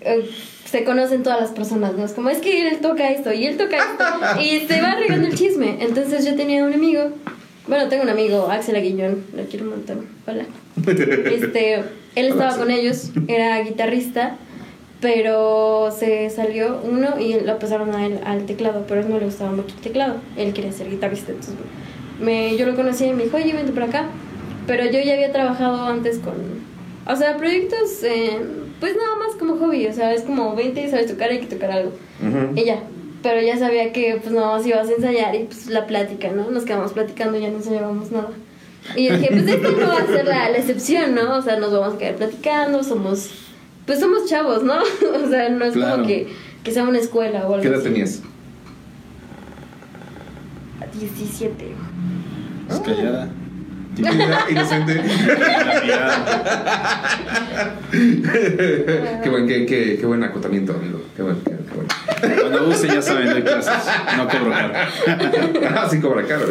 eh, 0.00 0.30
se 0.64 0.84
conocen 0.84 1.22
todas 1.22 1.38
las 1.38 1.50
personas, 1.50 1.92
¿no? 1.94 2.04
Es 2.06 2.12
como, 2.12 2.30
es 2.30 2.38
que 2.38 2.66
él 2.66 2.78
toca 2.80 3.10
esto 3.10 3.30
y 3.30 3.44
él 3.44 3.58
toca 3.58 3.76
esto. 3.76 4.04
y 4.42 4.66
se 4.66 4.80
va 4.80 4.94
regando 4.94 5.28
el 5.28 5.34
chisme. 5.34 5.76
Entonces 5.80 6.24
yo 6.24 6.34
tenía 6.34 6.64
un 6.64 6.72
amigo. 6.72 7.10
Bueno, 7.66 7.88
tengo 7.88 8.02
un 8.02 8.08
amigo, 8.08 8.48
Axel 8.50 8.76
Aguillón. 8.76 9.24
Lo 9.36 9.44
quiero 9.44 9.66
un 9.66 9.70
montón. 9.70 10.06
Hola. 10.26 10.44
Este, 10.86 11.74
él 12.14 12.26
estaba 12.26 12.56
con 12.56 12.70
ellos, 12.70 13.10
era 13.28 13.60
guitarrista, 13.62 14.36
pero 15.00 15.90
se 15.96 16.30
salió 16.30 16.80
uno 16.82 17.18
y 17.20 17.34
lo 17.40 17.58
pasaron 17.58 17.94
a 17.94 18.06
él 18.06 18.18
al 18.24 18.46
teclado, 18.46 18.84
pero 18.88 19.00
a 19.00 19.04
él 19.04 19.10
no 19.10 19.18
le 19.18 19.26
gustaba 19.26 19.50
mucho 19.52 19.74
el 19.76 19.82
teclado, 19.82 20.16
él 20.36 20.52
quería 20.52 20.72
ser 20.72 20.88
guitarrista, 20.90 21.32
entonces 21.32 21.54
me, 22.20 22.56
yo 22.56 22.66
lo 22.66 22.76
conocí 22.76 23.04
y 23.06 23.12
me 23.12 23.24
dijo, 23.24 23.36
oye, 23.36 23.52
vente 23.52 23.72
para 23.72 23.86
acá, 23.86 24.04
pero 24.66 24.84
yo 24.84 25.00
ya 25.00 25.14
había 25.14 25.32
trabajado 25.32 25.86
antes 25.86 26.18
con, 26.18 26.34
o 27.06 27.16
sea, 27.16 27.36
proyectos, 27.36 28.02
eh, 28.04 28.38
pues 28.80 28.94
nada 28.96 29.16
más 29.16 29.34
como 29.36 29.56
hobby, 29.56 29.86
o 29.86 29.92
sea, 29.92 30.14
es 30.14 30.22
como 30.22 30.54
vente 30.54 30.84
y 30.84 30.88
sabes 30.90 31.06
tocar, 31.08 31.30
hay 31.30 31.40
que 31.40 31.46
tocar 31.46 31.70
algo, 31.72 31.92
Ujú. 32.20 32.58
y 32.58 32.64
ya. 32.64 32.78
Pero 33.22 33.40
ya 33.40 33.56
sabía 33.58 33.92
que 33.92 34.18
pues 34.20 34.34
nada 34.34 34.56
más 34.56 34.66
ibas 34.66 34.88
a 34.88 34.92
ensayar 34.92 35.34
y 35.34 35.44
pues 35.44 35.66
la 35.68 35.86
plática, 35.86 36.30
¿no? 36.32 36.50
Nos 36.50 36.64
quedamos 36.64 36.92
platicando 36.92 37.38
y 37.38 37.42
ya 37.42 37.50
no 37.50 37.58
ensayábamos 37.58 38.10
nada. 38.10 38.30
Y 38.96 39.06
yo 39.08 39.16
dije, 39.16 39.28
pues 39.30 39.46
esto 39.46 39.70
no 39.70 39.86
va 39.88 39.98
a 39.98 40.06
ser 40.06 40.24
la, 40.26 40.48
la 40.50 40.58
excepción, 40.58 41.14
¿no? 41.14 41.36
O 41.38 41.42
sea, 41.42 41.56
nos 41.56 41.72
vamos 41.72 41.94
a 41.94 41.98
quedar 41.98 42.16
platicando, 42.16 42.82
somos, 42.82 43.30
pues 43.86 44.00
somos 44.00 44.26
chavos, 44.28 44.64
¿no? 44.64 44.74
o 45.24 45.28
sea, 45.28 45.48
no 45.50 45.64
es 45.64 45.74
Claro. 45.74 45.92
como 45.96 46.06
que, 46.08 46.28
que 46.64 46.72
sea 46.72 46.82
una 46.82 46.98
escuela 46.98 47.46
o 47.46 47.54
algo 47.54 47.60
¿Qué 47.62 47.68
edad 47.68 47.78
así. 47.78 47.88
tenías? 47.88 48.22
17. 50.98 51.74
Es 52.70 52.80
callada. 52.80 53.30
Tímida, 53.94 54.46
inocente. 54.50 55.02
Qué, 57.90 59.28
buen, 59.30 59.46
qué, 59.46 59.66
qué, 59.66 59.96
qué 60.00 60.06
buen 60.06 60.22
acotamiento, 60.24 60.72
amigo. 60.74 61.02
Qué 61.16 61.22
bueno, 61.22 61.38
qué, 61.44 61.50
qué 61.50 61.74
bueno. 61.74 61.88
Cuando 62.40 62.66
guste 62.66 62.86
ya 62.88 63.02
saben, 63.02 63.30
doy 63.30 63.42
clases. 63.42 63.72
No 64.16 64.26
cobro 64.28 64.50
caro. 64.50 64.72
Ah, 65.76 65.88
sí 65.90 66.00
cobra 66.00 66.24
caro. 66.26 66.46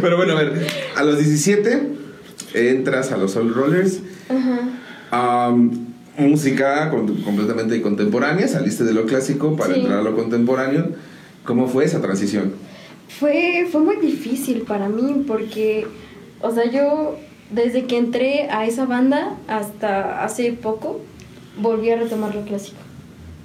Pero 0.00 0.16
bueno, 0.16 0.32
a 0.32 0.36
ver, 0.36 0.66
a 0.96 1.02
los 1.02 1.18
17 1.18 1.88
entras 2.54 3.10
a 3.12 3.16
los 3.16 3.32
Soul 3.32 3.52
Rollers. 3.54 3.98
Ajá. 4.28 4.60
Am, 5.46 5.86
música 6.18 6.90
con- 6.90 7.22
completamente 7.22 7.80
contemporánea, 7.82 8.46
saliste 8.48 8.84
de 8.84 8.92
lo 8.94 9.06
clásico 9.06 9.56
para 9.56 9.74
Sí. 9.74 9.80
entrar 9.80 9.98
a 10.00 10.02
lo 10.02 10.14
contemporáneo. 10.14 10.88
¿Cómo 11.44 11.68
fue 11.68 11.84
esa 11.84 12.00
transición? 12.00 12.52
Fue, 13.08 13.66
fue 13.70 13.80
muy 13.80 13.96
difícil 13.96 14.62
para 14.62 14.88
mí 14.88 15.24
porque, 15.26 15.86
o 16.40 16.50
sea, 16.50 16.70
yo 16.70 17.16
desde 17.50 17.84
que 17.84 17.96
entré 17.96 18.48
a 18.50 18.66
esa 18.66 18.86
banda 18.86 19.36
hasta 19.46 20.24
hace 20.24 20.52
poco 20.52 21.00
volví 21.60 21.90
a 21.90 21.96
retomar 21.96 22.34
lo 22.34 22.42
clásico. 22.44 22.78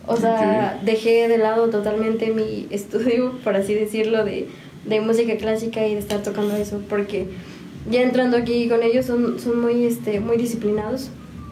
O 0.07 0.17
sea, 0.17 0.79
dejé 0.83 1.27
de 1.27 1.37
lado 1.37 1.69
totalmente 1.69 2.31
mi 2.31 2.67
estudio, 2.71 3.33
por 3.43 3.55
así 3.55 3.75
decirlo, 3.75 4.23
de, 4.25 4.47
de 4.85 5.01
música 5.01 5.37
clásica 5.37 5.85
y 5.85 5.93
de 5.93 5.99
estar 5.99 6.23
tocando 6.23 6.55
eso, 6.55 6.81
porque 6.89 7.27
ya 7.91 8.01
entrando 8.01 8.37
aquí 8.37 8.67
con 8.67 8.81
ellos 8.81 9.05
son, 9.05 9.39
son 9.39 9.61
muy, 9.61 9.85
este, 9.85 10.19
muy 10.19 10.37
disciplinados 10.37 11.09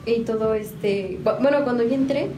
y 0.07 0.21
todo, 0.21 0.55
este, 0.55 1.19
bu- 1.23 1.39
bueno, 1.41 1.63
cuando 1.65 1.83
yo 1.83 1.93
entré, 1.93 2.29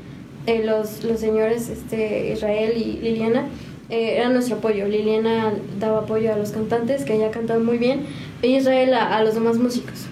eh, 0.47 0.63
los, 0.65 1.03
los 1.05 1.19
señores 1.19 1.69
este, 1.69 2.33
Israel 2.33 2.73
y 2.75 2.99
Liliana 3.01 3.47
eh, 3.89 4.15
eran 4.17 4.33
nuestro 4.33 4.57
apoyo. 4.57 4.87
Liliana 4.87 5.53
daba 5.79 5.99
apoyo 5.99 6.33
a 6.33 6.37
los 6.37 6.51
cantantes, 6.51 7.03
que 7.03 7.15
ella 7.15 7.31
cantaba 7.31 7.59
muy 7.59 7.77
bien, 7.77 8.01
y 8.41 8.55
Israel 8.55 8.93
a, 8.93 9.17
a 9.17 9.23
los 9.23 9.33
demás 9.35 9.57
músicos. 9.57 10.07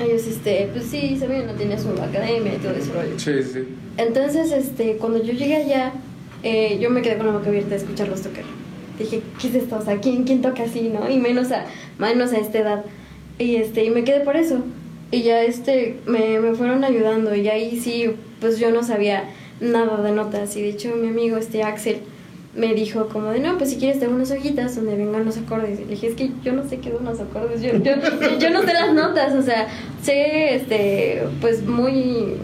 Ellos, 0.00 0.26
este, 0.26 0.70
pues 0.72 0.86
sí, 0.86 1.16
sabían, 1.18 1.46
no 1.46 1.52
tenía 1.52 1.78
su 1.78 1.90
academia 1.90 2.54
y 2.54 2.58
todo 2.58 2.72
ese 2.72 2.92
rollo. 2.92 3.18
Sí, 3.18 3.42
sí. 3.42 3.68
Entonces, 3.98 4.50
este, 4.50 4.96
cuando 4.96 5.22
yo 5.22 5.34
llegué 5.34 5.56
allá, 5.56 5.92
eh, 6.42 6.78
yo 6.80 6.88
me 6.88 7.02
quedé 7.02 7.18
con 7.18 7.26
la 7.26 7.32
boca 7.32 7.48
abierta 7.48 7.70
de 7.70 7.76
escucharlos 7.76 8.22
tocar. 8.22 8.44
Dije, 8.98 9.20
¿qué 9.40 9.48
es 9.48 9.54
esto? 9.54 9.76
O 9.76 9.82
sea, 9.82 9.98
¿quién, 10.00 10.24
quién 10.24 10.40
toca 10.40 10.62
así, 10.62 10.88
no? 10.88 11.10
Y 11.10 11.18
menos 11.18 11.52
a, 11.52 11.66
menos 11.98 12.32
a 12.32 12.38
esta 12.38 12.58
edad. 12.58 12.84
Y, 13.38 13.56
este, 13.56 13.84
y 13.84 13.90
me 13.90 14.02
quedé 14.04 14.20
por 14.20 14.36
eso. 14.36 14.60
Y 15.10 15.22
ya, 15.22 15.42
este, 15.42 15.98
me, 16.06 16.40
me 16.40 16.54
fueron 16.54 16.84
ayudando. 16.84 17.34
Y 17.34 17.48
ahí 17.48 17.78
sí, 17.78 18.12
pues 18.40 18.58
yo 18.58 18.70
no 18.70 18.82
sabía 18.82 19.24
nada 19.60 20.02
de 20.02 20.12
notas. 20.12 20.56
Y 20.56 20.62
de 20.62 20.70
hecho, 20.70 20.94
mi 20.96 21.08
amigo, 21.08 21.36
este, 21.36 21.62
Axel, 21.62 21.98
me 22.54 22.74
dijo 22.74 23.08
como 23.08 23.30
de, 23.30 23.40
no, 23.40 23.56
pues 23.56 23.70
si 23.70 23.76
quieres 23.76 23.98
tengo 23.98 24.14
unas 24.14 24.30
hojitas 24.30 24.76
donde 24.76 24.96
vengan 24.96 25.24
los 25.24 25.38
acordes. 25.38 25.80
Y 25.80 25.84
le 25.84 25.90
dije, 25.90 26.08
es 26.08 26.14
que 26.14 26.30
yo 26.44 26.52
no 26.52 26.68
sé 26.68 26.78
qué 26.78 26.90
son 26.90 27.04
los 27.04 27.18
acordes, 27.20 27.62
yo, 27.62 27.72
yo, 27.78 27.94
yo 28.38 28.50
no 28.50 28.62
sé 28.62 28.72
las 28.72 28.92
notas, 28.92 29.34
o 29.34 29.42
sea, 29.42 29.68
sé, 30.02 30.54
este, 30.56 31.22
pues 31.40 31.64
muy, 31.66 32.34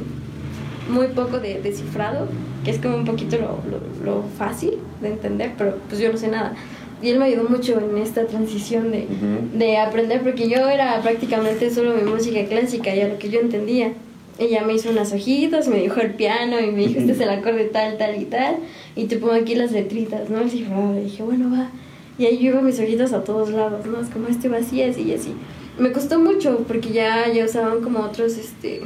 muy 0.89 1.09
poco 1.09 1.41
de 1.41 1.61
descifrado, 1.61 2.27
que 2.65 2.71
es 2.71 2.79
como 2.79 2.97
un 2.97 3.05
poquito 3.05 3.37
lo, 3.37 3.61
lo, 3.71 4.05
lo 4.05 4.23
fácil 4.39 4.79
de 5.01 5.09
entender, 5.09 5.53
pero 5.59 5.77
pues 5.89 6.01
yo 6.01 6.11
no 6.11 6.19
sé 6.19 6.29
nada. 6.29 6.55
Y 7.01 7.11
él 7.11 7.19
me 7.19 7.27
ayudó 7.27 7.49
mucho 7.49 7.79
en 7.79 7.97
esta 7.99 8.27
transición 8.27 8.91
de, 8.91 9.07
de 9.55 9.79
aprender, 9.79 10.23
porque 10.23 10.49
yo 10.49 10.69
era 10.69 11.01
prácticamente 11.01 11.71
solo 11.71 11.95
mi 11.95 12.03
música 12.03 12.45
clásica, 12.47 12.93
ya 12.95 13.07
lo 13.07 13.19
que 13.19 13.29
yo 13.29 13.41
entendía. 13.41 13.93
Ella 14.39 14.63
me 14.65 14.75
hizo 14.75 14.91
unas 14.91 15.13
hojitas, 15.13 15.67
me 15.69 15.81
dijo 15.81 16.01
el 16.01 16.15
piano 16.15 16.61
y 16.61 16.71
me 16.71 16.87
dijo, 16.87 17.01
este 17.01 17.13
es 17.13 17.21
el 17.21 17.29
acorde 17.31 17.65
tal, 17.65 17.99
tal 17.99 18.21
y 18.21 18.25
tal, 18.25 18.57
y 18.95 19.05
te 19.07 19.17
pongo 19.17 19.33
aquí 19.35 19.55
las 19.57 19.73
letritas, 19.73 20.31
¿no? 20.31 20.41
El 20.41 20.51
cifrado. 20.51 20.97
Y 20.99 21.05
dije, 21.05 21.23
bueno, 21.25 21.51
va. 21.51 21.71
Y 22.19 22.27
ahí 22.27 22.39
yo 22.39 22.51
iba 22.53 22.61
mis 22.63 22.79
hojitas 22.79 23.13
a 23.13 23.25
todos 23.25 23.51
lados, 23.51 23.85
¿no? 23.87 24.01
Es 24.01 24.09
como 24.09 24.29
este 24.29 24.49
va 24.49 24.59
así, 24.59 24.77
y 24.81 25.13
así. 25.13 25.35
Me 25.79 25.91
costó 25.93 26.19
mucho 26.21 26.65
porque 26.69 26.91
ya, 26.91 27.33
ya 27.33 27.45
usaban 27.45 27.81
como 27.81 28.01
otros, 28.01 28.37
este, 28.39 28.81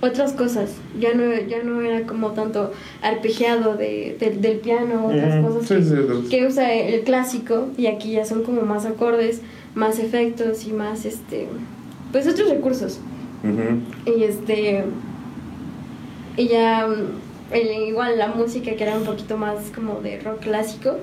otras 0.00 0.32
cosas. 0.32 0.70
Ya 1.00 1.14
no, 1.14 1.24
ya 1.46 1.62
no 1.62 1.80
era 1.80 2.06
como 2.06 2.32
tanto 2.32 2.72
arpegiado 3.02 3.76
de, 3.76 4.16
del- 4.20 4.40
del 4.40 4.58
piano, 4.58 5.06
otras 5.06 5.44
cosas 5.44 5.62
sí, 5.68 5.74
que, 5.74 5.82
sí, 5.82 5.94
otros- 5.94 6.28
que 6.30 6.46
usa 6.46 6.72
el 6.74 7.00
clásico 7.02 7.68
y 7.78 7.86
aquí 7.86 8.12
ya 8.12 8.24
son 8.24 8.42
como 8.44 8.62
más 8.62 8.84
acordes, 8.86 9.40
más 9.74 9.98
efectos 9.98 10.66
y 10.66 10.72
más, 10.72 11.04
este, 11.06 11.46
pues 12.12 12.26
otros 12.28 12.48
recursos. 12.50 12.98
Y 14.06 14.22
este. 14.24 14.84
Y 16.36 16.48
ya. 16.48 16.86
el- 17.52 17.70
igual 17.88 18.18
la 18.18 18.28
música 18.28 18.74
que 18.74 18.82
era 18.82 18.96
un 18.96 19.04
poquito 19.04 19.36
más 19.36 19.70
como 19.74 20.00
de 20.00 20.18
rock 20.20 20.40
clásico. 20.40 20.96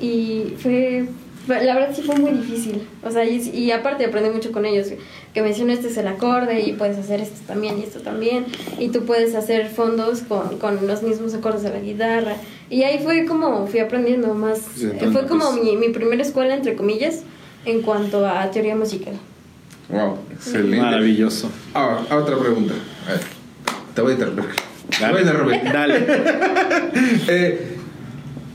Y 0.00 0.54
fue. 0.58 1.06
La 1.46 1.74
verdad 1.74 1.90
sí 1.94 2.00
fue 2.00 2.16
muy 2.16 2.30
difícil. 2.30 2.88
O 3.02 3.10
sea, 3.10 3.22
y, 3.26 3.36
y 3.50 3.70
aparte 3.70 4.06
aprendí 4.06 4.30
mucho 4.30 4.50
con 4.50 4.64
ellos. 4.64 4.88
Que 5.34 5.42
mencioné 5.42 5.74
este 5.74 5.88
es 5.88 5.96
el 5.98 6.08
acorde 6.08 6.62
y 6.62 6.72
puedes 6.72 6.96
hacer 6.96 7.20
esto 7.20 7.40
también 7.46 7.78
y 7.78 7.82
esto 7.82 8.00
también. 8.00 8.46
Y 8.78 8.88
tú 8.88 9.04
puedes 9.04 9.34
hacer 9.34 9.68
fondos 9.68 10.20
con, 10.22 10.56
con 10.58 10.86
los 10.86 11.02
mismos 11.02 11.34
acordes 11.34 11.62
de 11.62 11.68
la 11.70 11.80
guitarra. 11.80 12.36
Y 12.70 12.84
ahí 12.84 12.98
fue 13.04 13.26
como 13.26 13.66
fui 13.66 13.80
aprendiendo 13.80 14.32
más. 14.34 14.58
Sí, 14.74 14.88
fue 15.12 15.26
como 15.26 15.52
mi, 15.52 15.76
mi 15.76 15.90
primera 15.90 16.22
escuela, 16.22 16.54
entre 16.54 16.76
comillas, 16.76 17.22
en 17.66 17.82
cuanto 17.82 18.26
a 18.26 18.50
teoría 18.50 18.74
musical. 18.74 19.14
Wow, 19.88 20.18
excelente. 20.32 20.80
Maravilloso. 20.80 21.50
Ah, 21.74 22.00
ah, 22.10 22.16
otra 22.16 22.38
pregunta. 22.38 22.74
A 23.06 23.10
ver, 23.12 23.20
te 23.94 24.00
voy 24.02 24.10
a 24.12 24.14
interrumpir. 24.14 24.44
Te 24.98 25.06
voy 25.08 25.18
a 25.18 25.20
interrumpir. 25.20 25.62
Dale. 25.72 26.06
Eh, 27.28 27.76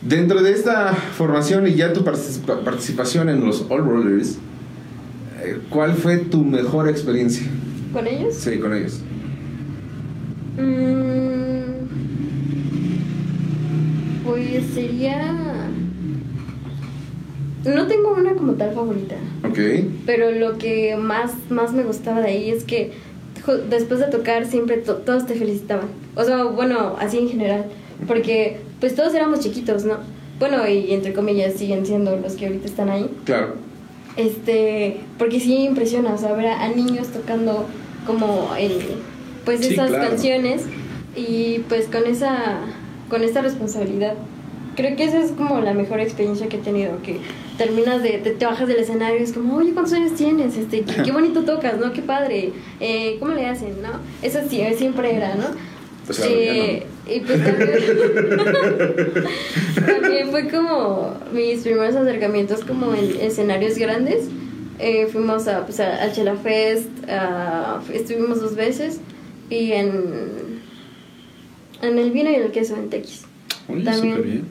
dentro 0.02 0.42
de 0.42 0.52
esta 0.54 0.94
formación 0.94 1.68
y 1.68 1.76
ya 1.76 1.92
tu 1.94 2.04
participa- 2.06 2.64
participación 2.64 3.28
en 3.30 3.46
los 3.46 3.66
All 3.70 3.84
Rollers, 3.84 4.38
eh, 5.42 5.60
¿cuál 5.70 5.94
fue 5.96 6.18
tu 6.18 6.44
mejor 6.46 6.88
experiencia? 6.88 7.46
¿Con 7.94 8.08
ellos? 8.08 8.34
Sí, 8.36 8.58
con 8.60 8.74
ellos. 8.74 9.02
Mm, 10.58 11.86
pues 14.26 14.66
sería. 14.74 15.36
No 17.66 17.88
tengo 17.88 18.14
una 18.14 18.34
como 18.34 18.54
tal 18.54 18.74
favorita. 18.74 19.16
Ok. 19.48 19.60
Pero 20.06 20.32
lo 20.32 20.58
que 20.58 20.96
más, 20.98 21.34
más 21.50 21.74
me 21.74 21.84
gustaba 21.84 22.22
de 22.22 22.28
ahí 22.30 22.50
es 22.50 22.64
que 22.64 22.92
después 23.70 24.00
de 24.00 24.08
tocar 24.08 24.46
siempre 24.46 24.78
to- 24.78 24.98
todos 24.98 25.26
te 25.26 25.36
felicitaban. 25.36 25.88
O 26.16 26.24
sea, 26.24 26.44
bueno, 26.44 26.96
así 27.00 27.18
en 27.20 27.30
general. 27.30 27.66
Porque 28.08 28.58
pues 28.80 28.96
todos 28.96 29.14
éramos 29.14 29.40
chiquitos, 29.42 29.84
¿no? 29.86 29.98
Bueno, 30.40 30.66
y 30.68 30.94
entre 30.94 31.12
comillas 31.14 31.54
siguen 31.56 31.86
siendo 31.86 32.16
los 32.16 32.34
que 32.34 32.46
ahorita 32.48 32.66
están 32.66 32.90
ahí. 32.90 33.10
Claro. 33.26 33.56
Este, 34.16 34.98
porque 35.18 35.40
sí 35.40 35.66
impresiona, 35.66 36.14
o 36.14 36.18
sea, 36.18 36.34
ver 36.34 36.48
a, 36.48 36.64
a 36.64 36.70
niños 36.70 37.08
tocando 37.10 37.66
como 38.06 38.50
el, 38.58 38.72
pues 39.46 39.60
Sí, 39.66 39.74
esas 39.74 39.90
claro. 39.90 40.10
canciones 40.10 40.64
y 41.16 41.60
pues 41.70 41.88
con 41.88 42.06
esa, 42.06 42.60
con 43.10 43.24
esta 43.24 43.42
responsabilidad. 43.42 44.14
Creo 44.76 44.96
que 44.96 45.04
esa 45.06 45.20
es 45.22 45.32
como 45.32 45.60
la 45.60 45.74
mejor 45.74 46.00
experiencia 46.00 46.48
que 46.48 46.58
he 46.58 46.62
tenido, 46.62 47.02
que 47.02 47.18
terminas 47.60 48.02
de, 48.02 48.18
te, 48.18 48.32
te 48.32 48.46
bajas 48.46 48.68
del 48.68 48.78
escenario 48.80 49.20
y 49.20 49.24
es 49.24 49.34
como, 49.34 49.58
oye, 49.58 49.72
¿cuántos 49.74 49.94
años 49.94 50.16
tienes? 50.16 50.58
Este, 50.58 50.82
qué, 50.82 51.04
qué 51.04 51.12
bonito 51.12 51.44
tocas, 51.44 51.78
¿no? 51.78 51.94
Qué 51.94 52.02
padre. 52.02 52.54
Eh, 52.80 53.18
¿Cómo 53.20 53.34
le 53.36 53.46
hacen, 53.46 53.80
no? 53.84 54.00
Eso 54.24 54.40
sí, 54.50 54.64
siempre 54.76 55.16
era, 55.16 55.36
¿no? 55.36 55.46
O 56.10 56.14
sea, 56.14 56.28
ya 56.28 57.14
y 57.14 57.20
pues 57.22 57.44
también, 57.44 57.72
también 59.86 60.30
fue 60.30 60.48
como 60.50 61.14
mis 61.34 61.62
primeros 61.62 61.96
acercamientos 61.96 62.64
como 62.64 62.94
en 62.96 63.20
escenarios 63.22 63.78
grandes. 63.78 64.26
Eh, 64.80 65.08
fuimos 65.12 65.48
a, 65.48 65.66
pues, 65.66 65.80
a, 65.80 66.02
al 66.02 66.14
Chela 66.14 66.36
Fest, 66.36 66.88
a- 67.10 67.82
estuvimos 67.94 68.40
dos 68.42 68.56
veces 68.56 69.02
y 69.50 69.74
en, 69.74 70.62
en 71.82 72.00
el 72.00 72.12
vino 72.12 72.30
y 72.32 72.36
el 72.36 72.52
queso 72.52 72.76
en 72.76 72.90
Tequis. 72.90 73.24
Oye, 73.68 73.84
También. 73.84 74.24
bien. 74.24 74.46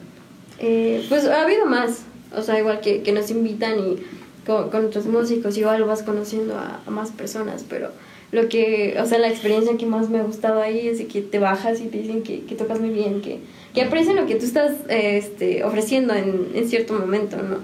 Eh, 0.59 1.05
pues 1.09 1.25
ha 1.25 1.41
habido 1.43 1.65
más, 1.65 2.03
o 2.35 2.41
sea, 2.41 2.59
igual 2.59 2.79
que, 2.81 3.01
que 3.01 3.11
nos 3.11 3.29
invitan 3.31 3.79
y 3.79 3.97
con, 4.45 4.69
con 4.69 4.85
otros 4.85 5.05
músicos, 5.05 5.57
igual 5.57 5.83
vas 5.83 6.03
conociendo 6.03 6.57
a, 6.57 6.81
más 6.89 7.11
personas, 7.11 7.65
pero 7.67 7.91
lo 8.31 8.47
que, 8.47 8.97
o 9.01 9.05
sea, 9.05 9.17
la 9.17 9.29
experiencia 9.29 9.75
que 9.77 9.85
más 9.85 10.09
me 10.09 10.19
ha 10.19 10.23
gustado 10.23 10.61
ahí 10.61 10.87
es 10.87 11.01
que 11.01 11.21
te 11.21 11.39
bajas 11.39 11.81
y 11.81 11.85
te 11.85 11.97
dicen 11.97 12.23
que, 12.23 12.43
que 12.45 12.55
tocas 12.55 12.79
muy 12.79 12.89
bien, 12.89 13.21
que, 13.21 13.39
que 13.73 13.81
aprecian 13.81 14.15
lo 14.15 14.27
que 14.27 14.35
tú 14.35 14.45
estás 14.45 14.73
este, 14.87 15.63
ofreciendo 15.63 16.13
en, 16.13 16.49
en 16.53 16.67
cierto 16.69 16.93
momento, 16.93 17.37
¿no? 17.37 17.57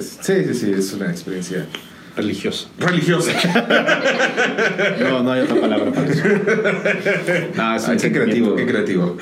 Sí, 0.00 0.44
sí, 0.44 0.54
sí, 0.54 0.72
es 0.72 0.92
una 0.92 1.10
experiencia 1.10 1.66
Religioso. 2.16 2.68
religiosa. 2.78 3.32
No, 5.00 5.22
no 5.22 5.32
hay 5.32 5.42
otra 5.42 5.60
palabra 5.60 5.92
para 5.92 6.06
eso. 6.10 6.22
No, 7.56 7.76
es 7.76 7.84
un 7.84 7.90
Ay, 7.92 7.96
qué 7.98 8.12
creativo, 8.12 8.54
qué 8.56 8.66
creativo. 8.66 9.16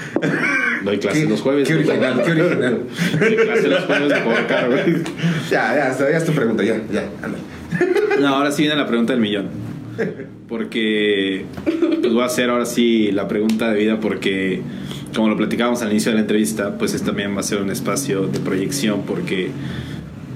Doy 0.84 0.98
clase 0.98 1.22
Qué- 1.22 1.28
los 1.28 1.40
jueves. 1.40 1.66
Qué 1.68 1.74
original, 1.74 2.22
qué 2.24 2.30
original. 2.32 2.78
Doy 3.18 3.36
clase 3.36 3.68
los 3.68 3.84
jueves 3.84 4.08
de 4.08 4.20
jugar 4.20 4.46
caro, 4.46 4.70
güey. 4.70 5.02
Ya, 5.50 5.74
ya, 5.74 5.98
ya 5.98 6.16
es 6.16 6.24
tu 6.24 6.32
pregunta, 6.32 6.62
ya, 6.62 6.76
ya, 6.92 7.08
anda. 7.22 7.38
No, 8.20 8.28
ahora 8.28 8.52
sí 8.52 8.62
viene 8.62 8.76
la 8.76 8.86
pregunta 8.86 9.12
del 9.12 9.20
millón. 9.22 9.48
Porque 10.48 11.46
pues 12.00 12.12
voy 12.12 12.22
a 12.22 12.26
hacer 12.26 12.50
ahora 12.50 12.66
sí 12.66 13.10
la 13.12 13.26
pregunta 13.28 13.70
de 13.72 13.78
vida 13.78 13.98
porque 14.00 14.60
como 15.14 15.28
lo 15.28 15.36
platicábamos 15.36 15.82
al 15.82 15.90
inicio 15.90 16.10
de 16.10 16.16
la 16.16 16.20
entrevista, 16.22 16.76
pues 16.78 16.92
este 16.94 17.06
también 17.06 17.34
va 17.36 17.40
a 17.40 17.44
ser 17.44 17.60
un 17.62 17.70
espacio 17.70 18.26
de 18.26 18.40
proyección 18.40 19.02
porque 19.06 19.50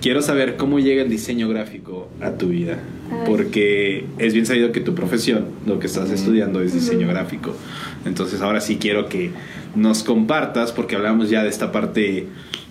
quiero 0.00 0.22
saber 0.22 0.56
cómo 0.56 0.78
llega 0.78 1.02
el 1.02 1.08
diseño 1.08 1.48
gráfico 1.48 2.08
a 2.20 2.32
tu 2.32 2.48
vida. 2.48 2.78
Ay. 3.10 3.18
Porque 3.26 4.06
es 4.18 4.32
bien 4.32 4.46
sabido 4.46 4.72
que 4.72 4.80
tu 4.80 4.94
profesión, 4.94 5.46
lo 5.66 5.78
que 5.78 5.86
estás 5.86 6.10
estudiando 6.10 6.60
es 6.60 6.74
diseño 6.74 7.08
gráfico. 7.08 7.54
Entonces 8.04 8.40
ahora 8.40 8.60
sí 8.60 8.76
quiero 8.76 9.08
que 9.08 9.30
nos 9.74 10.02
compartas, 10.02 10.72
porque 10.72 10.96
hablamos 10.96 11.30
ya 11.30 11.42
de 11.42 11.48
esta 11.48 11.72
parte 11.72 12.26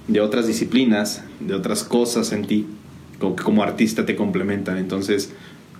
de 0.08 0.22
otras 0.22 0.48
disciplinas, 0.48 1.24
de 1.40 1.54
otras 1.54 1.84
cosas 1.84 2.32
en 2.32 2.46
ti, 2.46 2.66
como 3.20 3.36
que 3.36 3.44
como 3.44 3.64
artista 3.64 4.06
te 4.06 4.16
complementan. 4.16 4.78
Entonces, 4.78 5.32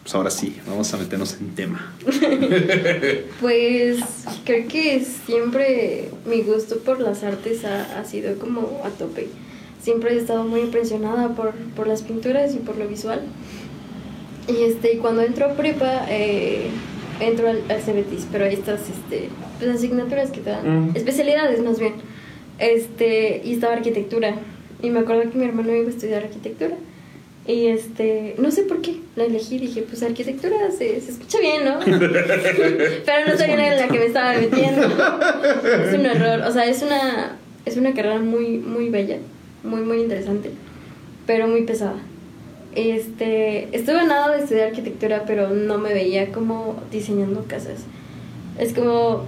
pues 0.04 0.16
ahora 0.16 0.30
sí, 0.30 0.56
vamos 0.68 0.94
a 0.94 0.98
meternos 0.98 1.38
en 1.40 1.50
tema. 1.50 1.94
Pues 3.42 4.00
creo 4.46 4.68
que 4.68 5.02
siempre 5.02 6.10
mi 6.26 6.42
gusto 6.42 6.80
por 6.80 7.00
las 7.00 7.24
artes 7.24 7.64
ha, 7.66 8.00
ha 8.00 8.04
sido 8.06 8.38
como 8.40 8.82
a 8.84 8.90
tope. 8.90 9.28
Siempre 9.82 10.14
he 10.14 10.18
estado 10.18 10.44
muy 10.44 10.62
impresionada 10.62 11.30
por, 11.30 11.54
por 11.76 11.88
las 11.88 12.02
pinturas 12.02 12.54
y 12.54 12.58
por 12.58 12.78
lo 12.78 12.88
visual. 12.88 13.22
Y 14.48 14.64
este, 14.64 14.94
y 14.94 14.98
cuando 14.98 15.22
entro 15.22 15.46
a 15.46 15.54
prepa, 15.54 16.06
eh, 16.10 16.68
entro 17.20 17.50
al, 17.50 17.62
al 17.70 17.80
CBTIS, 17.82 18.28
pero 18.32 18.46
hay 18.46 18.54
estas 18.54 18.82
este, 18.90 19.30
pues, 19.60 19.76
asignaturas 19.76 20.32
que 20.32 20.40
te 20.42 20.50
dan, 20.50 20.90
Mm. 20.92 20.96
especialidades 20.96 21.62
más 21.64 21.80
bien. 21.80 21.94
Este, 22.60 23.42
y 23.44 23.54
estaba 23.54 23.74
arquitectura. 23.74 24.36
Y 24.82 24.90
me 24.90 25.00
acuerdo 25.00 25.30
que 25.32 25.38
mi 25.38 25.46
hermano 25.46 25.74
iba 25.76 25.88
a 25.88 25.90
estudiar 25.90 26.24
arquitectura. 26.24 26.76
Y 27.48 27.68
este, 27.68 28.36
no 28.40 28.52
sé 28.52 28.64
por 28.64 28.82
qué, 28.82 28.98
la 29.16 29.24
elegí. 29.26 29.58
Dije, 29.58 29.82
pues 29.84 30.04
arquitectura 30.04 30.58
se, 30.72 31.00
se 31.00 31.12
escucha 31.12 31.40
bien, 31.40 31.64
¿no? 31.64 31.80
Pero 31.86 33.28
no 33.28 33.38
sabía 33.38 33.74
en 33.74 33.80
la 33.80 33.88
que 33.88 34.00
me 34.00 34.06
estaba 34.06 34.34
metiendo. 34.34 34.82
Es 35.88 35.94
un 35.98 36.06
error. 36.06 36.42
O 36.48 36.52
sea, 36.52 36.66
es 36.66 36.82
una, 36.84 37.38
es 37.66 37.78
una 37.78 37.94
carrera 37.94 38.20
muy, 38.20 38.58
muy 38.58 38.90
bella, 38.90 39.18
muy, 39.68 39.82
muy 39.82 40.02
interesante, 40.02 40.52
pero 41.26 41.48
muy 41.48 41.64
pesada. 41.64 41.98
Este, 42.76 43.76
estuve 43.76 44.06
nada 44.06 44.36
de 44.36 44.44
estudiar 44.44 44.68
arquitectura, 44.68 45.24
pero 45.26 45.50
no 45.50 45.78
me 45.78 45.94
veía 45.94 46.32
como 46.32 46.76
diseñando 46.92 47.46
casas. 47.48 47.86
Es 48.60 48.74
como, 48.74 49.24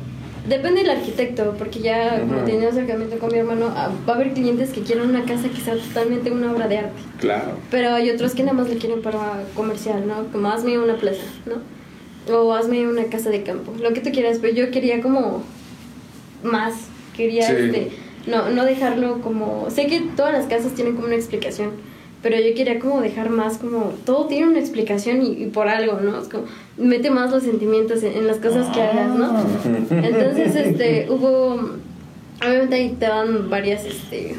depende 0.48 0.82
del 0.82 0.92
arquitecto, 0.92 1.56
porque 1.58 1.80
ya 1.80 2.20
como 2.20 2.44
tenía 2.44 2.70
acercamiento 2.70 3.18
con 3.18 3.32
mi 3.32 3.40
hermano, 3.40 3.72
ah, 3.76 3.90
va 4.08 4.14
a 4.14 4.16
haber 4.16 4.34
clientes 4.34 4.70
que 4.72 4.82
quieren 4.82 5.10
una 5.10 5.24
casa 5.26 5.50
que 5.50 5.62
sea 5.62 5.76
totalmente 5.76 6.32
una 6.32 6.52
obra 6.52 6.68
de 6.68 6.78
arte. 6.80 7.02
Claro. 7.20 7.54
Pero 7.72 7.94
hay 7.96 8.10
otros 8.12 8.34
que 8.36 8.44
nada 8.44 8.54
más 8.54 8.70
le 8.70 8.78
quieren 8.78 9.02
para 9.02 9.44
comercial, 9.56 10.08
¿no? 10.08 10.32
Como 10.32 10.48
hazme 10.50 10.78
una 10.78 10.98
plaza, 10.98 11.24
¿no? 11.46 12.36
O 12.36 12.54
hazme 12.54 12.88
una 12.88 13.06
casa 13.06 13.32
de 13.32 13.42
campo, 13.42 13.74
lo 13.82 13.94
que 13.94 14.02
tú 14.02 14.12
quieras, 14.12 14.38
pero 14.40 14.54
yo 14.54 14.70
quería 14.70 15.02
como 15.02 15.42
más, 16.44 16.76
quería 17.16 17.48
Sí. 17.48 17.54
este, 17.58 17.92
no, 18.28 18.50
no 18.50 18.66
dejarlo 18.66 19.22
como, 19.22 19.70
sé 19.70 19.88
que 19.88 20.02
todas 20.16 20.34
las 20.34 20.46
casas 20.46 20.74
tienen 20.74 20.96
como 20.96 21.08
una 21.08 21.16
explicación, 21.16 21.72
pero 22.22 22.38
yo 22.38 22.54
quería 22.54 22.80
como 22.80 23.02
dejar 23.02 23.30
más 23.30 23.58
como, 23.58 23.94
todo 24.06 24.28
tiene 24.28 24.48
una 24.48 24.60
explicación 24.60 25.22
y, 25.22 25.44
y 25.44 25.46
por 25.48 25.68
algo, 25.68 26.00
¿no? 26.02 26.20
Es 26.22 26.28
como, 26.28 26.46
mete 26.78 27.10
más 27.12 27.32
los 27.32 27.44
sentimientos 27.44 28.04
en, 28.04 28.14
en 28.14 28.28
las 28.28 28.38
cosas 28.38 28.68
que 28.74 28.82
hagas, 28.82 29.16
¿no? 29.16 29.40
Entonces, 29.90 30.56
este, 30.56 31.08
hubo, 31.10 31.70
obviamente 32.46 32.76
ahí 32.76 32.96
te 33.00 33.06
dan 33.06 33.50
varias, 33.50 33.86
este, 33.86 34.36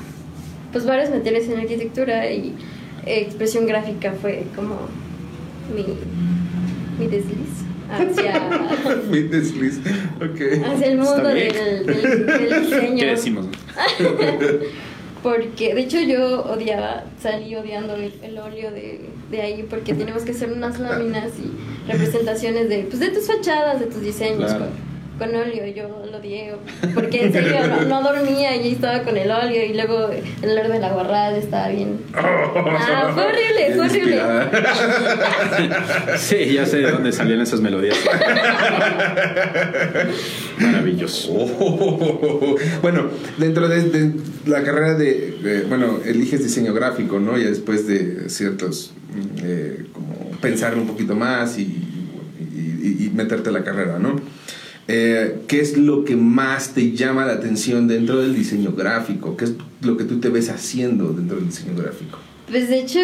pues 0.73 0.85
varias 0.87 1.11
materias 1.11 1.45
en 1.45 1.59
arquitectura 1.59 2.31
y 2.31 2.55
eh, 3.07 3.21
expresión 3.21 3.67
gráfica 3.67 4.13
fue 4.13 4.45
como 4.55 4.77
mi, 5.75 5.85
mi 6.99 7.11
desliz 7.11 7.70
hacia, 7.91 8.41
Mi 9.11 9.23
desliz. 9.23 9.81
Hacia 10.21 10.87
el 10.87 10.99
mundo 10.99 11.25
del, 11.25 11.87
del, 11.87 12.27
del 12.27 12.63
diseño. 12.63 12.97
¿Qué 12.97 13.07
decimos? 13.07 13.47
Porque, 15.23 15.75
de 15.75 15.83
hecho, 15.83 16.01
yo 16.01 16.45
odiaba, 16.45 17.05
salí 17.21 17.55
odiando 17.55 17.95
el, 17.95 18.15
el 18.23 18.39
óleo 18.39 18.71
de, 18.71 19.03
de 19.31 19.43
ahí 19.43 19.67
porque 19.69 19.93
teníamos 19.93 20.23
que 20.23 20.31
hacer 20.31 20.51
unas 20.51 20.81
láminas 20.81 21.33
y 21.39 21.91
representaciones 21.91 22.71
de, 22.71 22.85
pues, 22.85 23.01
de 23.01 23.11
tus 23.11 23.27
fachadas, 23.27 23.81
de 23.81 23.87
tus 23.87 24.01
diseños 24.01 24.51
Claro. 24.51 24.67
Con, 25.21 25.35
óleo. 25.37 25.67
Yo 25.75 25.89
lo 26.11 26.19
odié 26.19 26.55
porque, 26.95 27.27
en 27.27 27.33
serio, 27.33 27.67
no, 27.69 27.83
no 27.83 28.03
dormía 28.03 28.57
y 28.57 28.73
estaba 28.73 29.03
con 29.05 29.17
el 29.17 29.31
óleo 29.31 29.65
y 29.65 29.75
luego 29.75 30.11
el 30.43 30.51
olor 30.51 30.69
de 30.73 30.79
la 30.81 30.91
guarrada 30.91 31.37
estaba 31.37 31.69
bien... 31.69 31.99
Ah, 32.15 33.11
fue 33.15 33.23
horrible, 33.25 33.75
fue 33.77 33.87
horrible. 33.87 34.21
Sí, 36.19 36.55
ya 36.55 36.67
sé 36.67 36.79
de 36.79 36.91
dónde 36.91 37.13
salían 37.13 37.41
esas 37.41 37.61
melodías. 37.61 37.97
Maravilloso. 40.59 41.31
Oh. 41.33 42.57
Bueno, 42.83 43.09
dentro 43.39 43.69
de, 43.69 43.83
de 43.91 44.13
la 44.47 44.63
carrera 44.63 44.95
de, 44.95 45.33
de- 45.43 45.63
bueno, 45.63 45.99
eliges 46.05 46.43
diseño 46.43 46.73
gráfico, 46.75 47.19
¿no? 47.21 47.39
Y 47.39 47.45
después 47.45 47.87
de 47.87 48.29
ciertos, 48.29 48.93
mm, 49.15 49.39
eh, 49.43 49.85
como 49.93 50.31
pensar 50.41 50.75
un 50.77 50.87
poquito 50.87 51.15
más 51.15 51.59
y, 51.59 51.63
y- 51.63 53.05
y 53.07 53.11
meterte 53.15 53.51
a 53.51 53.53
la 53.53 53.63
carrera, 53.65 53.99
¿no? 53.99 54.21
Eh, 54.93 55.43
¿Qué 55.47 55.61
es 55.61 55.77
lo 55.79 56.05
que 56.05 56.17
más 56.17 56.71
te 56.75 56.91
llama 56.91 57.25
la 57.25 57.35
atención 57.35 57.87
dentro 57.87 58.19
del 58.19 58.35
diseño 58.35 58.73
gráfico? 58.73 59.37
¿Qué 59.37 59.45
es 59.45 59.53
lo 59.83 59.97
que 59.97 60.03
tú 60.03 60.19
te 60.19 60.31
ves 60.31 60.51
haciendo 60.51 61.13
dentro 61.13 61.37
del 61.37 61.47
diseño 61.47 61.81
gráfico? 61.81 62.19
Pues, 62.51 62.69
de 62.69 62.81
hecho, 62.81 62.99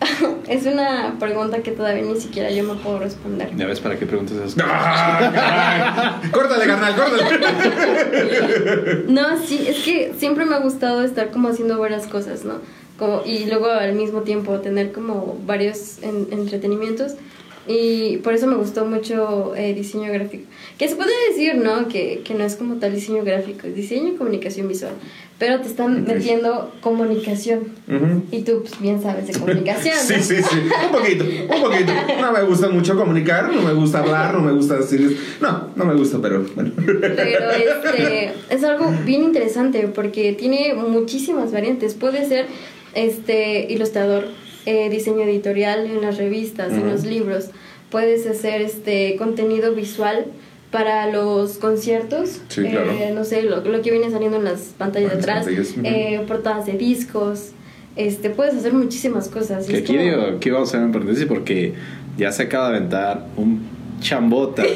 es 0.48 0.66
una 0.66 1.14
pregunta 1.20 1.62
que 1.62 1.70
todavía 1.70 2.02
ni 2.02 2.20
siquiera 2.20 2.50
yo 2.50 2.64
me 2.64 2.74
puedo 2.74 2.98
responder. 2.98 3.48
¿Ya 3.56 3.66
ves 3.66 3.78
para 3.78 3.96
qué 3.96 4.06
preguntas 4.06 4.38
esas 4.38 4.54
cosas? 4.54 4.68
¡Ah! 4.74 6.20
¡Córtale, 6.32 6.66
carnal, 6.66 6.96
córtale! 6.96 9.04
No, 9.08 9.38
sí, 9.46 9.66
es 9.68 9.76
que 9.84 10.14
siempre 10.18 10.46
me 10.46 10.56
ha 10.56 10.58
gustado 10.58 11.04
estar 11.04 11.30
como 11.30 11.46
haciendo 11.48 11.78
varias 11.78 12.08
cosas, 12.08 12.44
¿no? 12.44 12.54
Como, 12.98 13.22
y 13.24 13.46
luego 13.46 13.66
al 13.70 13.92
mismo 13.94 14.22
tiempo 14.22 14.58
tener 14.58 14.90
como 14.90 15.38
varios 15.46 16.02
en- 16.02 16.26
entretenimientos. 16.32 17.12
Y 17.68 18.16
por 18.18 18.32
eso 18.32 18.46
me 18.46 18.56
gustó 18.56 18.86
mucho 18.86 19.54
eh, 19.54 19.74
diseño 19.74 20.10
gráfico. 20.10 20.44
Que 20.78 20.88
se 20.88 20.96
puede 20.96 21.10
decir, 21.28 21.56
¿no? 21.56 21.86
Que, 21.88 22.22
que 22.24 22.34
no 22.34 22.44
es 22.44 22.56
como 22.56 22.76
tal 22.76 22.94
diseño 22.94 23.22
gráfico, 23.24 23.66
es 23.66 23.74
diseño 23.74 24.14
y 24.14 24.16
comunicación 24.16 24.68
visual. 24.68 24.94
Pero 25.38 25.60
te 25.60 25.68
están 25.68 26.04
metiendo 26.04 26.72
comunicación. 26.80 27.68
Ujú. 27.86 28.22
Y 28.32 28.42
tú 28.42 28.62
pues, 28.62 28.80
bien 28.80 29.00
sabes 29.00 29.26
de 29.28 29.38
comunicación. 29.38 29.94
Sí, 29.98 30.14
¿no? 30.16 30.22
sí, 30.22 30.36
sí. 30.42 30.56
Un 30.86 30.92
poquito, 30.92 31.24
un 31.24 31.62
poquito. 31.62 31.92
No 32.20 32.32
me 32.32 32.42
gusta 32.42 32.68
mucho 32.68 32.96
comunicar, 32.96 33.52
no 33.52 33.62
me 33.62 33.72
gusta 33.72 33.98
hablar, 34.00 34.34
no 34.34 34.40
me 34.40 34.52
gusta 34.52 34.76
decir. 34.76 35.18
No, 35.40 35.68
no 35.76 35.84
me 35.84 35.94
gusta, 35.94 36.18
pero 36.20 36.44
bueno. 36.54 36.72
Pero 36.76 37.50
este, 37.50 38.32
es 38.50 38.64
algo 38.64 38.92
bien 39.04 39.22
interesante 39.22 39.86
porque 39.88 40.32
tiene 40.32 40.74
muchísimas 40.74 41.52
variantes. 41.52 41.94
Puede 41.94 42.26
ser 42.26 42.46
este 42.94 43.66
ilustrador, 43.70 44.26
eh, 44.70 44.88
diseño 44.90 45.22
editorial 45.22 45.86
en 45.86 46.00
las 46.02 46.18
revistas, 46.18 46.72
en 46.72 46.80
Ujú. 46.80 46.88
los 46.90 47.04
libros. 47.04 47.50
Puedes 47.90 48.26
hacer 48.26 48.60
este 48.60 49.16
contenido 49.16 49.74
visual 49.74 50.26
para 50.70 51.10
los 51.10 51.56
conciertos. 51.58 52.40
Sí, 52.48 52.62
claro. 52.62 52.90
Eh, 52.92 53.12
no 53.14 53.24
sé, 53.24 53.42
lo, 53.42 53.62
lo 53.64 53.80
que 53.82 53.90
viene 53.90 54.10
saliendo 54.10 54.36
en 54.36 54.44
las 54.44 54.60
pantallas 54.76 55.12
de 55.12 55.18
atrás. 55.18 55.44
pantallas, 55.46 55.70
ujú. 55.72 55.80
eh, 55.84 56.20
portadas 56.28 56.66
de 56.66 56.72
discos. 56.74 57.52
Este, 57.96 58.28
puedes 58.30 58.54
hacer 58.54 58.72
muchísimas 58.74 59.28
cosas. 59.28 59.66
Que 59.66 59.78
aquí, 59.78 59.86
como- 59.96 60.00
digo, 60.02 60.22
aquí 60.36 60.50
vamos 60.50 60.68
a 60.68 60.76
hacer 60.76 60.86
un 60.86 60.92
paréntesis 60.92 61.24
porque 61.26 61.72
ya 62.18 62.30
se 62.30 62.42
acaba 62.44 62.70
de 62.70 62.76
aventar 62.76 63.26
un 63.36 63.62
chambota. 64.00 64.62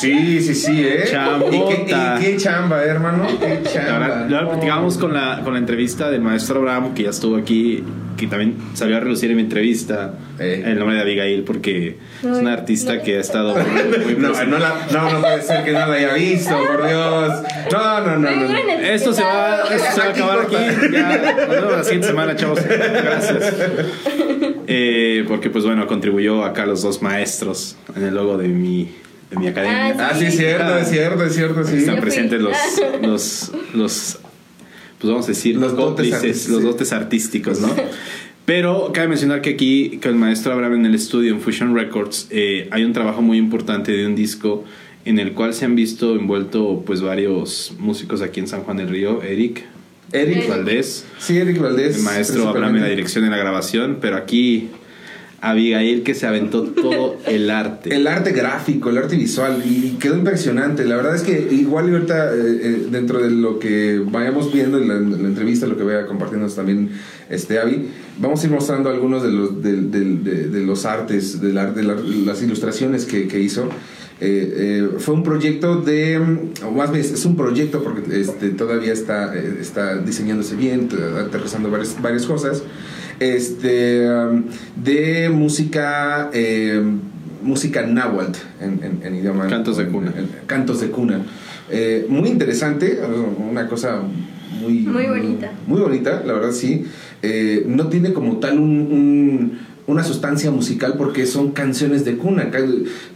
Sí, 0.00 0.40
sí, 0.42 0.54
sí, 0.54 0.82
¿eh? 0.84 1.04
Chambota. 1.10 1.54
¿Y 1.56 1.60
qué, 1.60 1.86
y 1.92 2.20
qué 2.32 2.36
chamba, 2.36 2.82
hermano? 2.82 3.24
¿Qué 3.38 3.60
chamba? 3.72 3.92
Ahora, 4.06 4.28
ya 4.28 4.48
platicábamos 4.50 4.98
con 4.98 5.14
la, 5.14 5.40
con 5.44 5.52
la 5.52 5.58
entrevista 5.60 6.10
del 6.10 6.20
maestro 6.22 6.58
Abraham, 6.58 6.92
que 6.94 7.04
ya 7.04 7.10
estuvo 7.10 7.36
aquí, 7.36 7.84
que 8.20 8.26
también 8.26 8.56
salió 8.74 8.96
a 8.98 9.00
relucir 9.00 9.30
en 9.30 9.36
mi 9.38 9.42
entrevista 9.42 10.14
Eh. 10.38 10.62
el 10.66 10.78
nombre 10.78 10.96
de 10.96 11.02
Abigail, 11.02 11.42
porque 11.42 11.96
es 12.20 12.24
una 12.24 12.52
artista 12.52 12.94
no. 12.96 13.02
que 13.02 13.16
ha 13.16 13.20
estado 13.20 13.54
muy, 13.56 14.04
muy 14.04 14.14
No, 14.20 14.58
la- 14.58 14.86
no, 14.92 15.10
no 15.12 15.20
puede 15.20 15.42
ser 15.42 15.64
que 15.64 15.72
no 15.72 15.78
la 15.86 15.94
haya 15.94 16.12
visto, 16.14 16.50
por 16.66 16.86
Dios. 16.86 17.32
No, 17.72 18.00
no, 18.06 18.16
no, 18.18 18.28
Esto 18.82 19.12
se 19.12 19.22
va, 19.22 19.62
esto 19.70 19.90
se 19.94 20.00
va 20.00 20.06
a 20.06 20.10
acabar 20.10 20.38
aquí. 20.40 20.56
Ya, 20.92 21.36
nos 21.38 21.48
vemos 21.48 21.72
la 21.72 21.82
siguiente 21.84 22.06
semana, 22.08 22.36
chavos. 22.36 22.60
Gracias. 22.64 23.54
Eh, 24.66 25.24
porque, 25.28 25.50
pues 25.50 25.64
bueno, 25.64 25.86
contribuyó 25.86 26.44
acá 26.44 26.66
los 26.66 26.82
dos 26.82 27.02
maestros 27.02 27.76
en 27.96 28.04
el 28.04 28.14
logo 28.14 28.38
de 28.38 28.48
mi, 28.48 28.90
de 29.30 29.36
mi 29.36 29.48
academia. 29.48 29.94
Ah, 29.98 30.10
Ah, 30.12 30.16
sí, 30.18 30.26
es 30.26 30.36
cierto, 30.36 30.76
es 30.78 30.88
cierto, 30.88 31.24
es 31.24 31.34
cierto, 31.34 31.64
sí. 31.64 31.76
Están 31.78 32.00
presentes 32.00 32.40
los, 32.40 32.56
los, 33.02 33.52
los, 33.74 34.19
pues 35.00 35.10
vamos 35.10 35.24
a 35.26 35.28
decir, 35.28 35.56
Los 35.56 35.72
dotes 35.72 35.84
cómplices, 36.10 36.14
artísticos, 36.18 36.50
los 36.62 36.62
dotes 36.62 36.92
artísticos, 36.92 37.60
¿no? 37.60 37.68
Pero 38.44 38.90
cabe 38.92 39.08
mencionar 39.08 39.42
que 39.42 39.50
aquí, 39.50 39.98
que 40.00 40.08
el 40.08 40.16
maestro 40.16 40.52
Abraham 40.52 40.74
en 40.74 40.86
el 40.86 40.94
estudio, 40.94 41.32
en 41.32 41.40
Fusion 41.40 41.74
Records, 41.74 42.26
eh, 42.30 42.68
hay 42.70 42.84
un 42.84 42.92
trabajo 42.92 43.22
muy 43.22 43.38
importante 43.38 43.92
de 43.92 44.06
un 44.06 44.14
disco 44.14 44.64
en 45.04 45.18
el 45.18 45.32
cual 45.32 45.54
se 45.54 45.64
han 45.64 45.74
visto 45.76 46.14
envuelto 46.16 46.82
pues 46.84 47.00
varios 47.00 47.72
músicos 47.78 48.22
aquí 48.22 48.40
en 48.40 48.48
San 48.48 48.62
Juan 48.62 48.76
del 48.76 48.88
Río, 48.88 49.22
Eric, 49.22 49.64
Eric. 50.12 50.48
Valdés, 50.48 51.06
Sí, 51.18 51.38
Eric 51.38 51.60
Valdés. 51.60 51.96
el 51.98 52.02
maestro 52.02 52.48
Abraham 52.48 52.76
en 52.76 52.82
la 52.82 52.88
dirección 52.88 53.24
de 53.24 53.30
la 53.30 53.36
grabación, 53.36 53.98
pero 54.00 54.16
aquí 54.16 54.68
Abigail 55.42 56.02
que 56.02 56.14
se 56.14 56.26
aventó 56.26 56.64
todo 56.64 57.16
el 57.26 57.50
arte. 57.50 57.94
El 57.94 58.06
arte 58.06 58.32
gráfico, 58.32 58.90
el 58.90 58.98
arte 58.98 59.16
visual, 59.16 59.62
y 59.64 59.96
quedó 60.00 60.16
impresionante. 60.16 60.84
La 60.84 60.96
verdad 60.96 61.14
es 61.16 61.22
que 61.22 61.48
igual 61.52 61.90
ahorita, 61.92 62.34
eh, 62.34 62.38
eh, 62.62 62.86
dentro 62.90 63.20
de 63.22 63.30
lo 63.30 63.58
que 63.58 64.02
vayamos 64.04 64.52
viendo 64.52 64.78
en 64.78 64.88
la, 64.88 64.94
en 64.96 65.10
la 65.22 65.28
entrevista, 65.28 65.66
lo 65.66 65.76
que 65.76 65.82
vaya 65.84 66.06
compartiendo 66.06 66.46
también 66.48 66.90
este 67.30 67.58
Avi, 67.58 67.86
vamos 68.18 68.42
a 68.42 68.46
ir 68.46 68.52
mostrando 68.52 68.90
algunos 68.90 69.22
de 69.22 69.30
los, 69.32 69.62
de, 69.62 70.60
los 70.64 70.84
artes, 70.84 71.40
de, 71.40 71.52
la- 71.52 71.70
de 71.72 71.82
la- 71.84 71.94
las 72.26 72.42
ilustraciones 72.42 73.06
que, 73.06 73.40
hizo. 73.40 73.68
Eh, 74.22 74.52
eh, 74.54 74.88
fue 74.98 75.14
un 75.14 75.22
proyecto 75.22 75.76
de, 75.80 76.18
o 76.62 76.70
más 76.72 76.92
bien 76.92 77.02
es 77.02 77.24
un 77.24 77.36
proyecto 77.36 77.82
porque 77.82 78.20
este, 78.20 78.50
todavía 78.50 78.92
está, 78.92 79.34
está 79.34 79.96
diseñándose 79.96 80.56
bien, 80.56 80.90
aterrizando 81.18 81.70
varias, 81.70 81.96
varias 82.02 82.26
cosas, 82.26 82.62
este, 83.20 84.08
um, 84.10 84.44
de 84.82 85.28
música, 85.30 86.30
eh, 86.32 86.82
música 87.42 87.82
náhuatl 87.86 88.38
en, 88.60 88.80
en- 88.82 89.00
en 89.06 89.14
idioma. 89.16 89.46
Cantos 89.46 89.76
de 89.76 89.84
en- 89.84 89.90
cuna. 89.92 90.12
en- 90.16 90.28
cantos 90.46 90.80
de 90.80 90.88
cuna. 90.90 91.22
Eh, 91.70 92.06
muy 92.08 92.28
interesante, 92.28 93.00
una 93.50 93.68
cosa 93.68 94.00
muy, 94.60 94.80
Muy 94.80 95.06
bonita. 95.06 95.52
Muy 95.66 95.80
bonita, 95.80 96.22
la 96.26 96.32
verdad 96.32 96.50
sí. 96.52 96.84
Eh, 97.22 97.64
no 97.68 97.86
tiene 97.88 98.12
como 98.12 98.38
tal 98.38 98.58
un, 98.58 98.70
un- 98.80 99.58
una 99.86 100.02
sustancia 100.04 100.50
musical 100.50 100.94
porque 100.98 101.26
son 101.26 101.50
canciones 101.52 102.04
de 102.04 102.16
cuna, 102.16 102.50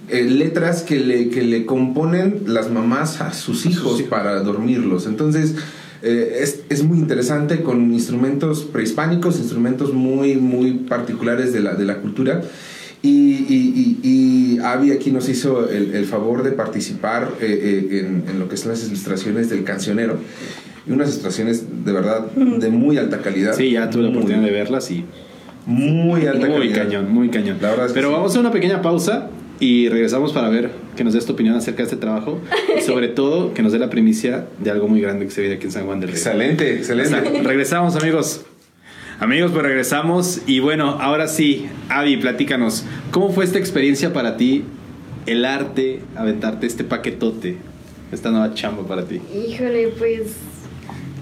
eh, 0.09 0.22
letras 0.24 0.82
que 0.82 0.98
le, 1.00 1.28
que 1.30 1.42
le 1.42 1.66
componen 1.66 2.42
las 2.46 2.70
mamás 2.70 3.20
a 3.20 3.32
sus 3.32 3.66
hijos 3.66 4.02
para 4.02 4.40
dormirlos. 4.40 5.07
Entonces, 5.07 5.55
eh, 6.05 6.38
es, 6.42 6.61
es 6.68 6.82
muy 6.84 6.98
interesante 6.98 7.62
con 7.62 7.92
instrumentos 7.92 8.62
prehispánicos, 8.64 9.38
instrumentos 9.38 9.92
muy, 9.92 10.36
muy 10.36 10.72
particulares 10.74 11.52
de 11.52 11.61
la, 11.61 11.74
de 11.74 11.84
la 11.84 11.96
cultura. 11.98 12.42
Y, 13.02 13.09
y, 13.11 13.98
y, 14.02 14.09
y 14.57 14.59
Avi 14.61 14.92
aquí 14.92 15.11
nos 15.11 15.28
hizo 15.28 15.68
el, 15.68 15.94
el 15.94 16.05
favor 16.07 16.42
de 16.42 16.52
participar 16.52 17.32
eh, 17.40 17.88
eh, 17.90 17.98
en, 18.00 18.24
en 18.30 18.38
lo 18.38 18.48
que 18.48 18.57
son 18.57 18.70
las 18.70 18.86
ilustraciones 18.86 19.50
del 19.50 19.62
cancionero. 19.64 20.16
Y 20.86 20.92
unas 20.92 21.09
ilustraciones 21.09 21.64
de 21.84 21.92
verdad 21.92 22.26
de 22.32 22.68
muy 22.70 22.96
alta 22.98 23.18
calidad. 23.18 23.55
Sí, 23.57 23.72
ya 23.72 23.90
tuve 23.90 24.05
la 24.05 24.09
oportunidad 24.11 24.42
de 24.42 24.50
verlas 24.52 24.90
y 24.90 25.05
Muy 25.66 26.26
alta 26.26 26.46
muy 26.46 26.57
calidad. 26.59 26.82
cañón, 26.84 27.12
muy 27.12 27.28
cañón. 27.30 27.59
La 27.61 27.70
verdad 27.70 27.86
es 27.86 27.92
que 27.92 27.96
Pero 27.96 28.09
sí. 28.09 28.12
vamos 28.14 28.26
a 28.26 28.30
hacer 28.30 28.40
una 28.40 28.52
pequeña 28.52 28.80
pausa 28.82 29.28
y 29.61 29.88
regresamos 29.88 30.32
para 30.32 30.48
ver 30.48 30.70
que 30.96 31.05
nos 31.05 31.12
des 31.12 31.26
tu 31.26 31.32
opinión 31.32 31.55
acerca 31.55 31.78
de 31.78 31.84
este 31.84 31.96
trabajo 31.96 32.40
y 32.76 32.80
sobre 32.86 33.09
todo 33.09 33.55
que 33.55 33.62
nos 33.62 33.72
dé 33.72 33.78
la 33.78 33.90
primicia 33.90 34.46
de 34.59 34.70
algo 34.70 34.88
muy 34.88 35.00
grande 35.00 35.24
que 35.26 35.30
se 35.30 35.40
viene 35.40 35.57
aquí 35.57 35.66
en 35.66 35.72
San 35.72 35.86
Juan 35.86 36.00
del 36.00 36.11
Río. 36.11 36.18
Excelente, 36.18 36.74
excelente. 36.74 37.42
Regresamos, 37.42 37.96
amigos. 37.96 38.44
Amigos, 39.20 39.52
pues 39.52 39.62
regresamos 39.62 40.40
y 40.46 40.59
bueno, 40.59 40.98
ahora 41.00 41.28
sí, 41.28 41.66
Avi, 41.88 42.16
platícanos, 42.16 42.84
¿cómo 43.12 43.30
fue 43.30 43.44
esta 43.44 43.59
experiencia 43.59 44.12
para 44.12 44.36
ti, 44.36 44.64
el 45.26 45.44
arte, 45.44 46.00
aventarte 46.16 46.66
este 46.66 46.82
paquetote, 46.82 47.57
esta 48.11 48.32
nueva 48.32 48.55
chamba 48.55 48.86
para 48.86 49.05
ti? 49.05 49.20
Híjole, 49.32 49.92
pues 49.96 50.34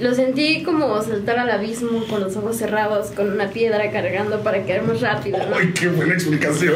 lo 0.01 0.15
sentí 0.15 0.63
como 0.63 1.01
saltar 1.03 1.39
al 1.39 1.51
abismo 1.51 2.05
con 2.09 2.21
los 2.21 2.37
ojos 2.37 2.57
cerrados, 2.57 3.11
con 3.11 3.31
una 3.31 3.49
piedra 3.51 3.91
cargando 3.91 4.41
para 4.41 4.63
caer 4.65 4.83
más 4.83 5.01
rápido, 5.01 5.39
¿no? 5.49 5.57
¡Ay, 5.57 5.73
qué 5.79 5.89
buena 5.89 6.15
explicación! 6.15 6.75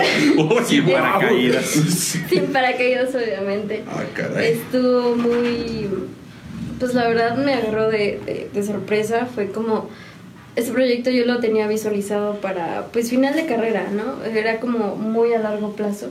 Sin 0.66 0.84
paracaídas. 0.86 1.64
Sin 2.28 2.46
paracaídas, 2.52 3.14
obviamente. 3.14 3.82
Ah, 3.88 4.02
caray. 4.14 4.52
Estuvo 4.52 5.16
muy. 5.16 5.88
Pues 6.78 6.92
la 6.94 7.08
verdad 7.08 7.36
me 7.38 7.54
agarró 7.54 7.88
de, 7.90 8.20
de- 8.26 8.50
de 8.52 8.62
sorpresa. 8.62 9.26
Fue 9.34 9.50
como. 9.50 9.88
Este 10.56 10.72
proyecto 10.72 11.10
yo 11.10 11.26
lo 11.26 11.38
tenía 11.38 11.68
visualizado 11.68 12.40
para, 12.40 12.86
pues, 12.90 13.10
final 13.10 13.34
de 13.34 13.44
carrera, 13.44 13.88
¿no? 13.92 14.24
Era 14.24 14.58
como 14.58 14.96
muy 14.96 15.34
a 15.34 15.38
largo 15.38 15.72
plazo. 15.72 16.08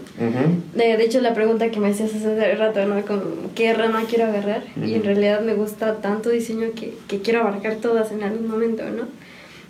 De, 0.75 0.97
de 0.97 1.03
hecho, 1.03 1.19
la 1.19 1.33
pregunta 1.33 1.71
que 1.71 1.79
me 1.79 1.89
hacías 1.89 2.13
hace 2.13 2.55
rato, 2.55 2.85
¿no? 2.85 3.03
Como, 3.05 3.23
¿qué 3.55 3.73
rama 3.73 4.03
quiero 4.07 4.25
agarrar? 4.25 4.63
Y 4.85 4.93
en 4.93 5.03
realidad 5.03 5.41
me 5.41 5.55
gusta 5.55 5.95
tanto 5.95 6.29
diseño 6.29 6.67
que, 6.75 6.93
que 7.07 7.21
quiero 7.21 7.41
abarcar 7.41 7.77
todas 7.77 8.11
en 8.11 8.21
algún 8.21 8.47
momento, 8.47 8.83
¿no? 8.85 9.07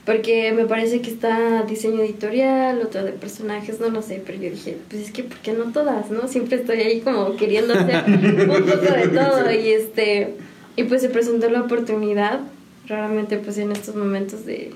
Porque 0.06 0.52
me 0.52 0.66
parece 0.66 1.02
que 1.02 1.10
está 1.10 1.64
diseño 1.64 2.02
editorial, 2.02 2.80
otro 2.84 3.04
de 3.04 3.12
personajes, 3.12 3.80
no 3.80 3.90
lo 3.90 4.04
sé, 4.04 4.22
pero 4.24 4.40
yo 4.40 4.52
dije, 4.52 4.78
pues 4.88 5.02
es 5.02 5.12
que, 5.12 5.24
¿por 5.24 5.38
qué 5.38 5.54
no 5.54 5.72
todas, 5.72 6.12
no? 6.12 6.28
Siempre 6.28 6.58
estoy 6.58 6.82
ahí 6.82 7.02
como 7.02 7.36
queriendo 7.38 7.74
hacer 7.74 8.04
un 8.08 8.46
poco 8.48 8.78
de 8.78 9.08
todo 9.14 9.52
y 9.52 9.70
este... 9.70 10.36
Y 10.78 10.84
pues 10.84 11.02
se 11.02 11.10
presentó 11.10 11.50
la 11.50 11.62
oportunidad, 11.62 12.42
realmente 12.88 13.38
pues 13.38 13.58
en 13.58 13.72
estos 13.72 13.96
momentos 13.96 14.46
de... 14.46 14.72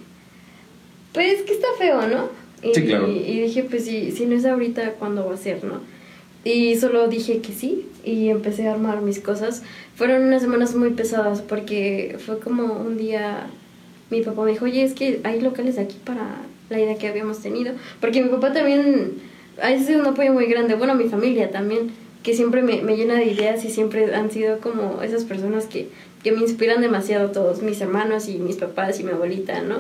Pues 1.14 1.42
que 1.42 1.54
está 1.54 1.68
feo, 1.78 2.08
¿no? 2.08 2.30
Y, 2.62 2.74
Sí, 2.74 2.86
claro. 2.86 3.08
y 3.08 3.42
dije, 3.42 3.64
pues 3.64 3.86
si, 3.86 4.12
si 4.12 4.26
no 4.26 4.36
es 4.36 4.46
ahorita, 4.46 4.94
¿cuándo 4.94 5.26
va 5.26 5.34
a 5.34 5.38
ser, 5.38 5.64
no? 5.64 5.80
Y 6.44 6.76
solo 6.78 7.08
dije 7.08 7.40
que 7.40 7.54
sí 7.54 7.88
y 8.04 8.30
empecé 8.30 8.68
a 8.68 8.74
armar 8.74 9.02
mis 9.02 9.20
cosas. 9.20 9.64
Fueron 9.96 10.24
unas 10.24 10.42
semanas 10.42 10.76
muy 10.76 10.92
pesadas 10.92 11.42
porque 11.42 12.18
fue 12.26 12.40
como 12.40 12.74
un 12.74 12.98
día 12.98 13.48
mi 14.10 14.22
papá 14.22 14.44
me 14.44 14.52
dijo, 14.52 14.66
oye, 14.66 14.84
es 14.84 14.94
que 14.94 15.20
hay 15.24 15.40
locales 15.42 15.78
aquí 15.78 15.98
para 16.04 16.38
la 16.70 16.80
idea 16.80 16.98
que 16.98 17.08
habíamos 17.08 17.40
tenido. 17.40 17.74
Porque 18.02 18.24
mi 18.24 18.30
papá 18.30 18.54
también 18.54 19.14
ha 19.62 19.78
sido 19.78 20.00
un 20.00 20.08
apoyo 20.08 20.34
muy 20.34 20.46
grande, 20.46 20.76
bueno, 20.76 20.96
mi 20.96 21.10
familia 21.10 21.52
también, 21.52 21.92
que 22.24 22.34
siempre 22.34 22.62
me, 22.62 22.82
me 22.82 22.98
llena 22.98 23.16
de 23.16 23.26
ideas 23.26 23.64
y 23.66 23.70
siempre 23.70 24.14
han 24.14 24.32
sido 24.32 24.60
como 24.60 25.02
esas 25.02 25.26
personas 25.26 25.66
que, 25.66 25.90
que 26.24 26.32
me 26.32 26.42
inspiran 26.42 26.82
demasiado 26.82 27.32
todos, 27.32 27.62
mis 27.62 27.80
hermanos 27.82 28.28
y 28.28 28.38
mis 28.38 28.58
papás 28.58 29.00
y 29.00 29.04
mi 29.04 29.12
abuelita, 29.12 29.62
¿no? 29.62 29.78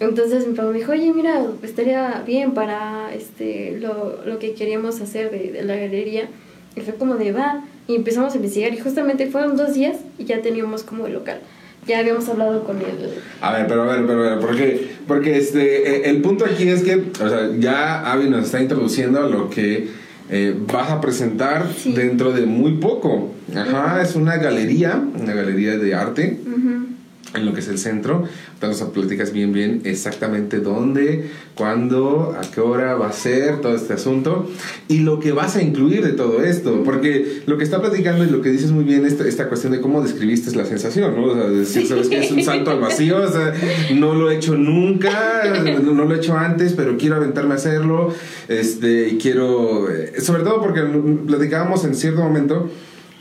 Entonces 0.00 0.46
mi 0.46 0.54
papá 0.54 0.70
me 0.70 0.78
dijo, 0.78 0.92
oye, 0.92 1.12
mira, 1.12 1.44
estaría 1.62 2.22
bien 2.26 2.54
para 2.54 3.12
este, 3.14 3.78
lo, 3.78 4.20
lo 4.24 4.38
que 4.38 4.54
queríamos 4.54 5.00
hacer 5.00 5.30
de, 5.30 5.52
de 5.52 5.62
la 5.62 5.76
galería. 5.76 6.28
Y 6.74 6.80
fue 6.80 6.94
como 6.94 7.16
de, 7.16 7.32
va, 7.32 7.64
y 7.86 7.96
empezamos 7.96 8.32
a 8.32 8.36
investigar. 8.36 8.72
Y 8.72 8.78
justamente 8.78 9.26
fueron 9.26 9.56
dos 9.56 9.74
días 9.74 9.98
y 10.18 10.24
ya 10.24 10.40
teníamos 10.40 10.84
como 10.84 11.06
el 11.06 11.12
local. 11.12 11.40
ya 11.86 11.98
habíamos 11.98 12.28
hablado 12.28 12.64
con 12.64 12.78
él. 12.78 13.10
A 13.40 13.52
ver, 13.52 13.66
pero 13.66 13.82
a 13.82 13.96
ver, 13.96 14.06
pero 14.06 14.24
a 14.24 14.30
ver, 14.30 14.38
porque, 14.40 14.88
porque 15.06 15.36
este, 15.36 15.96
eh, 15.96 16.10
el 16.10 16.22
punto 16.22 16.44
aquí 16.44 16.68
es 16.68 16.82
que, 16.82 16.96
o 16.96 17.28
sea, 17.28 17.50
ya 17.58 18.10
Avi 18.10 18.28
nos 18.28 18.46
está 18.46 18.60
introduciendo 18.60 19.20
a 19.20 19.28
lo 19.28 19.50
que 19.50 19.88
eh, 20.30 20.56
vas 20.72 20.90
a 20.90 21.00
presentar 21.00 21.68
Sí. 21.76 21.92
dentro 21.92 22.32
de 22.32 22.46
muy 22.46 22.74
poco. 22.78 23.32
Ajá, 23.54 24.00
es 24.02 24.14
una 24.14 24.36
galería, 24.36 25.02
una 25.20 25.34
galería 25.34 25.76
de 25.76 25.94
arte 25.94 26.38
en 27.34 27.46
lo 27.46 27.52
que 27.52 27.60
es 27.60 27.68
el 27.68 27.78
centro. 27.78 28.24
Entonces 28.54 28.86
platicas 28.88 29.32
bien, 29.32 29.52
bien 29.52 29.82
exactamente 29.84 30.58
dónde, 30.58 31.30
cuándo, 31.54 32.36
a 32.38 32.42
qué 32.50 32.60
hora 32.60 32.94
va 32.94 33.08
a 33.08 33.12
ser 33.12 33.60
todo 33.60 33.74
este 33.74 33.92
asunto 33.92 34.50
y 34.88 34.98
lo 34.98 35.20
que 35.20 35.32
vas 35.32 35.56
a 35.56 35.62
incluir 35.62 36.04
de 36.04 36.12
todo 36.12 36.42
esto. 36.42 36.82
Porque 36.84 37.42
lo 37.46 37.56
que 37.58 37.64
está 37.64 37.80
platicando 37.80 38.24
y 38.24 38.30
lo 38.30 38.42
que 38.42 38.50
dices 38.50 38.72
muy 38.72 38.84
bien, 38.84 39.06
esta, 39.06 39.26
esta 39.26 39.48
cuestión 39.48 39.72
de 39.72 39.80
cómo 39.80 40.02
describiste 40.02 40.54
la 40.56 40.64
sensación, 40.64 41.14
¿no? 41.14 41.24
O 41.26 41.34
sea, 41.34 41.44
decir, 41.44 41.86
sabes 41.86 42.08
que 42.08 42.18
es 42.18 42.30
un 42.30 42.42
salto 42.42 42.70
al 42.70 42.80
vacío, 42.80 43.18
o 43.18 43.30
sea, 43.30 43.54
no 43.94 44.14
lo 44.14 44.30
he 44.30 44.36
hecho 44.36 44.56
nunca, 44.56 45.44
no, 45.82 45.92
no 45.92 46.04
lo 46.04 46.14
he 46.14 46.18
hecho 46.18 46.36
antes, 46.36 46.72
pero 46.72 46.96
quiero 46.96 47.16
aventarme 47.16 47.54
a 47.54 47.56
hacerlo. 47.56 48.12
Este, 48.48 49.08
y 49.08 49.18
quiero, 49.18 49.90
eh, 49.90 50.20
sobre 50.20 50.42
todo 50.42 50.60
porque 50.60 50.82
platicábamos 51.26 51.84
en 51.84 51.94
cierto 51.94 52.22
momento. 52.22 52.70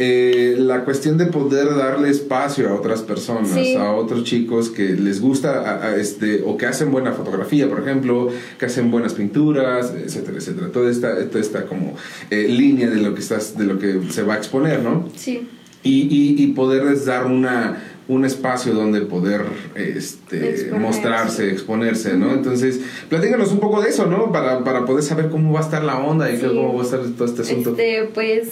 Eh, 0.01 0.55
la 0.57 0.85
cuestión 0.85 1.17
de 1.17 1.25
poder 1.25 1.75
darle 1.75 2.09
espacio 2.09 2.69
a 2.69 2.73
otras 2.73 3.01
personas, 3.01 3.49
Sí. 3.51 3.75
a 3.75 3.91
otros 3.91 4.23
chicos 4.23 4.69
que 4.69 4.93
les 4.93 5.19
gusta 5.19 5.59
a- 5.59 5.87
a 5.89 5.95
este, 5.97 6.41
o 6.45 6.55
que 6.55 6.65
hacen 6.67 6.89
buena 6.89 7.11
fotografía, 7.11 7.67
por 7.69 7.81
ejemplo, 7.81 8.29
que 8.57 8.65
hacen 8.65 8.91
buenas 8.91 9.13
pinturas, 9.13 9.93
etcétera, 9.93 10.37
etcétera. 10.37 10.69
Toda 10.71 10.89
esta, 10.89 11.25
toda 11.27 11.41
esta 11.41 11.65
como 11.65 11.95
eh, 12.31 12.47
línea 12.47 12.89
de 12.89 12.95
lo 13.01 13.13
que 13.13 13.19
estás, 13.19 13.57
de 13.57 13.65
lo 13.65 13.77
que 13.77 13.99
se 14.09 14.23
va 14.23 14.35
a 14.35 14.37
exponer, 14.37 14.81
¿no? 14.81 15.09
Sí, 15.17 15.47
Y, 15.83 16.01
y, 16.09 16.43
y 16.43 16.47
poderles 16.47 17.05
dar 17.05 17.25
una 17.25 17.83
un 18.09 18.25
espacio 18.25 18.73
donde 18.73 19.01
poder 19.01 19.41
este, 19.75 20.49
Exponerse. 20.49 20.79
mostrarse, 20.79 21.51
exponerse, 21.51 22.17
¿no? 22.17 22.33
Entonces, 22.33 22.79
platícanos 23.07 23.51
un 23.51 23.59
poco 23.59 23.79
de 23.81 23.89
eso, 23.89 24.07
¿no? 24.07 24.31
Para, 24.31 24.63
para 24.63 24.83
poder 24.85 25.03
saber 25.03 25.29
cómo 25.29 25.53
va 25.53 25.59
a 25.59 25.63
estar 25.63 25.83
la 25.83 25.99
onda 25.99 26.31
y 26.31 26.37
Sí. 26.37 26.45
cómo 26.47 26.73
va 26.73 26.81
a 26.81 26.85
estar 26.85 26.99
todo 27.17 27.25
este 27.27 27.41
asunto. 27.43 27.69
este, 27.71 28.09
pues 28.13 28.49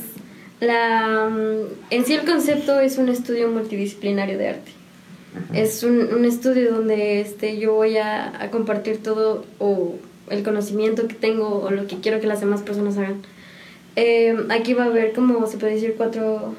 la 0.60 1.30
mm, 1.30 1.94
en 1.94 2.06
sí 2.06 2.14
el 2.14 2.26
concepto 2.26 2.80
es 2.80 2.98
un 2.98 3.10
estudio 3.10 3.50
multidisciplinario 3.50 4.38
de 4.38 4.50
arte. 4.50 4.72
Es 5.54 5.84
un, 5.84 6.14
un 6.14 6.26
estudio 6.26 6.74
donde 6.74 7.22
este, 7.22 7.60
yo 7.60 7.74
voy 7.74 7.98
a, 7.98 8.42
a 8.42 8.50
compartir 8.50 9.04
todo 9.04 9.46
o 9.60 9.96
el 10.30 10.44
conocimiento 10.44 11.08
que 11.08 11.14
tengo 11.14 11.62
o 11.62 11.72
lo 11.72 11.88
que 11.88 11.98
quiero 11.98 12.20
que 12.20 12.28
las 12.28 12.40
demás 12.40 12.62
personas 12.62 12.98
hagan. 12.98 13.22
Eh, 13.96 14.36
aquí 14.50 14.74
va 14.74 14.84
a 14.84 14.88
haber, 14.88 15.14
como 15.14 15.46
se 15.48 15.58
puede 15.58 15.74
decir, 15.74 15.96
cuatro, 15.98 16.54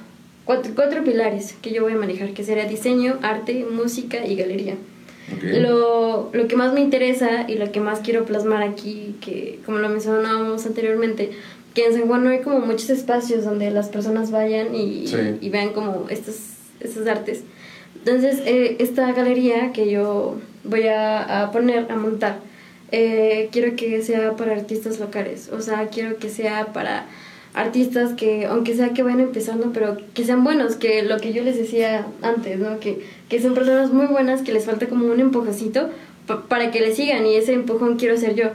cuatro, 0.44 0.72
cuatro 0.74 1.05
pilares 1.05 1.55
que 1.62 1.72
yo 1.72 1.82
voy 1.82 1.92
a 1.92 1.96
manejar, 1.96 2.32
que 2.32 2.44
sería 2.44 2.64
diseño, 2.64 3.18
arte, 3.22 3.64
música 3.64 4.26
y 4.26 4.36
galería. 4.36 4.74
Ok. 5.36 5.42
Lo, 5.61 6.30
lo 6.32 6.49
que 6.49 6.57
más 6.57 6.72
me 6.72 6.80
interesa 6.80 7.49
y 7.49 7.55
lo 7.55 7.70
que 7.70 7.80
más 7.80 8.01
quiero 8.01 8.24
plasmar 8.24 8.62
aquí, 8.62 9.14
que 9.20 9.61
como 9.66 9.78
lo 9.78 9.88
mencionábamos 9.88 10.66
anteriormente, 10.66 11.30
que 11.79 11.87
en 11.87 11.93
San 11.93 12.09
Juan 12.09 12.24
no 12.24 12.31
hay 12.31 12.41
como 12.41 12.59
muchos 12.59 12.91
espacios 12.91 13.45
donde 13.45 13.70
las 13.70 13.89
personas 13.89 14.33
vayan 14.33 14.74
y, 14.74 15.07
Sí. 15.07 15.16
y 15.41 15.49
vean 15.49 15.70
como 15.72 16.07
estas, 16.11 16.55
estas 16.81 17.07
artes. 17.07 17.45
Entonces, 17.95 18.41
eh, 18.47 18.76
esta 18.81 19.12
galería 19.12 19.70
que 19.72 19.89
yo 19.89 20.39
voy 20.64 20.89
a, 20.89 21.43
a 21.45 21.53
poner, 21.53 21.87
a 21.91 21.95
montar, 21.97 22.41
eh, 22.91 23.49
quiero 23.53 23.76
que 23.76 24.03
sea 24.03 24.35
para 24.35 24.53
artistas 24.55 24.99
locales, 24.99 25.51
o 25.53 25.61
sea, 25.61 25.87
quiero 25.87 26.16
que 26.16 26.29
sea 26.31 26.72
para 26.72 27.07
artistas 27.55 28.14
que, 28.14 28.47
aunque 28.47 28.74
sea 28.74 28.91
que 28.91 29.05
vayan 29.05 29.20
empezando, 29.20 29.70
pero 29.72 29.97
que 30.14 30.24
sean 30.24 30.43
buenos, 30.43 30.74
que 30.74 31.03
lo 31.03 31.18
que 31.18 31.33
yo 31.33 31.45
les 31.45 31.57
decía 31.57 32.07
antes, 32.22 32.59
¿no? 32.59 32.81
Que, 32.81 33.05
que 33.29 33.41
son 33.41 33.55
personas 33.55 33.93
muy 33.93 34.07
buenas, 34.07 34.43
que 34.43 34.53
les 34.53 34.64
falta 34.64 34.87
como 34.87 35.07
un 35.07 35.20
empujocito 35.20 35.91
pa- 36.26 36.43
para 36.49 36.70
que 36.72 36.81
les 36.81 36.97
sigan 36.97 37.24
y 37.26 37.37
ese 37.37 37.53
empujón 37.53 37.99
quiero 37.99 38.16
ser 38.16 38.35
yo. 38.35 38.47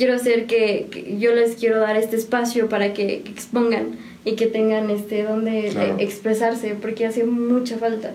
Quiero 0.00 0.18
ser 0.18 0.46
que, 0.46 0.86
que 0.90 1.18
yo 1.18 1.34
les 1.34 1.56
quiero 1.56 1.78
dar 1.78 1.94
este 1.98 2.16
espacio 2.16 2.70
para 2.70 2.94
que, 2.94 3.20
que 3.20 3.30
expongan 3.30 3.98
y 4.24 4.32
que 4.34 4.46
tengan 4.46 4.88
este 4.88 5.24
donde 5.24 5.66
eh, 5.68 5.70
Claro. 5.72 5.96
expresarse, 5.98 6.74
porque 6.80 7.04
hace 7.04 7.24
mucha 7.24 7.76
falta. 7.76 8.12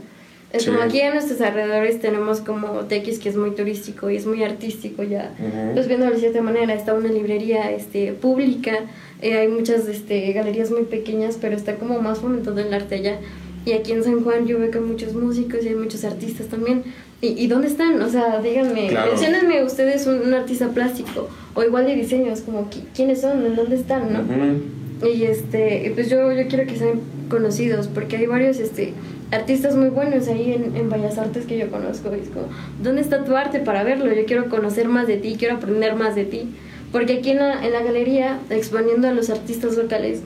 Es 0.51 0.63
Sí. 0.63 0.71
como 0.71 0.81
aquí 0.81 0.99
a 1.01 1.13
nuestros 1.13 1.39
alrededores 1.41 1.99
tenemos 2.01 2.39
como 2.39 2.85
TX 2.85 3.19
que 3.19 3.29
es 3.29 3.35
muy 3.35 3.51
turístico 3.51 4.09
y 4.09 4.15
es 4.15 4.25
muy 4.25 4.43
artístico 4.43 5.03
ya. 5.03 5.31
Ujú. 5.37 5.73
Pues 5.75 5.87
viéndolo 5.87 6.13
de 6.13 6.17
cierta 6.21 6.41
manera, 6.41 6.73
está 6.73 6.95
una 6.95 7.09
librería 7.09 7.69
este, 7.71 8.13
pública, 8.13 8.79
eh, 9.21 9.35
hay 9.35 9.47
muchas 9.47 9.87
este, 9.87 10.33
galerías 10.33 10.71
muy 10.71 10.85
pequeñas, 10.85 11.37
pero 11.39 11.55
está 11.55 11.75
como 11.75 12.01
más 12.01 12.17
fomentado 12.17 12.59
el 12.61 12.73
arte 12.73 12.95
allá. 12.95 13.19
Y 13.63 13.73
aquí 13.73 13.91
en 13.91 14.03
San 14.03 14.23
Juan 14.23 14.47
yo 14.47 14.57
veo 14.57 14.71
que 14.71 14.79
hay 14.79 14.83
muchos 14.83 15.13
músicos 15.13 15.63
y 15.63 15.67
hay 15.69 15.75
muchos 15.75 16.03
artistas 16.03 16.47
también. 16.47 16.83
¿Y, 17.21 17.27
y 17.43 17.47
dónde 17.47 17.67
están? 17.67 18.01
O 18.01 18.09
sea, 18.09 18.39
díganme, 18.41 18.87
Claro. 18.89 19.11
menciónenme 19.11 19.63
ustedes 19.63 20.05
un, 20.07 20.19
un 20.21 20.33
artista 20.33 20.69
plástico 20.69 21.29
o 21.53 21.63
igual 21.63 21.85
de 21.85 21.95
diseños, 21.95 22.41
como 22.41 22.69
qui- 22.69 22.83
quiénes 22.95 23.21
son, 23.21 23.45
en 23.45 23.55
dónde 23.55 23.75
están, 23.75 24.11
¿no? 24.11 24.19
Ujú. 24.21 25.07
Y 25.07 25.23
este, 25.23 25.91
pues 25.95 26.09
yo, 26.09 26.31
yo 26.31 26.47
quiero 26.47 26.65
que 26.65 26.75
sean 26.77 26.99
conocidos, 27.29 27.87
porque 27.87 28.17
hay 28.17 28.25
varios 28.27 28.59
este, 28.59 28.93
artistas 29.31 29.75
muy 29.75 29.89
buenos 29.89 30.27
ahí 30.27 30.53
en, 30.53 30.75
en 30.75 30.89
Bellas 30.89 31.17
Artes 31.17 31.45
que 31.45 31.57
yo 31.57 31.69
conozco. 31.69 32.13
Y 32.15 32.19
es 32.19 32.29
como, 32.29 32.47
¿dónde 32.83 33.01
está 33.01 33.23
tu 33.23 33.35
arte 33.35 33.59
para 33.59 33.83
verlo? 33.83 34.13
Yo 34.13 34.25
quiero 34.25 34.49
conocer 34.49 34.87
más 34.87 35.07
de 35.07 35.17
ti, 35.17 35.35
quiero 35.39 35.55
aprender 35.55 35.95
más 35.95 36.15
de 36.15 36.25
ti. 36.25 36.49
Porque 36.91 37.13
aquí 37.13 37.31
en 37.31 37.37
la, 37.37 37.65
en 37.65 37.73
la 37.73 37.81
galería, 37.83 38.39
exponiendo 38.49 39.07
a 39.07 39.11
los 39.11 39.29
artistas 39.29 39.75
locales, 39.75 40.21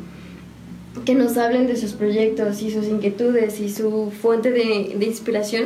que 1.06 1.16
nos 1.16 1.38
hablen 1.38 1.68
de 1.68 1.76
sus 1.76 1.94
proyectos 1.94 2.62
y 2.62 2.72
sus 2.72 2.86
inquietudes 2.88 3.60
y 3.60 3.70
su 3.70 4.12
fuente 4.12 4.52
de, 4.52 4.96
de 4.98 5.06
inspiración, 5.06 5.66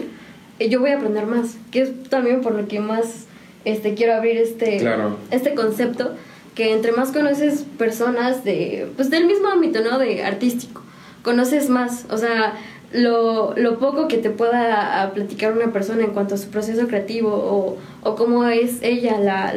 yo 0.69 0.79
voy 0.79 0.91
a 0.91 0.97
aprender 0.97 1.25
más, 1.25 1.57
que 1.71 1.81
es 1.81 2.03
también 2.09 2.41
por 2.41 2.53
lo 2.55 2.67
que 2.67 2.79
más 2.79 3.25
este, 3.65 3.93
quiero 3.93 4.13
abrir 4.13 4.37
este, 4.37 4.77
Claro. 4.77 5.17
este 5.31 5.53
concepto, 5.55 6.13
que 6.55 6.73
entre 6.73 6.91
más 6.91 7.11
conoces 7.11 7.65
personas 7.77 8.43
de, 8.43 8.87
pues 8.95 9.09
del 9.09 9.25
mismo 9.25 9.47
ámbito, 9.47 9.81
¿no? 9.81 9.97
De 9.99 10.23
artístico, 10.23 10.81
conoces 11.23 11.69
más, 11.69 12.05
o 12.11 12.17
sea, 12.17 12.53
lo, 12.91 13.55
lo 13.57 13.79
poco 13.79 14.07
que 14.07 14.17
te 14.17 14.29
pueda 14.29 15.11
platicar 15.15 15.53
una 15.53 15.71
persona 15.73 16.03
en 16.03 16.11
cuanto 16.11 16.35
a 16.35 16.37
su 16.37 16.49
proceso 16.49 16.87
creativo 16.87 17.29
o, 17.31 17.77
o 18.07 18.15
cómo 18.15 18.45
es 18.45 18.77
ella 18.83 19.17
la, 19.19 19.51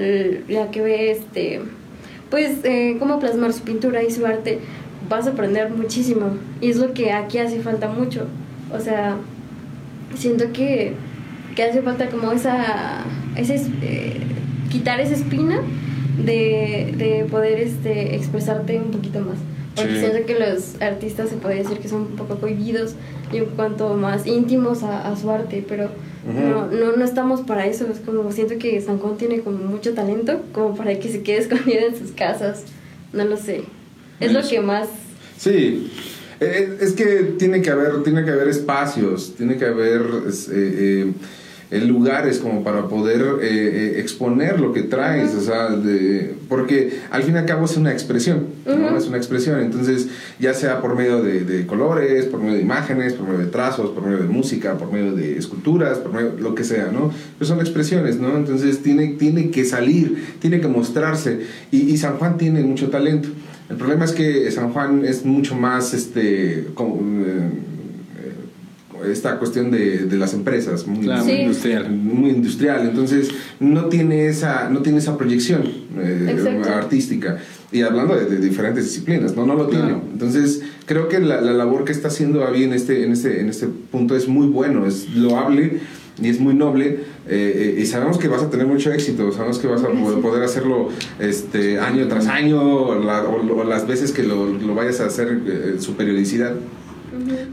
la 0.48 0.70
que 0.70 0.80
ve 0.80 1.10
este, 1.10 1.60
pues 2.30 2.64
eh, 2.64 2.96
cómo 2.98 3.18
plasmar 3.18 3.52
su 3.52 3.62
pintura 3.62 4.02
y 4.02 4.10
su 4.10 4.24
arte, 4.24 4.60
vas 5.10 5.26
a 5.26 5.30
aprender 5.30 5.70
muchísimo. 5.70 6.30
Y 6.62 6.70
es 6.70 6.76
lo 6.78 6.94
que 6.94 7.12
aquí 7.12 7.38
hace 7.38 7.60
falta 7.60 7.88
mucho. 7.88 8.26
O 8.72 8.80
sea, 8.80 9.16
siento 10.14 10.52
que, 10.52 10.92
que 11.54 11.62
hace 11.62 11.82
falta 11.82 12.08
como 12.08 12.32
esa, 12.32 13.04
ese, 13.36 13.56
eh, 13.82 14.16
quitar 14.70 15.00
esa 15.00 15.14
espina 15.14 15.60
de, 16.24 16.94
de 16.96 17.26
poder 17.30 17.60
este, 17.60 18.14
expresarte 18.16 18.78
un 18.78 18.90
poquito 18.90 19.20
más. 19.20 19.36
Porque 19.74 19.92
Sí. 19.94 20.00
siento 20.00 20.24
que 20.26 20.38
los 20.38 20.80
artistas 20.80 21.28
se 21.28 21.36
puede 21.36 21.56
decir 21.56 21.78
que 21.78 21.88
son 21.88 22.02
un 22.02 22.16
poco 22.16 22.36
cohibidos 22.36 22.94
y 23.30 23.40
un 23.40 23.46
cuanto 23.56 23.92
más 23.94 24.26
íntimos 24.26 24.82
a, 24.82 25.06
a 25.10 25.16
su 25.16 25.30
arte, 25.30 25.62
pero 25.68 25.90
no, 26.26 26.66
no, 26.68 26.96
no 26.96 27.04
estamos 27.04 27.42
para 27.42 27.66
eso. 27.66 27.86
Es 27.92 28.00
como 28.00 28.32
siento 28.32 28.56
que 28.58 28.80
San 28.80 28.98
Juan 28.98 29.18
tiene 29.18 29.40
como 29.40 29.58
mucho 29.58 29.92
talento 29.92 30.40
como 30.52 30.74
para 30.74 30.98
que 30.98 31.08
se 31.10 31.22
quede 31.22 31.38
escondido 31.40 31.80
en 31.88 31.96
sus 31.98 32.12
casas. 32.12 32.64
No 33.12 33.24
lo 33.24 33.36
sé. 33.36 33.64
Es 34.18 34.32
lo 34.32 34.40
que 34.48 34.60
más... 34.60 34.88
Sí, 35.36 35.90
Eh, 36.40 36.76
es 36.80 36.92
que 36.92 37.34
tiene 37.38 37.62
que 37.62 37.70
haber, 37.70 38.02
tiene 38.02 38.24
que 38.24 38.30
haber 38.30 38.48
espacios, 38.48 39.34
tiene 39.36 39.56
que 39.56 39.64
haber 39.66 40.02
eh, 40.52 41.12
eh, 41.70 41.80
lugares 41.80 42.38
como 42.38 42.62
para 42.62 42.86
poder 42.88 43.40
exponer 43.98 44.60
lo 44.60 44.72
que 44.72 44.82
traes, 44.82 45.34
o 45.34 45.40
sea, 45.40 45.70
de- 45.70 46.34
porque 46.48 47.00
al 47.10 47.22
fin 47.24 47.34
y 47.34 47.38
al 47.38 47.44
cabo 47.46 47.64
es 47.64 47.76
una 47.76 47.90
expresión, 47.90 48.46
¿no? 48.64 48.96
Es 48.96 49.06
una 49.08 49.16
expresión, 49.16 49.58
entonces 49.60 50.06
ya 50.38 50.54
sea 50.54 50.80
por 50.80 50.94
medio 50.94 51.22
de, 51.22 51.40
de 51.40 51.66
colores, 51.66 52.26
por 52.26 52.40
medio 52.40 52.54
de 52.54 52.60
imágenes, 52.62 53.14
por 53.14 53.26
medio 53.26 53.40
de 53.40 53.50
trazos, 53.50 53.90
por 53.90 54.04
medio 54.04 54.18
de 54.18 54.28
música, 54.28 54.78
por 54.78 54.92
medio 54.92 55.12
de 55.12 55.36
esculturas, 55.38 55.98
por 55.98 56.12
medio 56.12 56.34
lo 56.38 56.54
que 56.54 56.62
sea, 56.62 56.90
¿no? 56.92 57.10
Pues 57.38 57.48
son 57.48 57.58
expresiones, 57.60 58.18
¿no? 58.20 58.36
Entonces 58.36 58.82
tiene, 58.84 59.08
tiene 59.18 59.50
que 59.50 59.64
salir, 59.64 60.36
tiene 60.40 60.60
que 60.60 60.68
mostrarse 60.68 61.40
y, 61.72 61.78
y 61.90 61.96
San 61.96 62.18
Juan 62.18 62.38
tiene 62.38 62.62
mucho 62.62 62.90
talento. 62.90 63.28
El 63.68 63.76
problema 63.76 64.04
es 64.04 64.12
que 64.12 64.50
San 64.50 64.72
Juan 64.72 65.04
es 65.04 65.24
mucho 65.24 65.54
más 65.56 65.92
este 65.94 66.68
como, 66.74 67.00
eh, 67.18 67.50
esta 69.10 69.38
cuestión 69.38 69.70
de, 69.70 69.98
de 70.06 70.16
las 70.16 70.32
empresas 70.34 70.86
muy, 70.86 71.04
Claro, 71.04 71.24
Sí. 71.24 71.30
muy 71.32 71.40
industrial. 71.42 71.90
muy 71.90 72.30
industrial 72.30 72.88
entonces 72.88 73.28
no 73.60 73.86
tiene 73.86 74.26
esa 74.26 74.68
no 74.70 74.80
tiene 74.80 74.98
esa 74.98 75.16
proyección 75.18 75.64
eh, 75.98 76.62
artística 76.74 77.38
y 77.72 77.82
hablando 77.82 78.16
de, 78.16 78.24
de 78.26 78.38
diferentes 78.38 78.84
disciplinas 78.84 79.36
no 79.36 79.46
no 79.46 79.54
lo 79.54 79.66
tiene 79.68 79.84
Claro. 79.84 80.02
entonces 80.12 80.62
creo 80.86 81.08
que 81.08 81.20
la, 81.20 81.40
la 81.40 81.52
labor 81.52 81.84
que 81.84 81.92
está 81.92 82.08
haciendo 82.08 82.44
Avi 82.44 82.64
en 82.64 82.72
este 82.72 83.04
en 83.04 83.12
este 83.12 83.40
en 83.40 83.48
este 83.48 83.66
punto 83.66 84.16
es 84.16 84.28
muy 84.28 84.46
bueno 84.48 84.86
es 84.86 85.08
loable 85.14 85.78
y 86.22 86.28
es 86.30 86.40
muy 86.40 86.54
noble 86.54 86.86
eh, 87.28 87.74
eh, 87.76 87.80
y 87.80 87.86
sabemos 87.86 88.16
que 88.18 88.28
vas 88.28 88.42
a 88.42 88.48
tener 88.50 88.66
mucho 88.66 88.90
éxito 88.92 89.30
sabemos 89.32 89.58
que 89.58 89.66
vas 89.66 89.82
a 89.82 89.88
poder, 89.88 90.42
hacerlo 90.42 90.88
este 91.18 91.78
año 91.78 92.08
tras 92.08 92.26
año 92.26 92.62
o, 92.62 92.94
la- 93.04 93.24
o- 93.24 93.60
o 93.60 93.64
las 93.64 93.86
veces 93.86 94.12
que 94.12 94.22
lo, 94.22 94.46
lo 94.46 94.74
vayas 94.74 95.00
a 95.00 95.06
hacer 95.06 95.40
eh, 95.46 95.76
su 95.78 95.94
periodicidad 95.94 96.52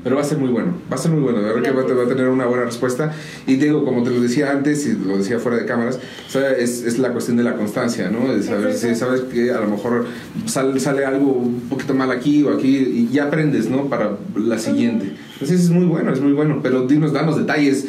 Pero 0.04 0.18
va 0.18 0.22
a 0.22 0.26
ser 0.26 0.40
muy 0.40 0.50
bueno, 0.50 0.74
va 0.92 0.96
a 0.96 0.98
ser 1.00 1.12
muy 1.12 1.22
bueno, 1.22 1.40
de 1.40 1.46
verdad 1.46 1.62
que 1.64 1.72
va, 1.72 1.82
a- 1.84 1.94
va 1.96 2.04
a 2.04 2.08
tener 2.08 2.28
una 2.28 2.46
buena 2.46 2.66
respuesta. 2.66 3.14
Y 3.48 3.56
digo, 3.56 3.86
como 3.86 4.04
te 4.04 4.10
lo 4.10 4.20
decía 4.20 4.52
antes 4.52 4.86
y 4.86 4.92
lo 4.94 5.18
decía 5.18 5.40
fuera 5.40 5.58
de 5.58 5.66
cámaras, 5.66 6.00
es, 6.60 6.84
es 6.84 7.00
la 7.00 7.14
cuestión 7.14 7.38
de 7.38 7.44
la 7.44 7.56
constancia, 7.56 8.10
¿no? 8.10 8.34
De 8.34 8.44
saber 8.44 8.74
si 8.74 8.94
sabes 8.94 9.22
que 9.22 9.52
a 9.52 9.62
lo 9.62 9.68
mejor 9.68 10.06
sale, 10.48 10.78
sale 10.82 11.06
algo 11.06 11.32
un 11.32 11.62
poquito 11.70 11.94
mal 11.94 12.12
aquí 12.12 12.44
o 12.44 12.50
aquí 12.54 12.76
y 12.78 13.10
ya 13.14 13.26
aprendes, 13.26 13.70
¿no? 13.70 13.86
Para 13.88 14.18
la 14.36 14.60
siguiente. 14.60 15.14
Entonces 15.34 15.62
es 15.62 15.70
muy 15.70 15.86
bueno, 15.86 16.12
es 16.12 16.20
muy 16.20 16.34
bueno. 16.34 16.60
Pero 16.62 16.86
dinos, 16.86 17.14
danos 17.14 17.38
detalles. 17.38 17.86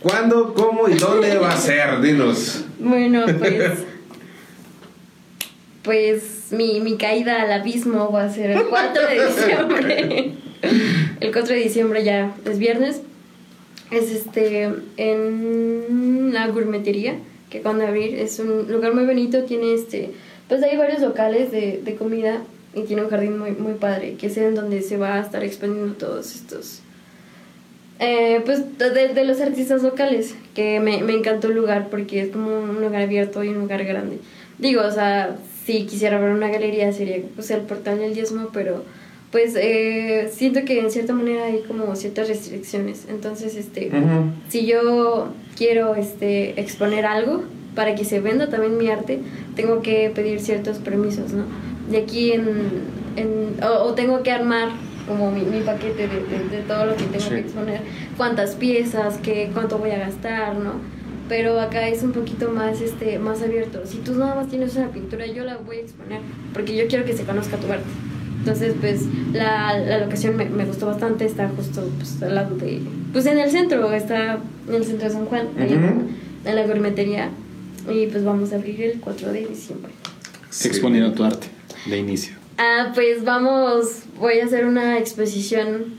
¿Cuándo, 0.00 0.54
cómo 0.54 0.88
y 0.88 0.94
dónde 0.94 1.36
va 1.38 1.52
a 1.52 1.56
ser? 1.56 2.00
Dinos. 2.00 2.64
Bueno, 2.78 3.24
pues. 3.38 3.72
Pues 5.82 6.48
mi, 6.50 6.80
mi 6.80 6.96
caída 6.96 7.42
al 7.42 7.52
abismo 7.52 8.10
va 8.10 8.24
a 8.24 8.28
ser 8.28 8.50
el 8.50 8.64
4 8.64 9.02
de 9.06 9.26
diciembre. 9.26 10.32
El 11.20 11.32
4 11.32 11.54
de 11.54 11.60
diciembre 11.60 12.02
ya 12.02 12.34
es 12.44 12.58
viernes. 12.58 13.02
Es 13.90 14.10
este 14.10 14.68
en 14.96 16.32
la 16.32 16.48
gourmetería 16.48 17.18
que 17.50 17.58
acaban 17.58 17.78
de 17.78 17.86
abrir. 17.86 18.18
Es 18.18 18.38
un 18.40 18.70
lugar 18.70 18.94
muy 18.94 19.04
bonito. 19.04 19.44
Tiene 19.44 19.74
este. 19.74 20.10
Pues 20.48 20.62
hay 20.62 20.76
varios 20.76 21.00
locales 21.00 21.52
de, 21.52 21.80
de 21.84 21.94
comida 21.94 22.42
y 22.74 22.82
tiene 22.82 23.02
un 23.02 23.10
jardín 23.10 23.38
muy, 23.38 23.52
muy 23.52 23.74
padre. 23.74 24.14
Que 24.14 24.26
es 24.26 24.36
en 24.38 24.56
donde 24.56 24.82
se 24.82 24.96
va 24.96 25.14
a 25.14 25.20
estar 25.20 25.44
expandiendo 25.44 25.94
todos 25.94 26.34
estos. 26.34 26.80
Eh, 27.98 28.42
pues 28.44 28.76
de, 28.78 29.08
de 29.14 29.24
los 29.24 29.40
artistas 29.40 29.82
locales, 29.82 30.34
que 30.54 30.80
me, 30.80 31.02
me 31.02 31.14
encantó 31.14 31.48
el 31.48 31.54
lugar 31.54 31.88
porque 31.88 32.20
es 32.20 32.28
como 32.28 32.50
un 32.60 32.82
lugar 32.82 33.00
abierto 33.00 33.42
y 33.42 33.48
un 33.48 33.58
lugar 33.58 33.84
grande. 33.84 34.18
Digo, 34.58 34.82
o 34.82 34.90
sea, 34.90 35.38
si 35.64 35.86
quisiera 35.86 36.20
ver 36.20 36.30
una 36.30 36.50
galería 36.50 36.92
sería 36.92 37.22
pues, 37.34 37.50
el 37.50 37.62
portal 37.62 37.98
del 37.98 38.12
diezmo, 38.12 38.50
pero 38.52 38.84
pues 39.32 39.54
eh, 39.56 40.30
siento 40.30 40.64
que 40.66 40.78
en 40.78 40.90
cierta 40.90 41.14
manera 41.14 41.46
hay 41.46 41.62
como 41.66 41.96
ciertas 41.96 42.28
restricciones. 42.28 43.06
Entonces, 43.08 43.56
este, 43.56 43.90
si 44.48 44.66
yo 44.66 45.28
quiero 45.56 45.94
este, 45.94 46.60
exponer 46.60 47.06
algo 47.06 47.44
para 47.74 47.94
que 47.94 48.04
se 48.04 48.20
venda 48.20 48.48
también 48.50 48.76
mi 48.76 48.88
arte, 48.88 49.20
tengo 49.54 49.80
que 49.80 50.10
pedir 50.14 50.40
ciertos 50.40 50.78
permisos, 50.78 51.32
¿no? 51.32 51.44
De 51.90 51.96
aquí 51.96 52.32
en... 52.32 52.46
en 53.16 53.56
o, 53.62 53.84
o 53.84 53.94
tengo 53.94 54.22
que 54.22 54.30
armar 54.30 54.68
como 55.06 55.30
mi, 55.30 55.42
mi 55.42 55.60
paquete 55.60 56.08
de, 56.08 56.20
de- 56.24 56.48
de 56.56 56.62
todo 56.66 56.86
lo 56.86 56.96
que 56.96 57.04
tengo 57.04 57.20
Sí. 57.24 57.30
que 57.30 57.38
exponer, 57.40 57.80
cuántas 58.16 58.54
piezas, 58.56 59.18
qué, 59.22 59.50
cuánto 59.52 59.78
voy 59.78 59.90
a 59.90 59.98
gastar, 59.98 60.56
¿no? 60.56 60.72
Pero 61.28 61.60
acá 61.60 61.88
es 61.88 62.02
un 62.02 62.12
poquito 62.12 62.50
más, 62.50 62.80
este, 62.80 63.18
más 63.18 63.42
abierto. 63.42 63.82
Si 63.84 63.96
tú 63.98 64.14
nada 64.14 64.34
más 64.36 64.48
tienes 64.48 64.76
una 64.76 64.88
pintura, 64.90 65.26
yo 65.26 65.44
la 65.44 65.56
voy 65.56 65.76
a 65.78 65.80
exponer, 65.80 66.20
porque 66.52 66.76
yo 66.76 66.86
quiero 66.86 67.04
que 67.04 67.14
se 67.14 67.24
conozca 67.24 67.56
tu 67.56 67.70
arte. 67.70 67.84
Entonces, 68.38 68.74
pues, 68.80 69.02
la, 69.32 69.76
la 69.76 69.98
locación 69.98 70.36
me, 70.36 70.44
me 70.44 70.64
gustó 70.64 70.86
bastante, 70.86 71.24
está 71.24 71.48
justo 71.48 71.82
pues, 71.96 72.22
al 72.22 72.36
lado 72.36 72.54
de... 72.56 72.80
Pues 73.12 73.26
en 73.26 73.38
el 73.40 73.50
centro, 73.50 73.90
está 73.92 74.38
en 74.68 74.74
el 74.74 74.84
centro 74.84 75.08
de 75.08 75.14
San 75.14 75.24
Juan, 75.26 75.48
ahí 75.58 75.72
en- 75.72 75.84
Ujú. 75.84 76.02
en 76.44 76.54
la 76.54 76.64
gourmetería. 76.64 77.30
Y 77.92 78.06
pues 78.06 78.24
vamos 78.24 78.52
a 78.52 78.56
abrir 78.56 78.80
el 78.82 79.00
4 79.00 79.32
de 79.32 79.46
diciembre. 79.46 79.90
Exponiendo 80.64 81.10
tu 81.12 81.24
arte 81.24 81.48
de 81.86 81.98
inicio. 81.98 82.35
Ah, 82.58 82.92
pues 82.94 83.24
vamos, 83.24 84.02
voy 84.18 84.40
a 84.40 84.44
hacer 84.46 84.64
una 84.66 84.98
exposición 84.98 85.94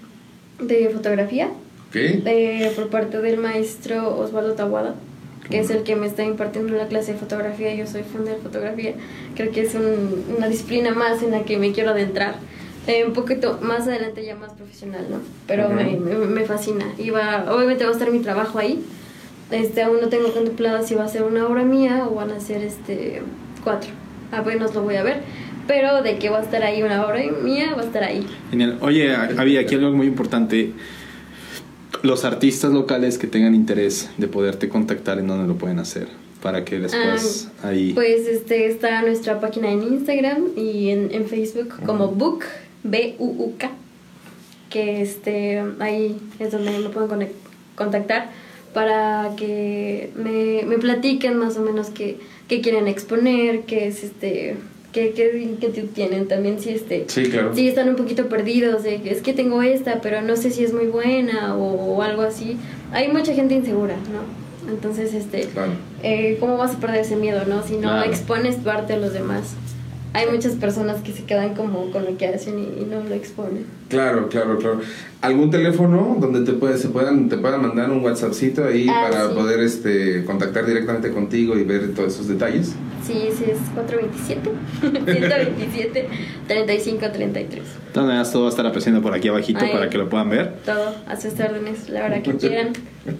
de 0.59 0.89
fotografía 0.89 1.49
Ok. 1.89 1.93
de, 1.95 2.71
por 2.75 2.89
parte 2.89 3.21
del 3.21 3.37
maestro 3.39 4.17
Osvaldo 4.17 4.53
Tawada, 4.53 4.95
que 5.49 5.59
es 5.59 5.69
el 5.69 5.83
que 5.83 5.95
me 5.95 6.07
está 6.07 6.23
impartiendo 6.23 6.73
la 6.73 6.87
clase 6.87 7.13
de 7.13 7.19
fotografía. 7.19 7.73
Yo 7.75 7.85
soy 7.85 8.01
fan 8.03 8.25
de 8.25 8.35
fotografía. 8.35 8.93
Creo 9.35 9.51
que 9.51 9.61
es 9.61 9.75
un- 9.75 10.25
una 10.35 10.47
disciplina 10.47 10.91
más 10.93 11.21
en 11.21 11.31
la 11.31 11.43
que 11.43 11.57
me 11.57 11.71
quiero 11.73 11.91
adentrar. 11.91 12.35
Eh, 12.87 13.03
un 13.05 13.13
poquito 13.13 13.59
más 13.61 13.81
adelante 13.87 14.25
ya 14.25 14.35
más 14.35 14.53
profesional, 14.53 15.05
¿no? 15.09 15.17
Pero 15.45 15.69
me, 15.69 15.83
me, 15.97 16.15
me 16.15 16.45
fascina. 16.45 16.85
Y 16.97 17.09
va, 17.09 17.45
obviamente 17.53 17.83
va 17.83 17.89
a 17.89 17.93
estar 17.93 18.09
mi 18.11 18.19
trabajo 18.19 18.57
ahí. 18.59 18.81
Este, 19.51 19.81
aún 19.83 19.99
no 20.01 20.07
tengo 20.09 20.31
contemplado 20.33 20.85
si 20.87 20.95
va 20.95 21.03
a 21.03 21.07
ser 21.07 21.23
una 21.23 21.45
obra 21.47 21.63
mía 21.63 22.07
o 22.09 22.15
van 22.15 22.31
a 22.31 22.39
ser 22.39 22.63
este, 22.63 23.21
cuatro. 23.63 23.91
Apenas 24.31 24.73
lo 24.73 24.81
voy 24.83 24.95
a 24.95 25.03
ver. 25.03 25.21
Pero 25.68 26.01
de 26.01 26.18
que 26.18 26.30
va 26.30 26.39
a 26.39 26.41
estar 26.41 26.63
ahí 26.63 26.82
una 26.82 27.05
obra 27.05 27.22
mía, 27.43 27.74
va 27.76 27.82
a 27.82 27.86
estar 27.86 28.03
ahí. 28.03 28.26
Genial. 28.49 28.78
Oye, 28.82 29.13
había 29.13 29.61
aquí 29.61 29.76
algo 29.76 29.91
muy 29.91 30.07
importante. 30.07 30.72
Los 32.03 32.26
artistas 32.26 32.72
locales 32.72 33.18
que 33.18 33.28
tengan 33.28 33.55
interés 33.55 34.09
de 34.18 34.28
poderte 34.28 34.70
contactar, 34.70 35.20
¿en 35.20 35.28
dónde 35.28 35.47
lo 35.47 35.57
pueden 35.57 35.80
hacer? 35.80 36.07
Para 36.41 36.63
que 36.63 36.80
después 36.80 37.49
ahí... 37.63 37.93
Pues 37.93 38.28
este 38.28 38.68
está 38.68 39.01
nuestra 39.01 39.39
página 39.39 39.72
en 39.72 39.82
Instagram 39.84 40.49
y 40.55 40.89
en, 40.89 41.09
en 41.11 41.28
Facebook 41.28 41.74
como 41.86 42.09
Book, 42.09 42.45
B-U-U-K, 42.84 43.72
que 44.70 45.01
este, 45.01 45.63
ahí 45.80 46.18
es 46.39 46.51
donde 46.51 46.78
me 46.78 46.89
pueden 46.89 47.30
contactar 47.76 48.30
para 48.74 49.32
que 49.36 50.11
me, 50.15 50.63
me 50.68 50.78
platiquen 50.78 51.38
más 51.38 51.57
o 51.57 51.61
menos 51.61 51.89
qué, 51.89 52.20
qué 52.47 52.61
quieren 52.61 52.88
exponer, 52.88 53.61
qué 53.61 53.88
es 53.88 54.03
este 54.03 54.55
qué, 54.97 55.11
qué 55.31 55.37
inquietud 55.43 55.89
tienen 55.93 56.27
también 56.27 56.59
si 56.59 56.69
este 56.71 57.05
Sí, 57.07 57.23
claro. 57.29 57.53
si 57.53 57.67
están 57.67 57.87
un 57.89 57.95
poquito 57.95 58.27
perdidos 58.29 58.81
de 58.83 58.99
es 59.05 59.21
que 59.21 59.33
tengo 59.33 59.61
esta 59.61 60.01
pero 60.01 60.21
no 60.21 60.35
sé 60.35 60.49
si 60.49 60.63
es 60.63 60.73
muy 60.73 60.87
buena 60.87 61.55
o, 61.55 61.95
o 61.95 62.01
algo 62.01 62.23
así 62.23 62.57
hay 62.91 63.11
mucha 63.11 63.33
gente 63.33 63.53
insegura 63.53 63.95
no 64.11 64.71
entonces 64.71 65.13
este 65.13 65.41
Claro. 65.53 65.73
eh, 66.03 66.37
¿cómo 66.39 66.57
vas 66.57 66.73
a 66.75 66.79
perder 66.79 67.01
ese 67.01 67.15
miedo, 67.15 67.41
no? 67.47 67.61
Si 67.63 67.73
no 67.75 67.81
Claro. 67.89 68.09
expones 68.09 68.61
tu 68.63 68.69
arte 68.69 68.93
a 68.93 68.97
los 68.97 69.13
demás. 69.13 69.53
Hay 70.13 70.25
muchas 70.31 70.53
personas 70.55 71.01
que 71.01 71.13
se 71.13 71.23
quedan 71.25 71.53
como 71.53 71.91
con 71.91 72.03
lo 72.05 72.17
que 72.17 72.27
hacen 72.27 72.57
y, 72.57 72.81
y 72.81 72.85
no 72.85 73.03
lo 73.07 73.13
exponen. 73.13 73.65
Claro, 73.87 74.29
claro, 74.29 74.57
claro. 74.57 74.79
¿Algún 75.21 75.51
teléfono 75.51 76.17
donde 76.19 76.41
te 76.41 76.53
puede, 76.57 76.77
se 76.79 76.87
puedan, 76.89 77.29
te 77.29 77.37
puedan 77.37 77.61
mandar 77.61 77.91
un 77.91 78.03
WhatsAppcito 78.03 78.65
ahí 78.65 78.87
Ah, 78.89 79.07
para 79.09 79.27
sí. 79.29 79.35
poder 79.35 79.59
este, 79.59 80.25
contactar 80.25 80.65
directamente 80.65 81.11
contigo 81.11 81.55
y 81.57 81.63
ver 81.63 81.93
todos 81.93 82.15
esos 82.15 82.27
detalles? 82.27 82.73
Sí, 83.07 83.23
ese 83.25 83.53
es 83.53 83.59
427, 83.73 84.49
127, 84.81 86.09
35, 86.47 87.05
33. 87.11 87.63
De 87.63 87.69
todas 87.93 88.07
maneras, 88.07 88.31
todo 88.33 88.41
va 88.43 88.47
a 88.49 88.51
estar 88.51 88.65
apareciendo 88.65 89.01
por 89.01 89.13
aquí 89.13 89.29
abajito 89.29 89.63
Ahí. 89.63 89.71
para 89.71 89.89
que 89.89 89.97
lo 89.97 90.09
puedan 90.09 90.29
ver. 90.29 90.57
Todo 90.65 90.93
a 91.07 91.15
sus 91.15 91.39
órdenes, 91.39 91.87
la 91.87 92.03
hora 92.05 92.21
que 92.21 92.35
quieran, 92.35 92.73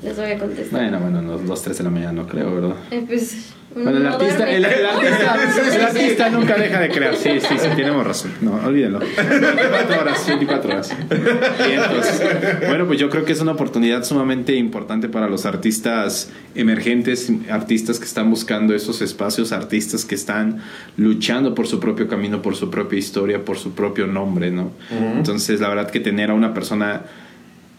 les 0.04 0.18
voy 0.18 0.32
a 0.32 0.38
contestar. 0.38 0.82
Bueno, 0.82 1.00
bueno, 1.00 1.22
no, 1.22 1.38
dos, 1.38 1.62
tres 1.62 1.78
de 1.78 1.86
la 1.86 1.90
mañana 1.90 2.12
no 2.12 2.28
creo, 2.28 2.54
¿verdad? 2.54 2.76
Eh, 2.92 3.06
pues, 3.08 3.54
Bueno, 3.84 3.98
el 3.98 4.04
no 4.04 4.10
artista, 4.10 4.50
el, 4.50 4.66
el 4.66 4.86
artista, 4.86 5.76
el 5.76 5.82
artista 5.82 6.30
nunca 6.30 6.56
deja 6.56 6.80
de 6.80 6.90
crear. 6.90 7.16
Sí, 7.16 7.40
sí, 7.40 7.56
sí, 7.60 7.68
tenemos 7.76 8.06
razón. 8.06 8.32
No, 8.42 8.56
olvídenlo. 8.66 9.00
24 9.00 10.02
horas, 10.02 10.28
24 10.28 10.72
horas. 10.72 10.98
Pues, 11.08 12.24
bueno, 12.68 12.88
pues 12.88 13.00
yo 13.00 13.10
creo 13.10 13.26
que 13.26 13.34
es 13.34 13.42
una 13.42 13.52
oportunidad 13.52 14.04
sumamente 14.04 14.56
importante 14.56 15.10
para 15.10 15.28
los 15.28 15.46
artistas 15.46 16.32
emergentes, 16.56 17.32
artistas 17.50 18.00
que 18.00 18.06
están 18.06 18.30
buscando 18.30 18.74
esos 18.74 19.02
espacios, 19.02 19.52
artistas 19.52 20.06
que 20.06 20.16
están 20.16 20.62
luchando 20.98 21.54
por 21.54 21.68
su 21.68 21.80
propio 21.80 22.08
camino, 22.08 22.42
por 22.42 22.56
su 22.56 22.70
propia 22.70 22.98
historia, 22.98 23.46
por 23.46 23.58
su 23.58 23.74
propio 23.74 24.08
nombre, 24.08 24.52
¿no? 24.52 24.72
Entonces, 25.16 25.60
la 25.60 25.70
verdad 25.70 25.90
que 25.90 26.00
tener 26.00 26.32
a 26.32 26.34
una 26.34 26.54
persona, 26.54 27.04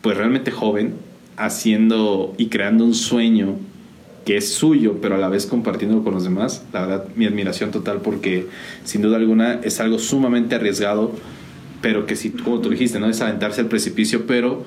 pues 0.00 0.16
realmente 0.16 0.50
joven, 0.50 0.94
haciendo 1.36 2.34
y 2.36 2.48
creando 2.48 2.84
un 2.84 2.94
sueño 2.94 3.56
que 4.28 4.36
es 4.36 4.52
suyo, 4.52 4.96
pero 5.00 5.14
a 5.14 5.18
la 5.18 5.30
vez 5.30 5.46
compartiendo 5.46 6.04
con 6.04 6.12
los 6.12 6.22
demás, 6.22 6.62
la 6.74 6.82
verdad, 6.82 7.04
mi 7.16 7.24
admiración 7.24 7.70
total 7.70 8.02
porque 8.02 8.46
sin 8.84 9.00
duda 9.00 9.16
alguna 9.16 9.54
es 9.62 9.80
algo 9.80 9.98
sumamente 9.98 10.54
arriesgado, 10.54 11.12
pero 11.80 12.04
que 12.04 12.14
si, 12.14 12.28
como 12.32 12.60
tú 12.60 12.68
dijiste, 12.68 13.00
¿no? 13.00 13.08
Es 13.08 13.22
aventarse 13.22 13.62
al 13.62 13.68
precipicio, 13.68 14.26
pero 14.26 14.66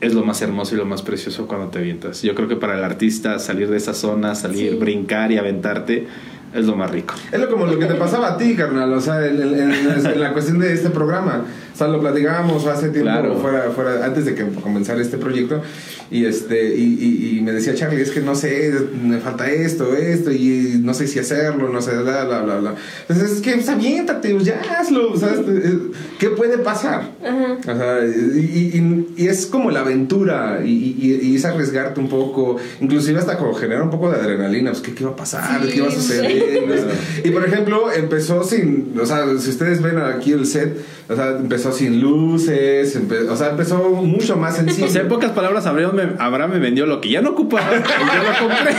es 0.00 0.14
lo 0.14 0.22
más 0.24 0.40
hermoso 0.42 0.76
y 0.76 0.78
lo 0.78 0.84
más 0.86 1.02
precioso 1.02 1.48
cuando 1.48 1.66
te 1.70 1.80
avientas. 1.80 2.22
Yo 2.22 2.36
creo 2.36 2.46
que 2.46 2.54
para 2.54 2.78
el 2.78 2.84
artista 2.84 3.40
salir 3.40 3.68
de 3.68 3.78
esa 3.78 3.94
zona, 3.94 4.36
salir, 4.36 4.70
Sí. 4.70 4.76
brincar 4.76 5.32
y 5.32 5.38
aventarte, 5.38 6.06
es 6.54 6.66
lo 6.66 6.76
más 6.76 6.92
rico. 6.92 7.14
Es 7.32 7.40
lo 7.40 7.50
como 7.50 7.66
lo 7.66 7.80
que 7.80 7.86
te 7.86 7.94
pasaba 7.94 8.28
a 8.34 8.36
ti, 8.36 8.54
carnal, 8.54 8.92
o 8.92 9.00
sea, 9.00 9.26
en, 9.26 9.42
en- 9.42 9.54
en- 9.72 10.06
en 10.06 10.20
la 10.20 10.32
cuestión 10.32 10.60
de 10.60 10.72
este 10.72 10.90
programa. 10.90 11.46
Sea, 11.80 11.88
lo 11.88 11.98
platicábamos 11.98 12.66
hace 12.66 12.90
tiempo 12.90 13.10
Claro. 13.10 13.36
fuera, 13.40 13.70
fuera, 13.70 14.04
antes 14.04 14.26
de 14.26 14.34
que 14.34 14.44
comenzara 14.62 15.00
este 15.00 15.16
proyecto. 15.16 15.62
Y 16.10 16.26
este, 16.26 16.74
y, 16.76 16.82
y- 17.00 17.38
y 17.38 17.40
me 17.40 17.52
decía 17.52 17.74
Charlie, 17.74 18.02
es 18.02 18.10
que 18.10 18.20
no 18.20 18.34
sé, 18.34 18.70
me 19.02 19.16
falta 19.18 19.48
esto, 19.50 19.94
esto, 19.96 20.30
y 20.30 20.78
no 20.82 20.92
sé 20.92 21.06
si 21.06 21.20
hacerlo, 21.20 21.70
no 21.70 21.80
sé, 21.80 21.96
bla, 21.96 22.24
bla, 22.26 22.42
bla, 22.42 22.56
bla. 22.58 22.74
Entonces 23.08 23.36
es 23.36 23.40
que 23.40 23.52
pues, 23.52 23.68
aviéntate, 23.70 24.34
pues, 24.34 24.44
ya 24.44 24.60
hazlo, 24.78 25.16
¿sabes? 25.16 25.38
Eh, 25.48 25.78
¿Qué 26.18 26.28
puede 26.30 26.58
pasar? 26.58 27.12
Ajá. 27.24 27.56
O 27.60 27.76
sea, 27.76 28.00
y, 28.04 28.72
y- 28.74 29.14
y 29.16 29.28
es 29.28 29.46
como 29.46 29.70
la 29.70 29.80
aventura 29.80 30.60
y, 30.62 30.68
y- 30.68 31.20
y 31.22 31.36
es 31.36 31.44
arriesgarte 31.46 31.98
un 32.00 32.08
poco, 32.10 32.56
inclusive 32.82 33.18
hasta 33.20 33.38
como 33.38 33.54
generar 33.54 33.82
un 33.84 33.90
poco 33.90 34.10
de 34.10 34.16
adrenalina, 34.20 34.72
pues 34.72 34.82
¿qué, 34.82 34.92
qué 34.92 35.04
va 35.04 35.12
a 35.12 35.16
pasar? 35.16 35.62
Sí, 35.64 35.72
¿Qué 35.72 35.80
va 35.80 35.88
a 35.88 35.92
suceder? 35.92 36.90
y 37.24 37.30
por 37.30 37.44
ejemplo, 37.46 37.90
empezó 37.90 38.42
sin, 38.44 38.94
o 39.00 39.06
sea, 39.06 39.24
si 39.38 39.48
ustedes 39.48 39.80
ven 39.80 39.96
aquí 39.98 40.32
el 40.32 40.44
set, 40.44 40.76
o 41.08 41.14
sea, 41.16 41.36
empezó 41.38 41.69
sin 41.72 42.00
luces, 42.00 42.96
empe- 42.98 43.28
o 43.28 43.36
sea, 43.36 43.50
empezó 43.50 43.78
mucho 43.90 44.36
más 44.36 44.56
sencillo. 44.56 44.86
O 44.86 44.90
sea, 44.90 45.02
en 45.02 45.08
pocas 45.08 45.32
palabras, 45.32 45.66
Abraham 45.66 45.94
me, 45.96 46.02
Abraham 46.18 46.52
me 46.52 46.58
vendió 46.58 46.86
lo 46.86 47.00
que 47.00 47.10
ya 47.10 47.20
no 47.20 47.30
ocupaba 47.30 47.70
y 47.76 47.80
yo 47.80 48.22
lo 48.22 48.48
compré. 48.48 48.74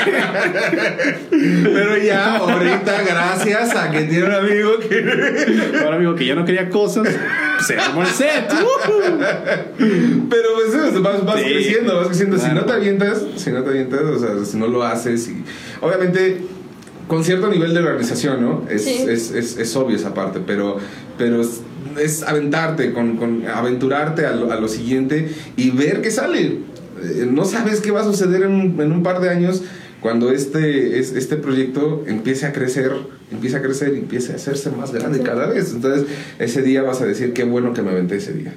Pero 1.74 1.98
ya, 1.98 2.38
ahorita, 2.38 3.02
gracias 3.04 3.76
a 3.76 3.90
que 3.92 4.02
tiene 4.04 4.26
un 4.26 4.32
amigo 4.34 4.72
que... 4.80 5.78
Ahora 5.84 5.96
amigo 5.98 6.16
que 6.16 6.26
ya 6.26 6.36
no 6.36 6.46
quería 6.46 6.70
cosas, 6.70 7.08
se 7.66 7.78
armó 7.78 8.02
el 8.04 8.08
set. 8.08 8.50
Pero 9.78 10.48
pues 10.56 11.02
vas, 11.02 11.26
vas 11.26 11.40
Sí, 11.42 11.46
creciendo, 11.46 11.98
vas 11.98 12.08
creciendo. 12.08 12.38
Si 12.38 12.50
no 12.52 12.66
te 12.66 12.74
avientas, 12.74 13.24
si 13.36 13.50
no 13.52 13.64
te 13.64 13.70
avientas, 13.70 14.02
o 14.02 14.20
sea, 14.20 14.46
si 14.46 14.58
no 14.58 14.68
lo 14.68 14.84
haces, 14.84 15.28
y 15.30 15.44
obviamente 15.82 16.42
con 17.12 17.26
cierto 17.26 17.50
nivel 17.50 17.74
de 17.74 17.82
organización, 17.82 18.42
¿no? 18.42 18.64
Es, 18.70 18.86
Sí. 18.86 19.04
es, 19.06 19.32
es, 19.32 19.58
es 19.58 19.76
obvio 19.76 19.98
esa 19.98 20.14
parte, 20.14 20.40
pero, 20.48 20.78
pero 21.18 21.42
es, 21.42 21.60
es 22.02 22.24
aventarte, 22.24 22.94
con, 22.94 23.18
con 23.18 23.46
aventurarte 23.46 24.26
a 24.26 24.32
lo, 24.34 24.50
a 24.50 24.56
lo 24.56 24.70
siguiente 24.70 25.28
y 25.58 25.72
ver 25.72 26.00
qué 26.02 26.10
sale. 26.10 26.60
Eh, 27.04 27.28
No 27.30 27.44
sabes 27.44 27.82
qué 27.82 27.92
va 27.92 28.00
a 28.00 28.06
suceder 28.06 28.44
en, 28.44 28.54
un- 28.54 28.80
en 28.80 28.94
un 28.94 29.04
par 29.04 29.20
de 29.20 29.28
años 29.30 29.62
cuando 30.00 30.32
este, 30.32 31.00
es- 31.00 31.12
este 31.12 31.36
proyecto 31.36 32.06
empiece 32.08 32.46
a 32.46 32.54
crecer, 32.54 32.94
empiece 33.30 33.58
a 33.58 33.62
crecer 33.62 33.94
y 33.94 33.98
empiece 33.98 34.32
a 34.32 34.36
hacerse 34.38 34.70
más 34.72 34.94
grande 34.94 35.18
Sí. 35.18 35.24
cada 35.26 35.48
vez. 35.48 35.74
Entonces, 35.74 36.06
ese 36.40 36.62
día 36.62 36.82
vas 36.82 37.02
a 37.02 37.06
decir 37.06 37.34
qué 37.34 37.44
bueno 37.44 37.74
que 37.74 37.82
me 37.82 37.92
aventé 37.92 38.16
ese 38.16 38.32
día. 38.32 38.54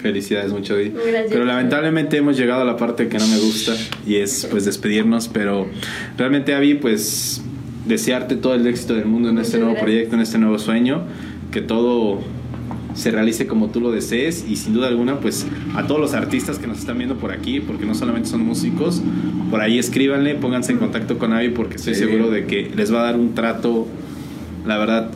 Felicidades 0.00 0.50
mucho, 0.50 0.76
Di. 0.78 0.88
Gracias. 0.88 1.26
Pero 1.30 1.44
lamentablemente 1.44 2.16
hemos 2.16 2.38
llegado 2.38 2.62
a 2.62 2.64
la 2.64 2.78
parte 2.78 3.08
que 3.08 3.18
no 3.18 3.26
me 3.28 3.36
gusta 3.38 3.74
y 4.06 4.16
es 4.16 4.46
pues 4.50 4.64
despedirnos, 4.64 5.28
pero 5.28 5.66
realmente 6.16 6.54
Avi, 6.54 6.74
pues 6.74 7.42
desearte 7.88 8.36
todo 8.36 8.54
el 8.54 8.66
éxito 8.66 8.94
del 8.94 9.06
mundo 9.06 9.30
en 9.30 9.38
este 9.38 9.56
nuevo 9.58 9.72
gracias. 9.72 9.84
proyecto, 9.84 10.14
en 10.16 10.20
este 10.22 10.38
nuevo 10.38 10.58
sueño, 10.58 11.02
que 11.50 11.60
todo 11.62 12.20
se 12.94 13.10
realice 13.12 13.46
como 13.46 13.68
tú 13.68 13.80
lo 13.80 13.90
desees 13.92 14.44
y 14.48 14.56
sin 14.56 14.74
duda 14.74 14.88
alguna 14.88 15.20
pues 15.20 15.46
a 15.76 15.86
todos 15.86 16.00
los 16.00 16.14
artistas 16.14 16.58
que 16.58 16.66
nos 16.66 16.78
están 16.78 16.98
viendo 16.98 17.16
por 17.16 17.30
aquí, 17.32 17.60
porque 17.60 17.86
no 17.86 17.94
solamente 17.94 18.28
son 18.28 18.44
músicos, 18.44 19.02
por 19.50 19.60
ahí 19.60 19.78
escríbanle, 19.78 20.34
pónganse 20.34 20.72
en 20.72 20.78
contacto 20.78 21.16
con 21.18 21.32
Avi 21.32 21.50
porque 21.50 21.76
estoy 21.76 21.94
Sí. 21.94 22.00
seguro 22.00 22.30
de 22.30 22.46
que 22.46 22.70
les 22.76 22.92
va 22.92 23.00
a 23.00 23.04
dar 23.04 23.16
un 23.16 23.34
trato, 23.34 23.86
la 24.66 24.78
verdad, 24.78 25.10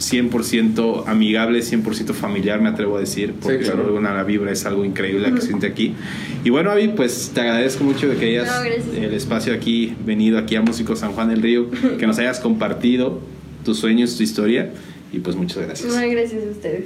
100% 0.00 1.04
amigable, 1.06 1.60
100% 1.60 2.12
familiar, 2.12 2.60
me 2.60 2.68
atrevo 2.70 2.96
a 2.96 3.00
decir, 3.00 3.34
porque 3.40 3.58
Sí, 3.58 3.64
claro. 3.64 3.86
alguna 3.86 4.14
la 4.14 4.24
vibra 4.24 4.50
es 4.50 4.64
algo 4.66 4.84
increíble 4.84 5.28
la 5.28 5.34
que 5.34 5.40
siente 5.42 5.66
aquí. 5.66 5.94
Y 6.44 6.50
bueno, 6.50 6.70
Avi, 6.70 6.88
pues 6.88 7.30
te 7.34 7.40
agradezco 7.42 7.84
mucho 7.84 8.08
de 8.08 8.16
que 8.16 8.26
hayas 8.26 8.48
No, 8.48 8.64
el 8.98 9.14
espacio 9.14 9.52
aquí, 9.54 9.94
venido 10.04 10.38
aquí 10.38 10.56
a 10.56 10.62
Músicos 10.62 11.00
San 11.00 11.12
Juan 11.12 11.28
del 11.28 11.42
Río, 11.42 11.70
que 11.98 12.06
nos 12.06 12.18
hayas 12.18 12.40
compartido 12.40 13.20
tus 13.64 13.78
sueños, 13.78 14.16
tu 14.16 14.22
historia, 14.22 14.70
y 15.12 15.18
pues 15.18 15.36
muchas 15.36 15.58
gracias. 15.66 15.92
No, 15.94 16.00
gracias 16.10 16.44
a 16.46 16.50
ustedes. 16.50 16.84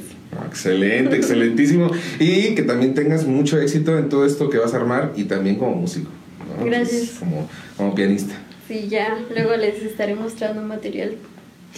Excelente, 0.48 1.16
excelentísimo. 1.16 1.90
Y 2.18 2.54
que 2.54 2.62
también 2.62 2.94
tengas 2.94 3.26
mucho 3.26 3.60
éxito 3.60 3.96
en 3.98 4.08
todo 4.08 4.26
esto 4.26 4.50
que 4.50 4.58
vas 4.58 4.74
a 4.74 4.78
armar 4.78 5.12
y 5.16 5.24
también 5.24 5.56
como 5.56 5.76
músico. 5.76 6.10
¿no? 6.58 6.64
Gracias. 6.64 7.00
Pues, 7.10 7.18
Como, 7.18 7.48
como 7.76 7.94
pianista. 7.94 8.34
Sí, 8.66 8.86
ya. 8.88 9.18
Luego 9.32 9.56
les 9.56 9.82
estaré 9.82 10.14
mostrando 10.14 10.62
material 10.62 11.12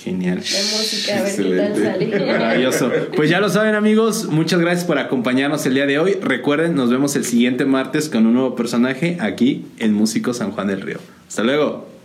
Genial. 0.03 0.37
de 0.37 0.43
música, 0.43 1.19
a 1.19 1.23
ver 1.23 1.37
qué 1.37 1.43
tal 1.43 1.71
Excelente. 1.71 1.85
sale. 1.85 2.33
Maravilloso. 2.33 2.93
Pues 3.17 3.31
ya 3.31 3.41
lo 3.41 3.49
saben 3.49 3.75
amigos, 3.75 4.27
muchas 4.27 4.61
gracias 4.61 4.85
por 4.85 4.99
acompañarnos 4.99 5.65
el 5.67 5.75
día 5.75 5.87
de 5.87 5.99
hoy. 5.99 6.15
Recuerden, 6.21 6.75
nos 6.75 6.91
vemos 6.91 7.17
el 7.17 7.25
siguiente 7.25 7.65
martes 7.65 8.09
con 8.09 8.27
un 8.27 8.35
nuevo 8.35 8.55
personaje 8.55 9.17
aquí 9.21 9.67
en 9.79 9.95
Músicos 9.95 10.37
San 10.39 10.53
Juan 10.53 10.69
del 10.69 10.83
Río. 10.83 10.99
Hasta 11.29 11.43
luego. 11.43 11.96